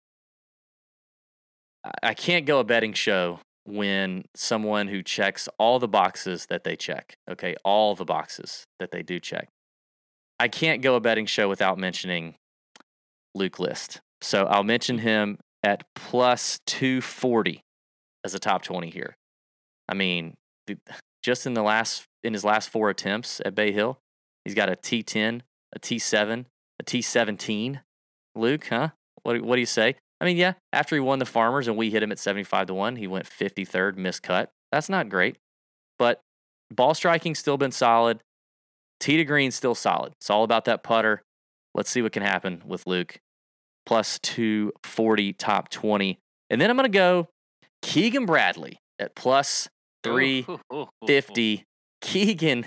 I 2.02 2.14
can't 2.14 2.46
go 2.46 2.60
a 2.60 2.64
betting 2.64 2.92
show 2.92 3.40
when 3.64 4.24
someone 4.34 4.88
who 4.88 5.02
checks 5.02 5.48
all 5.58 5.78
the 5.78 5.88
boxes 5.88 6.46
that 6.46 6.64
they 6.64 6.76
check, 6.76 7.14
okay, 7.30 7.54
all 7.64 7.94
the 7.94 8.04
boxes 8.04 8.66
that 8.78 8.90
they 8.90 9.02
do 9.02 9.18
check. 9.20 9.48
I 10.38 10.48
can't 10.48 10.82
go 10.82 10.94
a 10.94 11.00
betting 11.00 11.26
show 11.26 11.48
without 11.48 11.78
mentioning 11.78 12.34
Luke 13.34 13.58
List. 13.58 14.00
So 14.20 14.44
I'll 14.44 14.64
mention 14.64 14.98
mm-hmm. 14.98 15.06
him 15.06 15.38
at 15.62 15.84
plus 15.94 16.60
240 16.66 17.62
as 18.24 18.34
a 18.34 18.38
top 18.38 18.62
20 18.62 18.90
here. 18.90 19.16
I 19.88 19.94
mean, 19.94 20.36
just 21.22 21.46
in 21.46 21.54
the 21.54 21.62
last 21.62 22.04
in 22.22 22.32
his 22.32 22.44
last 22.44 22.70
four 22.70 22.90
attempts 22.90 23.40
at 23.44 23.54
Bay 23.54 23.72
Hill, 23.72 23.98
he's 24.44 24.54
got 24.54 24.68
a 24.68 24.76
T10, 24.76 25.42
a 25.74 25.78
T7, 25.78 26.44
a 26.78 26.84
T17. 26.84 27.80
Luke, 28.36 28.66
huh? 28.68 28.90
What 29.22 29.40
what 29.42 29.56
do 29.56 29.60
you 29.60 29.66
say? 29.66 29.96
I 30.20 30.26
mean, 30.26 30.36
yeah, 30.36 30.54
after 30.72 30.94
he 30.94 31.00
won 31.00 31.18
the 31.18 31.26
Farmers 31.26 31.66
and 31.66 31.76
we 31.76 31.90
hit 31.90 32.02
him 32.02 32.12
at 32.12 32.18
75 32.18 32.66
to 32.66 32.74
1, 32.74 32.96
he 32.96 33.06
went 33.06 33.26
53rd, 33.26 33.96
miscut. 33.96 34.48
That's 34.70 34.90
not 34.90 35.08
great. 35.08 35.36
But 35.98 36.20
ball 36.70 36.94
striking 36.94 37.34
still 37.34 37.56
been 37.56 37.72
solid. 37.72 38.20
Tee 39.00 39.16
to 39.16 39.24
green 39.24 39.50
still 39.50 39.74
solid. 39.74 40.12
It's 40.20 40.28
all 40.28 40.44
about 40.44 40.66
that 40.66 40.82
putter. 40.82 41.22
Let's 41.74 41.90
see 41.90 42.02
what 42.02 42.12
can 42.12 42.22
happen 42.22 42.62
with 42.66 42.86
Luke. 42.86 43.20
Plus 43.86 44.18
240, 44.20 45.32
top 45.34 45.68
20. 45.68 46.18
And 46.50 46.60
then 46.60 46.70
I'm 46.70 46.76
going 46.76 46.90
to 46.90 46.96
go 46.96 47.28
Keegan 47.82 48.26
Bradley 48.26 48.80
at 48.98 49.14
plus 49.14 49.68
350. 50.02 51.64
Keegan. 52.00 52.64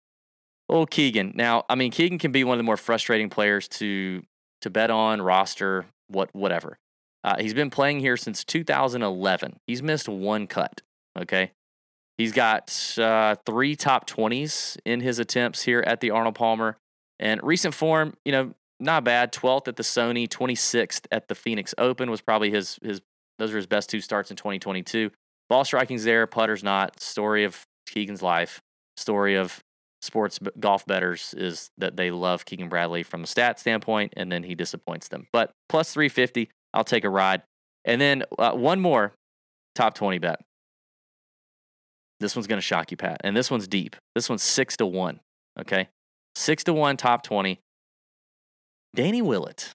oh, 0.68 0.86
Keegan. 0.86 1.32
Now, 1.34 1.64
I 1.68 1.74
mean, 1.74 1.90
Keegan 1.90 2.18
can 2.18 2.32
be 2.32 2.44
one 2.44 2.54
of 2.54 2.58
the 2.58 2.64
more 2.64 2.76
frustrating 2.76 3.30
players 3.30 3.68
to 3.68 4.22
to 4.62 4.70
bet 4.70 4.90
on, 4.90 5.22
roster, 5.22 5.86
what 6.08 6.30
whatever. 6.34 6.78
Uh, 7.24 7.36
he's 7.38 7.54
been 7.54 7.70
playing 7.70 8.00
here 8.00 8.16
since 8.16 8.44
2011. 8.44 9.58
He's 9.66 9.82
missed 9.82 10.08
one 10.08 10.46
cut. 10.46 10.82
Okay, 11.18 11.52
he's 12.16 12.32
got 12.32 12.98
uh, 12.98 13.36
three 13.44 13.76
top 13.76 14.08
20s 14.08 14.76
in 14.84 15.00
his 15.00 15.18
attempts 15.18 15.62
here 15.62 15.82
at 15.86 16.00
the 16.00 16.10
Arnold 16.10 16.34
Palmer, 16.34 16.76
and 17.20 17.40
recent 17.42 17.74
form, 17.74 18.14
you 18.24 18.32
know, 18.32 18.54
not 18.80 19.04
bad. 19.04 19.32
12th 19.32 19.68
at 19.68 19.76
the 19.76 19.82
Sony, 19.82 20.28
26th 20.28 21.06
at 21.10 21.28
the 21.28 21.34
Phoenix 21.34 21.74
Open 21.78 22.10
was 22.10 22.20
probably 22.20 22.50
his 22.50 22.78
his. 22.82 23.00
Those 23.38 23.52
are 23.52 23.56
his 23.56 23.66
best 23.66 23.88
two 23.88 24.00
starts 24.00 24.30
in 24.30 24.36
2022. 24.36 25.10
Ball 25.48 25.64
striking's 25.64 26.04
there, 26.04 26.26
putter's 26.26 26.64
not. 26.64 27.00
Story 27.00 27.44
of 27.44 27.64
Keegan's 27.86 28.22
life. 28.22 28.60
Story 28.96 29.36
of 29.36 29.60
sports 30.02 30.38
golf 30.58 30.84
betters 30.86 31.34
is 31.36 31.70
that 31.78 31.96
they 31.96 32.10
love 32.10 32.44
Keegan 32.44 32.68
Bradley 32.68 33.02
from 33.02 33.24
a 33.24 33.26
stat 33.26 33.58
standpoint, 33.58 34.12
and 34.16 34.30
then 34.30 34.42
he 34.42 34.54
disappoints 34.54 35.08
them. 35.08 35.26
But 35.32 35.52
plus 35.68 35.92
350, 35.92 36.50
I'll 36.74 36.84
take 36.84 37.04
a 37.04 37.10
ride. 37.10 37.42
And 37.84 38.00
then 38.00 38.24
uh, 38.38 38.52
one 38.52 38.80
more 38.80 39.12
top 39.74 39.94
20 39.94 40.18
bet. 40.18 40.40
This 42.20 42.34
one's 42.34 42.48
going 42.48 42.58
to 42.58 42.62
shock 42.62 42.90
you, 42.90 42.96
Pat. 42.96 43.20
And 43.22 43.36
this 43.36 43.50
one's 43.50 43.68
deep. 43.68 43.96
This 44.14 44.28
one's 44.28 44.42
six 44.42 44.76
to 44.78 44.86
one. 44.86 45.20
Okay. 45.58 45.88
Six 46.38 46.62
to 46.64 46.72
one, 46.72 46.96
top 46.96 47.24
20. 47.24 47.58
Danny 48.94 49.22
Willett. 49.22 49.72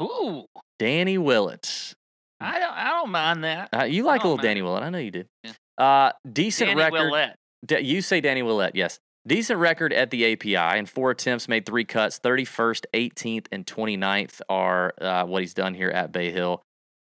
Ooh. 0.00 0.44
Danny 0.78 1.18
Willett. 1.18 1.94
I 2.40 2.60
don't, 2.60 2.72
I 2.72 2.88
don't 2.90 3.10
mind 3.10 3.42
that. 3.42 3.68
Uh, 3.72 3.82
you 3.82 4.04
like 4.04 4.22
a 4.22 4.28
little 4.28 4.40
Danny 4.40 4.62
Willett. 4.62 4.84
I 4.84 4.90
know 4.90 4.98
you 4.98 5.10
did. 5.10 5.26
Yeah. 5.42 5.52
Uh, 5.76 6.12
decent 6.30 6.68
Danny 6.68 6.80
record. 6.80 7.10
Willett. 7.10 7.84
you 7.84 8.00
say 8.00 8.20
Danny 8.20 8.44
Willett, 8.44 8.76
yes. 8.76 9.00
Decent 9.26 9.58
record 9.58 9.92
at 9.92 10.10
the 10.10 10.32
API. 10.32 10.78
In 10.78 10.86
four 10.86 11.10
attempts, 11.10 11.48
made 11.48 11.66
three 11.66 11.84
cuts. 11.84 12.20
31st, 12.20 12.84
18th, 12.94 13.46
and 13.50 13.66
29th 13.66 14.40
are 14.48 14.94
uh, 15.00 15.24
what 15.24 15.42
he's 15.42 15.54
done 15.54 15.74
here 15.74 15.90
at 15.90 16.12
Bay 16.12 16.30
Hill. 16.30 16.62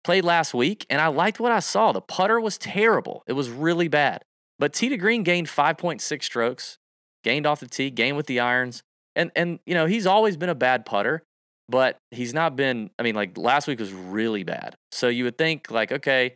Played 0.03 0.25
last 0.25 0.53
week, 0.53 0.85
and 0.91 1.01
I 1.01 1.07
liked 1.07 1.39
what 1.39 1.51
I 1.51 1.59
saw. 1.59 1.91
The 1.91 2.01
putter 2.01 2.39
was 2.39 2.59
terrible. 2.59 3.23
It 3.25 3.33
was 3.33 3.49
really 3.49 3.87
bad. 3.87 4.21
But 4.59 4.73
to 4.73 4.95
green 4.95 5.23
gained 5.23 5.47
5.6 5.47 6.23
strokes, 6.23 6.77
gained 7.23 7.45
off 7.45 7.59
the 7.59 7.67
tee, 7.67 7.89
gained 7.89 8.17
with 8.17 8.27
the 8.27 8.39
irons. 8.39 8.83
And, 9.15 9.31
and, 9.35 9.59
you 9.65 9.73
know, 9.73 9.85
he's 9.85 10.05
always 10.07 10.37
been 10.37 10.49
a 10.49 10.55
bad 10.55 10.85
putter, 10.85 11.23
but 11.67 11.97
he's 12.11 12.33
not 12.33 12.55
been, 12.55 12.89
I 12.97 13.03
mean, 13.03 13.15
like 13.15 13.37
last 13.37 13.67
week 13.67 13.79
was 13.79 13.93
really 13.93 14.43
bad. 14.43 14.75
So 14.91 15.07
you 15.07 15.23
would 15.25 15.37
think, 15.37 15.69
like, 15.71 15.91
okay, 15.91 16.35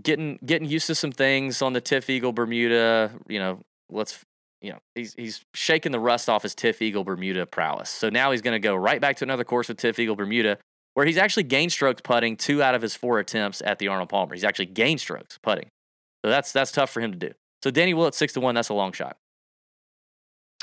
getting 0.00 0.38
getting 0.44 0.68
used 0.68 0.86
to 0.88 0.94
some 0.94 1.12
things 1.12 1.62
on 1.62 1.72
the 1.72 1.80
TifEagle 1.80 2.34
Bermuda, 2.34 3.12
you 3.28 3.38
know, 3.38 3.60
let's 3.90 4.18
you 4.60 4.70
know, 4.70 4.78
he's 4.94 5.14
he's 5.14 5.42
shaking 5.54 5.92
the 5.92 6.00
rust 6.00 6.28
off 6.28 6.42
his 6.42 6.54
TifEagle 6.54 7.04
Bermuda 7.04 7.46
prowess. 7.46 7.90
So 7.90 8.08
now 8.08 8.32
he's 8.32 8.40
going 8.40 8.54
to 8.54 8.58
go 8.58 8.74
right 8.74 9.00
back 9.00 9.16
to 9.16 9.24
another 9.24 9.44
course 9.44 9.68
with 9.68 9.76
TifEagle 9.76 10.16
Bermuda, 10.16 10.58
where 10.94 11.04
he's 11.04 11.18
actually 11.18 11.42
gained 11.42 11.70
strokes 11.70 12.00
putting 12.02 12.36
two 12.36 12.62
out 12.62 12.74
of 12.74 12.80
his 12.80 12.96
four 12.96 13.18
attempts 13.18 13.60
at 13.60 13.78
the 13.78 13.88
Arnold 13.88 14.08
Palmer. 14.08 14.34
He's 14.34 14.44
actually 14.44 14.66
gained 14.66 15.00
strokes 15.00 15.38
putting. 15.42 15.66
So 16.24 16.30
that's 16.30 16.50
that's 16.50 16.72
tough 16.72 16.90
for 16.90 17.00
him 17.00 17.12
to 17.12 17.18
do. 17.18 17.32
So 17.62 17.70
Danny 17.70 17.92
Willett 17.92 18.14
six 18.14 18.32
to 18.34 18.40
one. 18.40 18.54
That's 18.54 18.70
a 18.70 18.74
long 18.74 18.92
shot. 18.92 19.16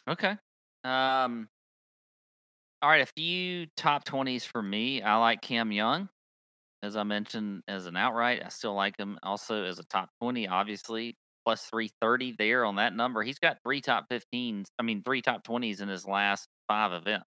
Okay. 0.08 0.36
Um, 0.84 1.49
All 2.82 2.89
right, 2.89 3.02
a 3.02 3.06
few 3.06 3.68
top 3.78 4.04
20s 4.06 4.43
for 4.45 4.62
me. 4.62 5.02
I 5.02 5.16
like 5.18 5.41
Cam 5.41 5.72
Young, 5.72 6.10
as 6.84 6.95
I 6.97 7.04
mentioned, 7.04 7.64
as 7.68 7.88
an 7.88 7.97
outright. 7.97 8.43
I 8.45 8.49
still 8.49 8.76
like 8.76 8.97
him 8.97 9.20
also 9.24 9.66
as 9.66 9.80
a 9.80 9.86
top 9.86 10.10
20, 10.22 10.47
obviously, 10.47 11.18
plus 11.45 11.66
330 11.66 12.36
there 12.39 12.66
on 12.66 12.76
that 12.78 12.95
number. 12.95 13.24
He's 13.24 13.39
got 13.39 13.60
three 13.64 13.82
top 13.82 14.08
15s, 14.10 14.70
I 14.80 14.84
mean, 14.84 15.04
three 15.04 15.22
top 15.22 15.43
20s 15.43 15.82
in 15.82 15.89
his 15.89 16.08
last 16.08 16.49
five 16.68 16.93
events. 16.93 17.26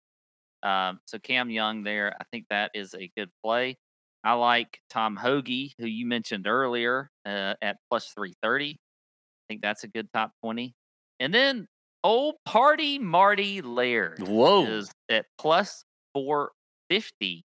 Um, 0.62 1.00
so 1.06 1.18
Cam 1.18 1.50
Young 1.50 1.84
there, 1.84 2.16
I 2.20 2.24
think 2.32 2.46
that 2.50 2.72
is 2.74 2.94
a 2.94 3.10
good 3.16 3.30
play. 3.44 3.78
I 4.24 4.34
like 4.34 4.80
Tom 4.90 5.16
Hoge, 5.16 5.74
who 5.78 5.86
you 5.86 6.06
mentioned 6.06 6.46
earlier, 6.48 7.10
uh, 7.26 7.54
at 7.62 7.78
plus 7.90 8.08
330. 8.14 8.72
I 8.72 9.44
think 9.48 9.62
that's 9.62 9.84
a 9.84 9.88
good 9.88 10.08
top 10.12 10.32
20. 10.42 10.74
And 11.20 11.34
then 11.34 11.68
old 12.09 12.36
party 12.46 12.98
Marty 12.98 13.61
Laird 13.61 14.26
Whoa. 14.26 14.64
is 14.64 14.90
at 15.11 15.26
plus 15.38 15.84
450 16.14 17.44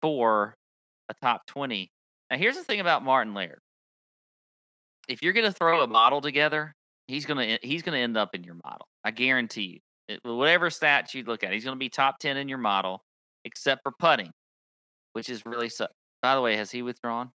for 0.00 0.54
a 1.08 1.14
top 1.20 1.46
20. 1.48 1.90
Now, 2.30 2.36
here's 2.36 2.56
the 2.56 2.62
thing 2.62 2.78
about 2.80 3.04
Martin 3.04 3.34
Laird. 3.34 3.58
If 5.08 5.20
you're 5.22 5.32
going 5.32 5.46
to 5.46 5.52
throw 5.52 5.82
a 5.82 5.86
model 5.88 6.20
together, 6.20 6.74
he's 7.08 7.26
going 7.26 7.58
to 7.58 7.66
he's 7.66 7.82
going 7.82 7.94
to 7.96 8.00
end 8.02 8.16
up 8.16 8.34
in 8.34 8.44
your 8.44 8.54
model. 8.64 8.86
I 9.04 9.10
guarantee 9.10 9.62
you. 10.08 10.14
It, 10.14 10.20
whatever 10.22 10.70
stats 10.70 11.14
you 11.14 11.24
look 11.24 11.42
at, 11.42 11.52
he's 11.52 11.64
going 11.64 11.74
to 11.74 11.78
be 11.78 11.88
top 11.88 12.18
10 12.20 12.36
in 12.36 12.48
your 12.48 12.58
model, 12.58 13.02
except 13.44 13.82
for 13.82 13.92
putting, 13.98 14.30
which 15.14 15.28
is 15.28 15.42
really 15.44 15.68
su- 15.68 15.86
By 16.22 16.36
the 16.36 16.40
way, 16.40 16.56
has 16.56 16.70
he 16.70 16.82
withdrawn? 16.82 17.30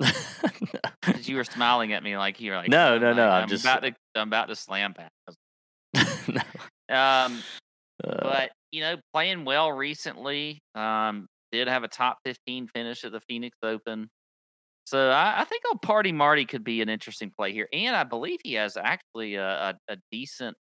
Because 1.06 1.28
you 1.28 1.36
were 1.36 1.44
smiling 1.44 1.92
at 1.92 2.02
me 2.02 2.16
like 2.16 2.40
you're 2.40 2.56
like 2.56 2.68
No, 2.70 2.94
I'm 2.94 3.00
no, 3.02 3.12
no, 3.12 3.28
I'm 3.28 3.42
I'm 3.42 3.48
just- 3.48 3.62
about 3.64 3.82
to 3.82 3.94
I'm 4.14 4.28
about 4.28 4.48
to 4.48 4.56
slam 4.56 4.92
back. 4.92 5.12
No. 6.28 6.96
Um, 6.96 7.42
Uh, 8.04 8.18
but 8.22 8.50
you 8.72 8.80
know, 8.82 8.96
playing 9.14 9.44
well 9.44 9.72
recently. 9.72 10.60
Um, 10.74 11.26
did 11.52 11.68
have 11.68 11.84
a 11.84 11.88
top 11.88 12.18
15 12.24 12.68
finish 12.68 13.04
at 13.04 13.12
the 13.12 13.20
Phoenix 13.20 13.56
Open. 13.62 14.10
So 14.86 15.10
I, 15.10 15.42
I 15.42 15.44
think 15.44 15.64
old 15.68 15.82
Party 15.82 16.12
Marty 16.12 16.44
could 16.46 16.64
be 16.64 16.82
an 16.82 16.88
interesting 16.88 17.32
play 17.36 17.52
here, 17.52 17.68
and 17.72 17.96
I 17.96 18.04
believe 18.04 18.40
he 18.44 18.54
has 18.54 18.76
actually 18.76 19.36
a, 19.36 19.70
a, 19.70 19.74
a 19.94 19.96
decent, 20.12 20.56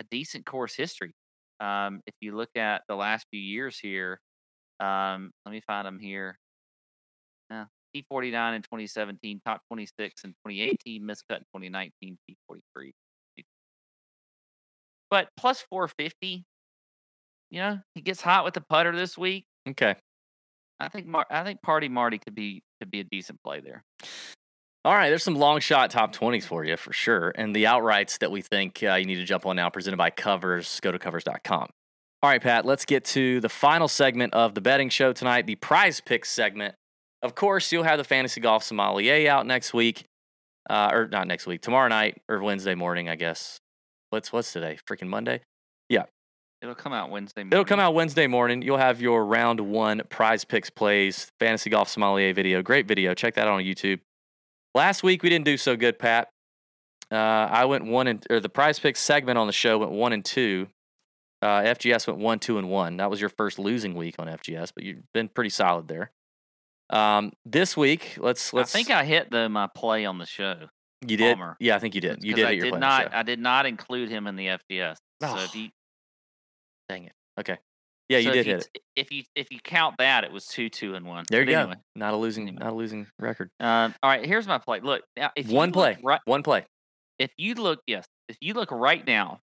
a 0.00 0.04
decent 0.10 0.46
course 0.46 0.74
history. 0.76 1.12
Um, 1.60 2.00
if 2.06 2.14
you 2.20 2.36
look 2.36 2.50
at 2.56 2.82
the 2.88 2.96
last 2.96 3.26
few 3.32 3.40
years 3.40 3.78
here, 3.78 4.20
um, 4.80 5.32
let 5.46 5.52
me 5.52 5.60
find 5.66 5.88
him 5.88 5.98
here. 5.98 6.38
Uh, 7.50 7.64
T49 7.96 8.56
in 8.56 8.62
2017, 8.62 9.40
top 9.44 9.60
26 9.72 10.24
in 10.24 10.30
2018, 10.46 11.02
miscut 11.02 11.38
in 11.38 11.44
2019, 11.62 12.18
T43. 12.30 12.92
But 15.10 15.28
plus 15.36 15.60
450, 15.70 16.44
you 17.50 17.60
know, 17.60 17.80
he 17.94 18.00
gets 18.00 18.20
hot 18.20 18.44
with 18.44 18.54
the 18.54 18.60
putter 18.60 18.94
this 18.94 19.16
week. 19.16 19.44
okay. 19.68 19.94
I 20.78 20.88
think 20.88 21.06
Mar- 21.06 21.26
I 21.30 21.42
think 21.42 21.62
Party 21.62 21.88
Marty 21.88 22.18
could 22.18 22.34
be 22.34 22.62
could 22.80 22.90
be 22.90 23.00
a 23.00 23.04
decent 23.04 23.42
play 23.42 23.60
there. 23.60 23.82
All 24.84 24.94
right, 24.94 25.08
there's 25.08 25.22
some 25.22 25.34
long 25.34 25.58
shot 25.60 25.90
top 25.90 26.14
20s 26.14 26.44
for 26.44 26.64
you 26.64 26.76
for 26.76 26.92
sure. 26.92 27.32
And 27.34 27.56
the 27.56 27.64
outrights 27.64 28.18
that 28.18 28.30
we 28.30 28.42
think 28.42 28.82
uh, 28.82 28.94
you 28.94 29.04
need 29.06 29.16
to 29.16 29.24
jump 29.24 29.46
on 29.46 29.56
now, 29.56 29.70
presented 29.70 29.96
by 29.96 30.10
Covers. 30.10 30.78
Go 30.80 30.92
to 30.92 30.98
covers.com. 30.98 31.70
All 32.22 32.30
right, 32.30 32.42
Pat, 32.42 32.64
let's 32.64 32.84
get 32.84 33.04
to 33.06 33.40
the 33.40 33.48
final 33.48 33.88
segment 33.88 34.34
of 34.34 34.54
the 34.54 34.60
betting 34.60 34.88
show 34.90 35.12
tonight, 35.12 35.46
the 35.46 35.54
prize 35.56 36.00
picks 36.00 36.30
segment. 36.30 36.74
Of 37.22 37.34
course, 37.34 37.72
you'll 37.72 37.82
have 37.84 37.98
the 37.98 38.04
fantasy 38.04 38.40
golf 38.40 38.62
sommelier 38.62 39.30
out 39.30 39.46
next 39.46 39.72
week, 39.74 40.04
uh, 40.68 40.90
or 40.92 41.08
not 41.08 41.26
next 41.26 41.46
week, 41.46 41.62
tomorrow 41.62 41.88
night 41.88 42.18
or 42.28 42.42
Wednesday 42.42 42.74
morning, 42.74 43.08
I 43.08 43.16
guess. 43.16 43.58
What's 44.10 44.32
what's 44.32 44.52
today? 44.52 44.78
Freaking 44.88 45.08
Monday. 45.08 45.40
Yeah. 45.88 46.04
It'll 46.62 46.74
come 46.74 46.92
out 46.92 47.10
Wednesday. 47.10 47.42
Morning. 47.42 47.52
It'll 47.52 47.64
come 47.64 47.80
out 47.80 47.94
Wednesday 47.94 48.26
morning. 48.26 48.62
You'll 48.62 48.78
have 48.78 49.00
your 49.00 49.24
round 49.24 49.60
one 49.60 50.02
prize 50.08 50.44
picks 50.44 50.70
plays, 50.70 51.30
fantasy 51.38 51.70
golf 51.70 51.88
sommelier 51.88 52.32
video. 52.32 52.62
Great 52.62 52.86
video. 52.86 53.14
Check 53.14 53.34
that 53.34 53.46
out 53.46 53.54
on 53.54 53.62
YouTube. 53.62 54.00
Last 54.74 55.02
week 55.02 55.22
we 55.22 55.28
didn't 55.28 55.44
do 55.44 55.56
so 55.56 55.76
good, 55.76 55.98
Pat. 55.98 56.28
Uh, 57.10 57.14
I 57.14 57.66
went 57.66 57.84
one 57.84 58.06
and 58.06 58.26
or 58.30 58.40
the 58.40 58.48
prize 58.48 58.78
picks 58.78 59.00
segment 59.00 59.38
on 59.38 59.46
the 59.46 59.52
show 59.52 59.78
went 59.78 59.92
one 59.92 60.12
and 60.12 60.24
two. 60.24 60.68
Uh, 61.42 61.62
FGS 61.62 62.06
went 62.06 62.18
one, 62.18 62.38
two, 62.38 62.58
and 62.58 62.70
one. 62.70 62.96
That 62.96 63.10
was 63.10 63.20
your 63.20 63.28
first 63.28 63.58
losing 63.58 63.94
week 63.94 64.16
on 64.18 64.26
FGS, 64.26 64.72
but 64.74 64.84
you've 64.84 65.02
been 65.12 65.28
pretty 65.28 65.50
solid 65.50 65.86
there. 65.86 66.10
Um, 66.88 67.32
this 67.44 67.76
week, 67.76 68.16
let's 68.18 68.52
let's. 68.52 68.74
I 68.74 68.78
think 68.78 68.90
I 68.90 69.04
hit 69.04 69.30
the 69.30 69.48
my 69.48 69.66
play 69.66 70.04
on 70.06 70.18
the 70.18 70.26
show. 70.26 70.68
You 71.06 71.16
did. 71.16 71.36
Palmer. 71.36 71.56
Yeah, 71.60 71.76
I 71.76 71.78
think 71.78 71.94
you 71.94 72.00
did. 72.00 72.22
You 72.22 72.34
did 72.34 72.46
I 72.46 72.54
did 72.58 72.70
play 72.70 72.78
not. 72.80 73.14
I 73.14 73.22
did 73.22 73.38
not 73.40 73.66
include 73.66 74.08
him 74.08 74.26
in 74.26 74.36
the 74.36 74.46
FDS. 74.46 74.96
So 75.22 75.28
Oh, 75.28 75.44
if 75.44 75.54
you, 75.54 75.68
Dang 76.88 77.04
it. 77.04 77.12
Okay. 77.40 77.58
Yeah, 78.08 78.18
you 78.18 78.30
did 78.30 78.46
hit 78.46 78.68
it. 78.72 78.82
If 78.94 79.10
you 79.10 79.24
if 79.34 79.48
you 79.50 79.58
count 79.64 79.96
that, 79.98 80.22
it 80.22 80.30
was 80.30 80.46
two, 80.46 80.68
two, 80.68 80.94
and 80.94 81.04
one. 81.04 81.24
There 81.28 81.40
you 81.40 81.46
But 81.46 81.52
go. 81.52 81.58
anyway, 81.62 81.74
Not 81.96 82.14
a 82.14 82.16
losing, 82.16 82.46
Anyway. 82.46 82.62
not 82.64 82.72
a 82.72 82.76
losing 82.76 83.06
record. 83.18 83.50
Um, 83.58 83.94
all 84.02 84.08
right, 84.10 84.24
here's 84.24 84.46
my 84.46 84.58
play. 84.58 84.78
Look, 84.80 85.02
now 85.16 85.30
if 85.34 85.48
One 85.48 85.72
play. 85.72 85.98
right, 86.04 86.20
One 86.24 86.44
play. 86.44 86.64
if 87.18 87.32
you 87.36 87.54
look, 87.54 87.80
yes, 87.88 88.06
if 88.28 88.36
you 88.40 88.54
look 88.54 88.70
right 88.70 89.04
now, 89.04 89.40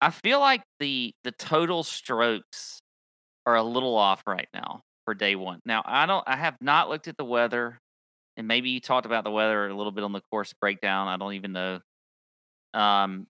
I 0.00 0.10
feel 0.10 0.38
like 0.40 0.62
the 0.78 1.12
the 1.24 1.32
total 1.32 1.82
strokes 1.82 2.80
are 3.44 3.56
a 3.56 3.62
little 3.62 3.96
off 3.96 4.22
right 4.26 4.48
now 4.54 4.82
for 5.04 5.12
day 5.14 5.34
one. 5.34 5.58
Now 5.66 5.82
I 5.84 6.06
don't, 6.06 6.22
I 6.28 6.36
have 6.36 6.56
not 6.60 6.88
looked 6.88 7.08
at 7.08 7.16
the 7.16 7.24
weather, 7.24 7.78
and 8.40 8.48
maybe 8.48 8.70
you 8.70 8.80
talked 8.80 9.04
about 9.04 9.22
the 9.22 9.30
weather 9.30 9.68
a 9.68 9.74
little 9.76 9.92
bit 9.92 10.02
on 10.02 10.12
the 10.12 10.22
course 10.30 10.54
breakdown. 10.62 11.08
I 11.08 11.18
don't 11.18 11.34
even 11.34 11.52
know. 11.52 11.80
Um, 12.72 13.26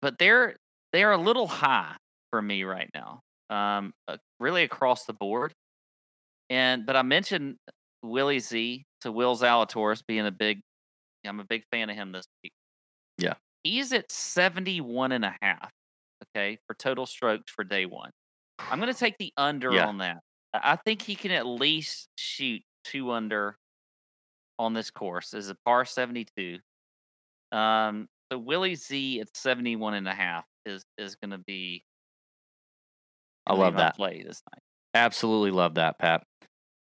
but 0.00 0.18
they're 0.18 0.56
they're 0.94 1.12
a 1.12 1.18
little 1.18 1.46
high 1.46 1.94
for 2.30 2.40
me 2.40 2.64
right 2.64 2.88
now. 2.94 3.20
Um, 3.50 3.92
uh, 4.08 4.16
really 4.40 4.62
across 4.62 5.04
the 5.04 5.12
board. 5.12 5.52
And 6.48 6.86
but 6.86 6.96
I 6.96 7.02
mentioned 7.02 7.56
Willie 8.02 8.38
Z 8.38 8.84
to 9.02 9.12
Will 9.12 9.36
Zalatoris 9.36 10.02
being 10.06 10.26
a 10.26 10.30
big. 10.30 10.60
I'm 11.26 11.40
a 11.40 11.44
big 11.44 11.64
fan 11.70 11.90
of 11.90 11.96
him 11.96 12.12
this 12.12 12.24
week. 12.42 12.52
Yeah. 13.18 13.34
He's 13.64 13.92
at 13.92 14.10
71 14.10 15.12
and 15.12 15.24
a 15.26 15.36
half. 15.42 15.70
Okay, 16.34 16.56
for 16.66 16.74
total 16.74 17.04
strokes 17.04 17.52
for 17.54 17.64
day 17.64 17.84
one. 17.84 18.10
I'm 18.58 18.80
going 18.80 18.90
to 18.92 18.98
take 18.98 19.18
the 19.18 19.30
under 19.36 19.72
Yeah. 19.72 19.88
on 19.88 19.98
that. 19.98 20.20
I 20.54 20.72
I 20.72 20.76
think 20.76 21.02
he 21.02 21.16
can 21.16 21.32
at 21.32 21.44
least 21.44 22.08
shoot 22.16 22.62
two 22.84 23.10
under 23.10 23.56
on 24.58 24.74
this 24.74 24.90
course 24.90 25.34
is 25.34 25.48
a 25.48 25.56
par 25.64 25.84
72. 25.84 26.58
Um, 27.52 28.08
so 28.30 28.38
Willie 28.38 28.74
Z 28.74 29.20
at 29.20 29.36
71 29.36 29.94
and 29.94 30.08
a 30.08 30.14
half 30.14 30.44
is 30.64 30.84
is 30.98 31.16
going 31.16 31.30
to 31.30 31.38
be. 31.38 31.84
I 33.46 33.54
love 33.54 33.76
that. 33.76 33.94
play 33.94 34.22
this 34.22 34.42
night. 34.52 34.62
Absolutely 34.94 35.52
love 35.52 35.74
that, 35.74 35.98
Pat. 35.98 36.24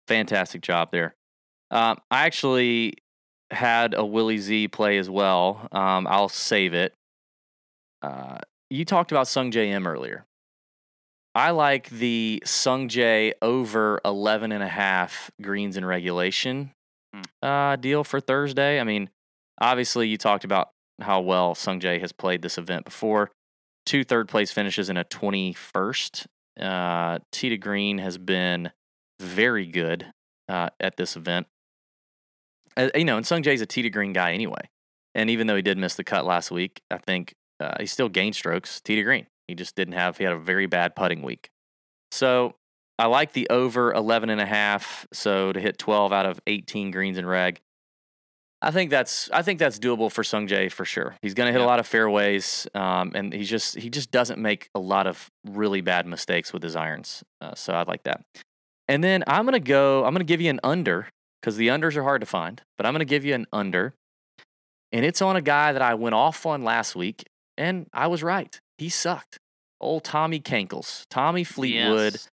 Fantastic 0.07 0.61
job 0.61 0.89
there. 0.91 1.15
Um, 1.71 1.97
I 2.09 2.25
actually 2.25 2.93
had 3.51 3.93
a 3.93 4.05
Willie 4.05 4.37
Z 4.37 4.69
play 4.69 4.97
as 4.97 5.09
well. 5.09 5.67
Um, 5.71 6.07
I'll 6.07 6.29
save 6.29 6.73
it. 6.73 6.93
Uh, 8.01 8.37
you 8.69 8.85
talked 8.85 9.11
about 9.11 9.27
Sung 9.27 9.51
Jae 9.51 9.67
Im 9.67 9.87
earlier. 9.87 10.25
I 11.33 11.51
like 11.51 11.89
the 11.89 12.41
Sung 12.45 12.87
J 12.87 13.33
over 13.41 13.99
11 14.05 14.53
and 14.53 14.63
a 14.63 14.69
half 14.69 15.29
greens 15.41 15.75
in 15.75 15.83
regulation. 15.83 16.71
Uh, 17.41 17.75
deal 17.75 18.03
for 18.03 18.19
Thursday. 18.19 18.79
I 18.79 18.83
mean, 18.83 19.09
obviously, 19.59 20.07
you 20.07 20.17
talked 20.17 20.43
about 20.43 20.69
how 21.01 21.21
well 21.21 21.55
Sung 21.55 21.79
Jae 21.79 21.99
has 22.01 22.11
played 22.11 22.41
this 22.41 22.57
event 22.57 22.85
before. 22.85 23.31
Two 23.85 24.03
third 24.03 24.27
place 24.27 24.51
finishes 24.51 24.89
in 24.89 24.97
a 24.97 25.03
21st. 25.03 26.25
Uh, 26.59 27.19
to 27.31 27.57
Green 27.57 27.97
has 27.97 28.17
been 28.17 28.71
very 29.19 29.65
good 29.65 30.07
uh, 30.47 30.69
at 30.79 30.97
this 30.97 31.15
event. 31.15 31.47
Uh, 32.77 32.89
you 32.95 33.05
know, 33.05 33.17
and 33.17 33.25
Sung 33.25 33.43
Jae's 33.43 33.61
a 33.61 33.65
to 33.65 33.89
Green 33.89 34.13
guy 34.13 34.33
anyway. 34.33 34.69
And 35.13 35.29
even 35.29 35.47
though 35.47 35.55
he 35.55 35.61
did 35.61 35.77
miss 35.77 35.95
the 35.95 36.03
cut 36.03 36.25
last 36.25 36.51
week, 36.51 36.81
I 36.91 36.97
think 36.97 37.33
uh, 37.59 37.75
he 37.79 37.85
still 37.85 38.09
gained 38.09 38.35
strokes 38.35 38.81
to 38.81 39.03
Green. 39.03 39.27
He 39.47 39.55
just 39.55 39.75
didn't 39.75 39.93
have, 39.93 40.17
he 40.17 40.23
had 40.23 40.33
a 40.33 40.39
very 40.39 40.65
bad 40.65 40.95
putting 40.95 41.21
week. 41.21 41.49
So 42.11 42.55
I 42.97 43.07
like 43.07 43.33
the 43.33 43.47
over 43.49 43.93
11 43.93 44.29
and 44.29 44.39
a 44.39 44.45
half. 44.45 45.05
So 45.11 45.51
to 45.51 45.59
hit 45.59 45.77
12 45.77 46.13
out 46.13 46.25
of 46.25 46.39
18 46.47 46.91
greens 46.91 47.17
in 47.17 47.25
reg. 47.25 47.61
I 48.61 48.71
think 48.71 48.89
that's 48.89 49.29
I 49.31 49.43
think 49.43 49.59
that's 49.59 49.77
doable 49.77 50.11
for 50.11 50.23
Sung 50.23 50.47
Jae 50.47 50.71
for 50.71 50.85
sure. 50.85 51.15
He's 51.21 51.35
going 51.35 51.47
to 51.47 51.51
hit 51.51 51.61
a 51.61 51.65
lot 51.65 51.79
of 51.79 51.85
fairways, 51.85 52.67
um, 52.73 53.11
and 53.13 53.31
he 53.31 53.43
just 53.43 53.77
he 53.77 53.91
just 53.91 54.09
doesn't 54.09 54.39
make 54.39 54.69
a 54.73 54.79
lot 54.79 55.05
of 55.05 55.29
really 55.45 55.81
bad 55.81 56.07
mistakes 56.07 56.51
with 56.51 56.63
his 56.63 56.75
irons. 56.75 57.23
Uh, 57.39 57.53
so 57.53 57.73
I 57.73 57.83
like 57.83 58.03
that. 58.03 58.21
And 58.87 59.03
then 59.03 59.23
I'm 59.27 59.45
going 59.45 59.53
to 59.53 59.59
go. 59.59 60.03
I'm 60.03 60.13
going 60.13 60.25
to 60.25 60.25
give 60.25 60.41
you 60.41 60.49
an 60.49 60.59
under 60.63 61.09
because 61.39 61.57
the 61.57 61.67
unders 61.67 61.95
are 61.95 62.03
hard 62.03 62.21
to 62.21 62.25
find, 62.25 62.61
but 62.75 62.87
I'm 62.87 62.93
going 62.93 62.99
to 62.99 63.05
give 63.05 63.23
you 63.23 63.35
an 63.35 63.45
under, 63.53 63.93
and 64.91 65.05
it's 65.05 65.21
on 65.21 65.35
a 65.35 65.41
guy 65.41 65.71
that 65.71 65.81
I 65.81 65.93
went 65.93 66.15
off 66.15 66.45
on 66.47 66.63
last 66.63 66.95
week, 66.95 67.25
and 67.57 67.87
I 67.93 68.07
was 68.07 68.23
right. 68.23 68.59
He 68.79 68.89
sucked. 68.89 69.37
Old 69.79 70.03
Tommy 70.03 70.39
Kankles, 70.39 71.05
Tommy 71.11 71.43
Fleetwood. 71.43 72.13
Yes. 72.13 72.29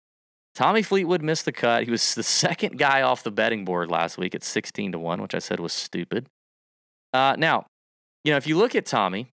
Tommy 0.55 0.81
Fleetwood 0.81 1.21
missed 1.21 1.45
the 1.45 1.51
cut. 1.51 1.83
He 1.85 1.91
was 1.91 2.13
the 2.15 2.23
second 2.23 2.77
guy 2.77 3.01
off 3.01 3.23
the 3.23 3.31
betting 3.31 3.65
board 3.65 3.89
last 3.89 4.17
week 4.17 4.35
at 4.35 4.43
16 4.43 4.91
to 4.93 4.99
1, 4.99 5.21
which 5.21 5.33
I 5.35 5.39
said 5.39 5.59
was 5.59 5.73
stupid. 5.73 6.27
Uh, 7.13 7.35
now, 7.37 7.65
you 8.23 8.31
know, 8.31 8.37
if 8.37 8.47
you 8.47 8.57
look 8.57 8.75
at 8.75 8.85
Tommy, 8.85 9.29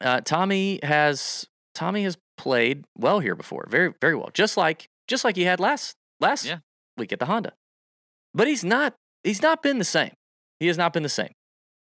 uh, 0.00 0.20
Tommy 0.22 0.80
has 0.82 1.46
Tommy 1.74 2.04
has 2.04 2.16
played 2.36 2.84
well 2.98 3.20
here 3.20 3.34
before, 3.34 3.66
very 3.70 3.92
very 4.00 4.14
well, 4.14 4.30
just 4.34 4.56
like 4.56 4.88
just 5.08 5.24
like 5.24 5.36
he 5.36 5.44
had 5.44 5.60
last 5.60 5.94
last 6.20 6.44
Yeah. 6.44 6.58
week 6.96 7.12
at 7.12 7.18
the 7.18 7.26
Honda. 7.26 7.52
But 8.34 8.46
he's 8.48 8.64
not 8.64 8.94
he's 9.22 9.42
not 9.42 9.62
been 9.62 9.78
the 9.78 9.84
same. 9.84 10.12
He 10.58 10.66
has 10.66 10.78
not 10.78 10.92
been 10.92 11.02
the 11.02 11.08
same. 11.08 11.32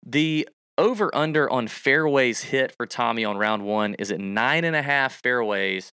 The 0.05 0.49
over 0.76 1.14
under 1.14 1.49
on 1.51 1.68
fairways 1.68 2.43
hit 2.45 2.74
for 2.76 2.87
Tommy 2.87 3.24
on 3.24 3.37
round 3.39 3.64
one 3.64 3.95
is 3.95 4.11
at 4.11 4.20
nine 4.20 4.64
and 4.64 4.74
a 4.76 4.82
half 4.82 5.20
fairways 5.22 5.93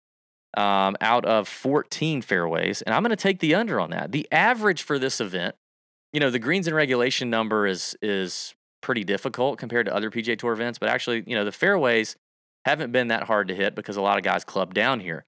um, 0.59 0.97
out 1.01 1.25
of 1.25 1.47
14 1.47 2.21
fairways. 2.21 2.83
And 2.83 2.93
I'm 2.93 3.03
going 3.03 3.11
to 3.11 3.17
take 3.17 3.39
the 3.39 3.55
under 3.55 3.79
on 3.79 3.91
that. 3.91 4.11
The 4.11 4.27
average 4.33 4.83
for 4.83 4.99
this 4.99 5.21
event, 5.21 5.55
you 6.13 6.19
know, 6.19 6.31
the 6.31 6.41
greens 6.41 6.67
and 6.67 6.75
regulation 6.75 7.31
number 7.31 7.67
is 7.67 7.97
is 8.03 8.55
pretty 8.81 9.05
difficult 9.05 9.59
compared 9.59 9.87
to 9.87 9.95
other 9.95 10.11
PGA 10.11 10.37
Tour 10.37 10.53
events, 10.53 10.79
but 10.79 10.89
actually, 10.89 11.23
you 11.27 11.37
know, 11.37 11.45
the 11.45 11.53
fairways 11.53 12.17
haven't 12.65 12.91
been 12.91 13.09
that 13.09 13.25
hard 13.25 13.49
to 13.49 13.55
hit 13.55 13.75
because 13.75 13.97
a 13.97 14.01
lot 14.01 14.19
of 14.19 14.25
guys 14.25 14.45
club 14.45 14.75
down 14.75 15.01
here. 15.01 15.25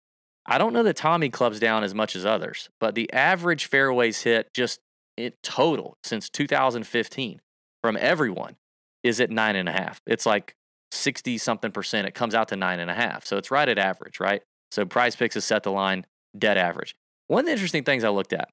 I 0.46 0.58
don't 0.58 0.72
know 0.72 0.82
that 0.82 0.96
Tommy 0.96 1.30
clubs 1.30 1.60
down 1.60 1.84
as 1.84 1.94
much 1.94 2.16
as 2.16 2.26
others, 2.26 2.68
but 2.80 2.96
the 2.96 3.12
average 3.12 3.66
fairways 3.66 4.22
hit 4.22 4.52
just 4.52 4.80
in 5.16 5.32
total 5.42 5.96
since 6.02 6.28
2015 6.28 7.40
from 7.82 7.96
everyone 8.00 8.56
is 9.04 9.20
at 9.20 9.30
nine 9.30 9.54
and 9.54 9.68
a 9.68 9.72
half. 9.72 10.00
It's 10.06 10.26
like 10.26 10.56
60 10.90 11.38
something 11.38 11.70
percent. 11.70 12.08
It 12.08 12.14
comes 12.14 12.34
out 12.34 12.48
to 12.48 12.56
nine 12.56 12.80
and 12.80 12.90
a 12.90 12.94
half. 12.94 13.24
So 13.24 13.36
it's 13.36 13.50
right 13.50 13.68
at 13.68 13.78
average, 13.78 14.18
right? 14.18 14.42
So 14.70 14.84
prize 14.84 15.16
picks 15.16 15.34
has 15.34 15.44
set 15.44 15.62
the 15.62 15.72
line 15.72 16.06
dead 16.38 16.56
average. 16.56 16.94
One 17.26 17.40
of 17.40 17.46
the 17.46 17.52
interesting 17.52 17.84
things 17.84 18.04
I 18.04 18.08
looked 18.08 18.32
at 18.32 18.48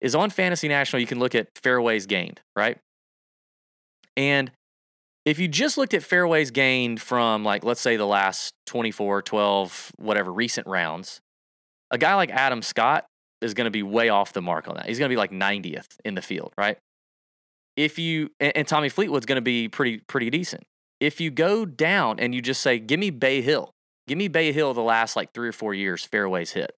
is 0.00 0.14
on 0.14 0.30
Fantasy 0.30 0.68
National, 0.68 1.00
you 1.00 1.06
can 1.06 1.18
look 1.18 1.34
at 1.34 1.48
fairways 1.56 2.06
gained, 2.06 2.40
right? 2.56 2.78
And 4.16 4.50
if 5.24 5.38
you 5.38 5.48
just 5.48 5.76
looked 5.76 5.94
at 5.94 6.02
fairways 6.02 6.50
gained 6.50 7.00
from 7.00 7.44
like, 7.44 7.64
let's 7.64 7.80
say 7.80 7.96
the 7.96 8.06
last 8.06 8.54
24, 8.66 9.22
12, 9.22 9.92
whatever 9.96 10.32
recent 10.32 10.66
rounds, 10.66 11.20
a 11.90 11.98
guy 11.98 12.14
like 12.14 12.30
Adam 12.30 12.62
Scott 12.62 13.06
is 13.40 13.54
going 13.54 13.66
to 13.66 13.70
be 13.70 13.82
way 13.82 14.08
off 14.08 14.32
the 14.32 14.42
mark 14.42 14.68
on 14.68 14.76
that. 14.76 14.86
He's 14.86 14.98
going 14.98 15.08
to 15.08 15.12
be 15.12 15.18
like 15.18 15.30
90th 15.30 15.96
in 16.04 16.14
the 16.14 16.22
field, 16.22 16.52
right? 16.58 16.78
If 17.76 17.98
you 17.98 18.30
and, 18.40 18.56
and 18.56 18.68
Tommy 18.68 18.88
Fleetwood's 18.88 19.26
going 19.26 19.36
to 19.36 19.42
be 19.42 19.68
pretty 19.68 19.98
pretty 19.98 20.30
decent. 20.30 20.64
If 20.98 21.20
you 21.20 21.30
go 21.30 21.64
down 21.64 22.18
and 22.18 22.34
you 22.34 22.42
just 22.42 22.60
say, 22.60 22.80
"Give 22.80 22.98
me 22.98 23.10
Bay 23.10 23.40
Hill, 23.40 23.72
give 24.08 24.18
me 24.18 24.28
Bay 24.28 24.52
Hill 24.52 24.74
the 24.74 24.82
last 24.82 25.14
like 25.16 25.32
three 25.32 25.48
or 25.48 25.52
four 25.52 25.74
years 25.74 26.04
fairways 26.04 26.52
hit," 26.52 26.72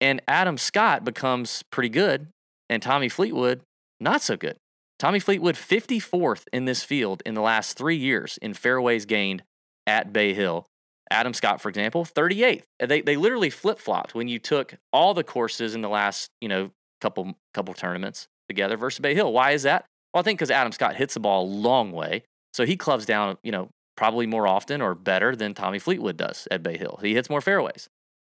and 0.00 0.20
Adam 0.28 0.58
Scott 0.58 1.04
becomes 1.04 1.62
pretty 1.70 1.88
good, 1.88 2.28
and 2.68 2.82
Tommy 2.82 3.08
Fleetwood 3.08 3.62
not 4.00 4.20
so 4.20 4.36
good. 4.36 4.56
Tommy 4.98 5.18
Fleetwood 5.18 5.56
54th 5.56 6.44
in 6.52 6.64
this 6.64 6.84
field 6.84 7.22
in 7.26 7.34
the 7.34 7.40
last 7.40 7.76
three 7.76 7.96
years 7.96 8.38
in 8.40 8.54
fairways 8.54 9.04
gained 9.04 9.42
at 9.86 10.12
Bay 10.12 10.32
Hill. 10.32 10.66
Adam 11.10 11.34
Scott, 11.34 11.60
for 11.60 11.68
example, 11.68 12.04
38th. 12.04 12.62
Uh, 12.80 12.86
They 12.86 13.00
they 13.00 13.16
literally 13.16 13.50
flip 13.50 13.78
flopped 13.78 14.14
when 14.14 14.28
you 14.28 14.38
took 14.38 14.76
all 14.92 15.12
the 15.14 15.24
courses 15.24 15.74
in 15.74 15.80
the 15.80 15.88
last 15.88 16.30
you 16.40 16.48
know 16.48 16.70
couple 17.00 17.34
couple 17.52 17.74
tournaments 17.74 18.28
together 18.48 18.76
versus 18.76 19.00
Bay 19.00 19.14
Hill. 19.14 19.32
Why 19.32 19.50
is 19.50 19.64
that? 19.64 19.86
Well, 20.14 20.20
I 20.20 20.22
think 20.22 20.38
because 20.38 20.50
Adam 20.50 20.72
Scott 20.72 20.96
hits 20.96 21.14
the 21.14 21.20
ball 21.20 21.44
a 21.44 21.46
long 21.46 21.92
way, 21.92 22.22
so 22.52 22.64
he 22.64 22.76
clubs 22.76 23.04
down 23.04 23.38
you 23.42 23.52
know 23.52 23.70
probably 23.96 24.26
more 24.26 24.46
often 24.46 24.80
or 24.80 24.94
better 24.94 25.36
than 25.36 25.54
Tommy 25.54 25.78
Fleetwood 25.78 26.16
does 26.16 26.48
at 26.50 26.62
Bay 26.62 26.76
Hill. 26.76 26.98
He 27.02 27.14
hits 27.14 27.30
more 27.30 27.40
fairways. 27.40 27.88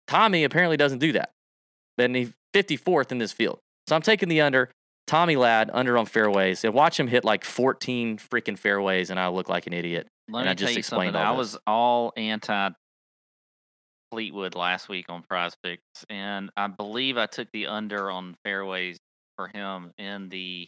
Tommy 0.07 0.43
apparently 0.43 0.77
doesn't 0.77 0.99
do 0.99 1.11
that. 1.13 1.31
Then 1.97 2.13
he's 2.13 2.31
54th 2.53 3.11
in 3.11 3.17
this 3.17 3.31
field. 3.31 3.59
So 3.87 3.95
I'm 3.95 4.01
taking 4.01 4.29
the 4.29 4.41
under. 4.41 4.69
Tommy 5.07 5.37
Ladd 5.37 5.69
under 5.73 5.97
on 5.97 6.05
fairways 6.05 6.65
and 6.65 6.73
watch 6.73 6.99
him 6.99 7.07
hit 7.07 7.23
like 7.23 7.45
14 7.45 8.17
freaking 8.17 8.57
fairways, 8.57 9.09
and 9.09 9.19
I 9.19 9.29
look 9.29 9.47
like 9.47 9.65
an 9.65 9.73
idiot. 9.73 10.07
Let 10.29 10.41
And 10.41 10.47
me 10.47 10.51
I 10.51 10.53
just 10.53 10.67
tell 10.67 10.73
you 10.73 10.79
explained 10.79 11.13
something. 11.13 11.27
I 11.27 11.31
was 11.31 11.57
all 11.65 12.11
anti 12.17 12.71
Fleetwood 14.11 14.55
last 14.55 14.89
week 14.89 15.05
on 15.09 15.23
Prize 15.23 15.55
Picks, 15.63 15.81
and 16.09 16.49
I 16.57 16.67
believe 16.67 17.17
I 17.17 17.25
took 17.25 17.49
the 17.51 17.67
under 17.67 18.11
on 18.11 18.35
fairways 18.43 18.97
for 19.37 19.47
him 19.47 19.91
in 19.97 20.29
the 20.29 20.67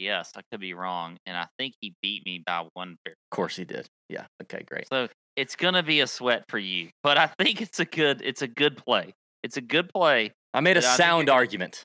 FPS. 0.00 0.30
I 0.36 0.42
could 0.50 0.60
be 0.60 0.74
wrong, 0.74 1.16
and 1.26 1.36
I 1.36 1.46
think 1.58 1.74
he 1.80 1.94
beat 2.02 2.24
me 2.24 2.42
by 2.44 2.66
one. 2.74 2.96
Of 3.06 3.12
course 3.30 3.56
he 3.56 3.64
did. 3.64 3.86
Yeah. 4.08 4.26
Okay. 4.42 4.62
Great. 4.62 4.88
So 4.88 5.08
it's 5.36 5.56
gonna 5.56 5.82
be 5.82 6.00
a 6.00 6.06
sweat 6.06 6.44
for 6.48 6.58
you, 6.58 6.90
but 7.02 7.18
I 7.18 7.26
think 7.26 7.60
it's 7.60 7.80
a 7.80 7.84
good 7.84 8.22
it's 8.22 8.42
a 8.42 8.48
good 8.48 8.76
play. 8.76 9.12
It's 9.42 9.56
a 9.56 9.60
good 9.60 9.90
play. 9.92 10.32
I 10.52 10.60
made 10.60 10.76
a 10.76 10.80
But 10.80 10.86
I 10.86 10.88
think 10.96 10.98
you're 10.98 11.06
sound 11.06 11.30
argument. 11.30 11.82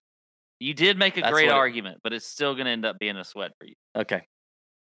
You 0.60 0.74
did 0.74 0.98
make 1.00 1.18
a 1.18 1.22
That's 1.22 1.34
great 1.34 1.48
what 1.48 1.54
it- 1.56 1.58
argument, 1.58 2.00
but 2.04 2.14
it's 2.14 2.26
still 2.28 2.54
gonna 2.56 2.70
end 2.70 2.86
up 2.86 3.00
being 3.00 3.16
a 3.18 3.24
sweat 3.24 3.52
for 3.60 3.66
you. 3.68 3.74
Okay. 3.96 4.22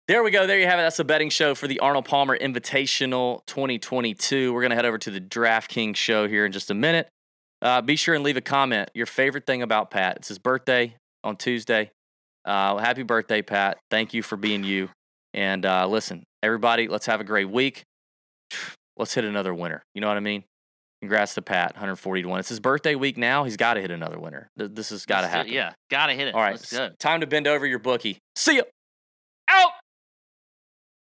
There 0.08 0.22
we 0.24 0.30
go. 0.30 0.46
There 0.46 0.60
you 0.60 0.68
have 0.68 0.78
it. 0.78 0.84
That's 0.84 0.98
the 0.98 1.04
betting 1.04 1.32
show 1.32 1.56
for 1.56 1.68
the 1.68 1.80
Arnold 1.80 2.06
Palmer 2.06 2.38
Invitational 2.38 3.44
2022. 3.48 4.54
We're 4.54 4.62
going 4.62 4.70
to 4.70 4.76
head 4.76 4.86
over 4.86 5.00
to 5.00 5.10
the 5.10 5.20
DraftKings 5.20 5.96
show 5.96 6.28
here 6.28 6.46
in 6.46 6.52
just 6.52 6.70
a 6.70 6.76
minute. 6.76 7.10
Uh, 7.60 7.82
be 7.82 7.96
sure 7.96 8.14
and 8.14 8.24
leave 8.24 8.38
a 8.38 8.42
comment. 8.42 8.92
Your 8.94 9.08
favorite 9.08 9.48
thing 9.48 9.64
about 9.64 9.90
Pat. 9.90 10.18
It's 10.18 10.28
his 10.28 10.38
birthday 10.38 10.96
on 11.24 11.38
Tuesday. 11.38 11.90
Uh, 12.46 12.78
happy 12.78 13.04
birthday, 13.04 13.42
Pat. 13.42 13.78
Thank 13.90 14.14
you 14.14 14.22
for 14.22 14.38
being 14.38 14.64
you. 14.64 14.90
And 15.34 15.66
uh, 15.66 15.88
listen, 15.88 16.24
everybody, 16.44 16.88
let's 16.88 17.08
have 17.08 17.20
a 17.20 17.24
great 17.24 17.50
week. 17.50 17.84
Let's 18.98 19.14
hit 19.14 19.26
another 19.26 19.54
winner. 19.54 19.84
You 19.94 20.00
know 20.00 20.08
what 20.08 20.16
I 20.16 20.22
mean? 20.22 20.46
Congrats 21.02 21.34
to 21.36 21.42
Pat, 21.42 21.74
140 21.74 22.22
to 22.22 22.28
1. 22.30 22.40
It's 22.40 22.48
his 22.48 22.62
birthday 22.62 22.96
week 22.96 23.18
now. 23.18 23.44
He's 23.44 23.58
got 23.58 23.74
to 23.74 23.82
hit 23.82 23.92
another 23.92 24.18
winner. 24.18 24.50
This 24.56 24.92
has 24.92 25.06
got 25.06 25.22
to 25.22 25.28
happen. 25.28 25.52
Yeah, 25.52 25.74
gotta 25.92 26.14
hit 26.14 26.30
it. 26.30 26.34
All 26.34 26.40
right. 26.40 26.58
Time 26.98 27.20
to 27.20 27.28
bend 27.28 27.46
over 27.46 27.66
your 27.66 27.80
bookie. 27.80 28.20
See 28.38 28.56
ya. 28.56 28.64
Out. 29.50 29.72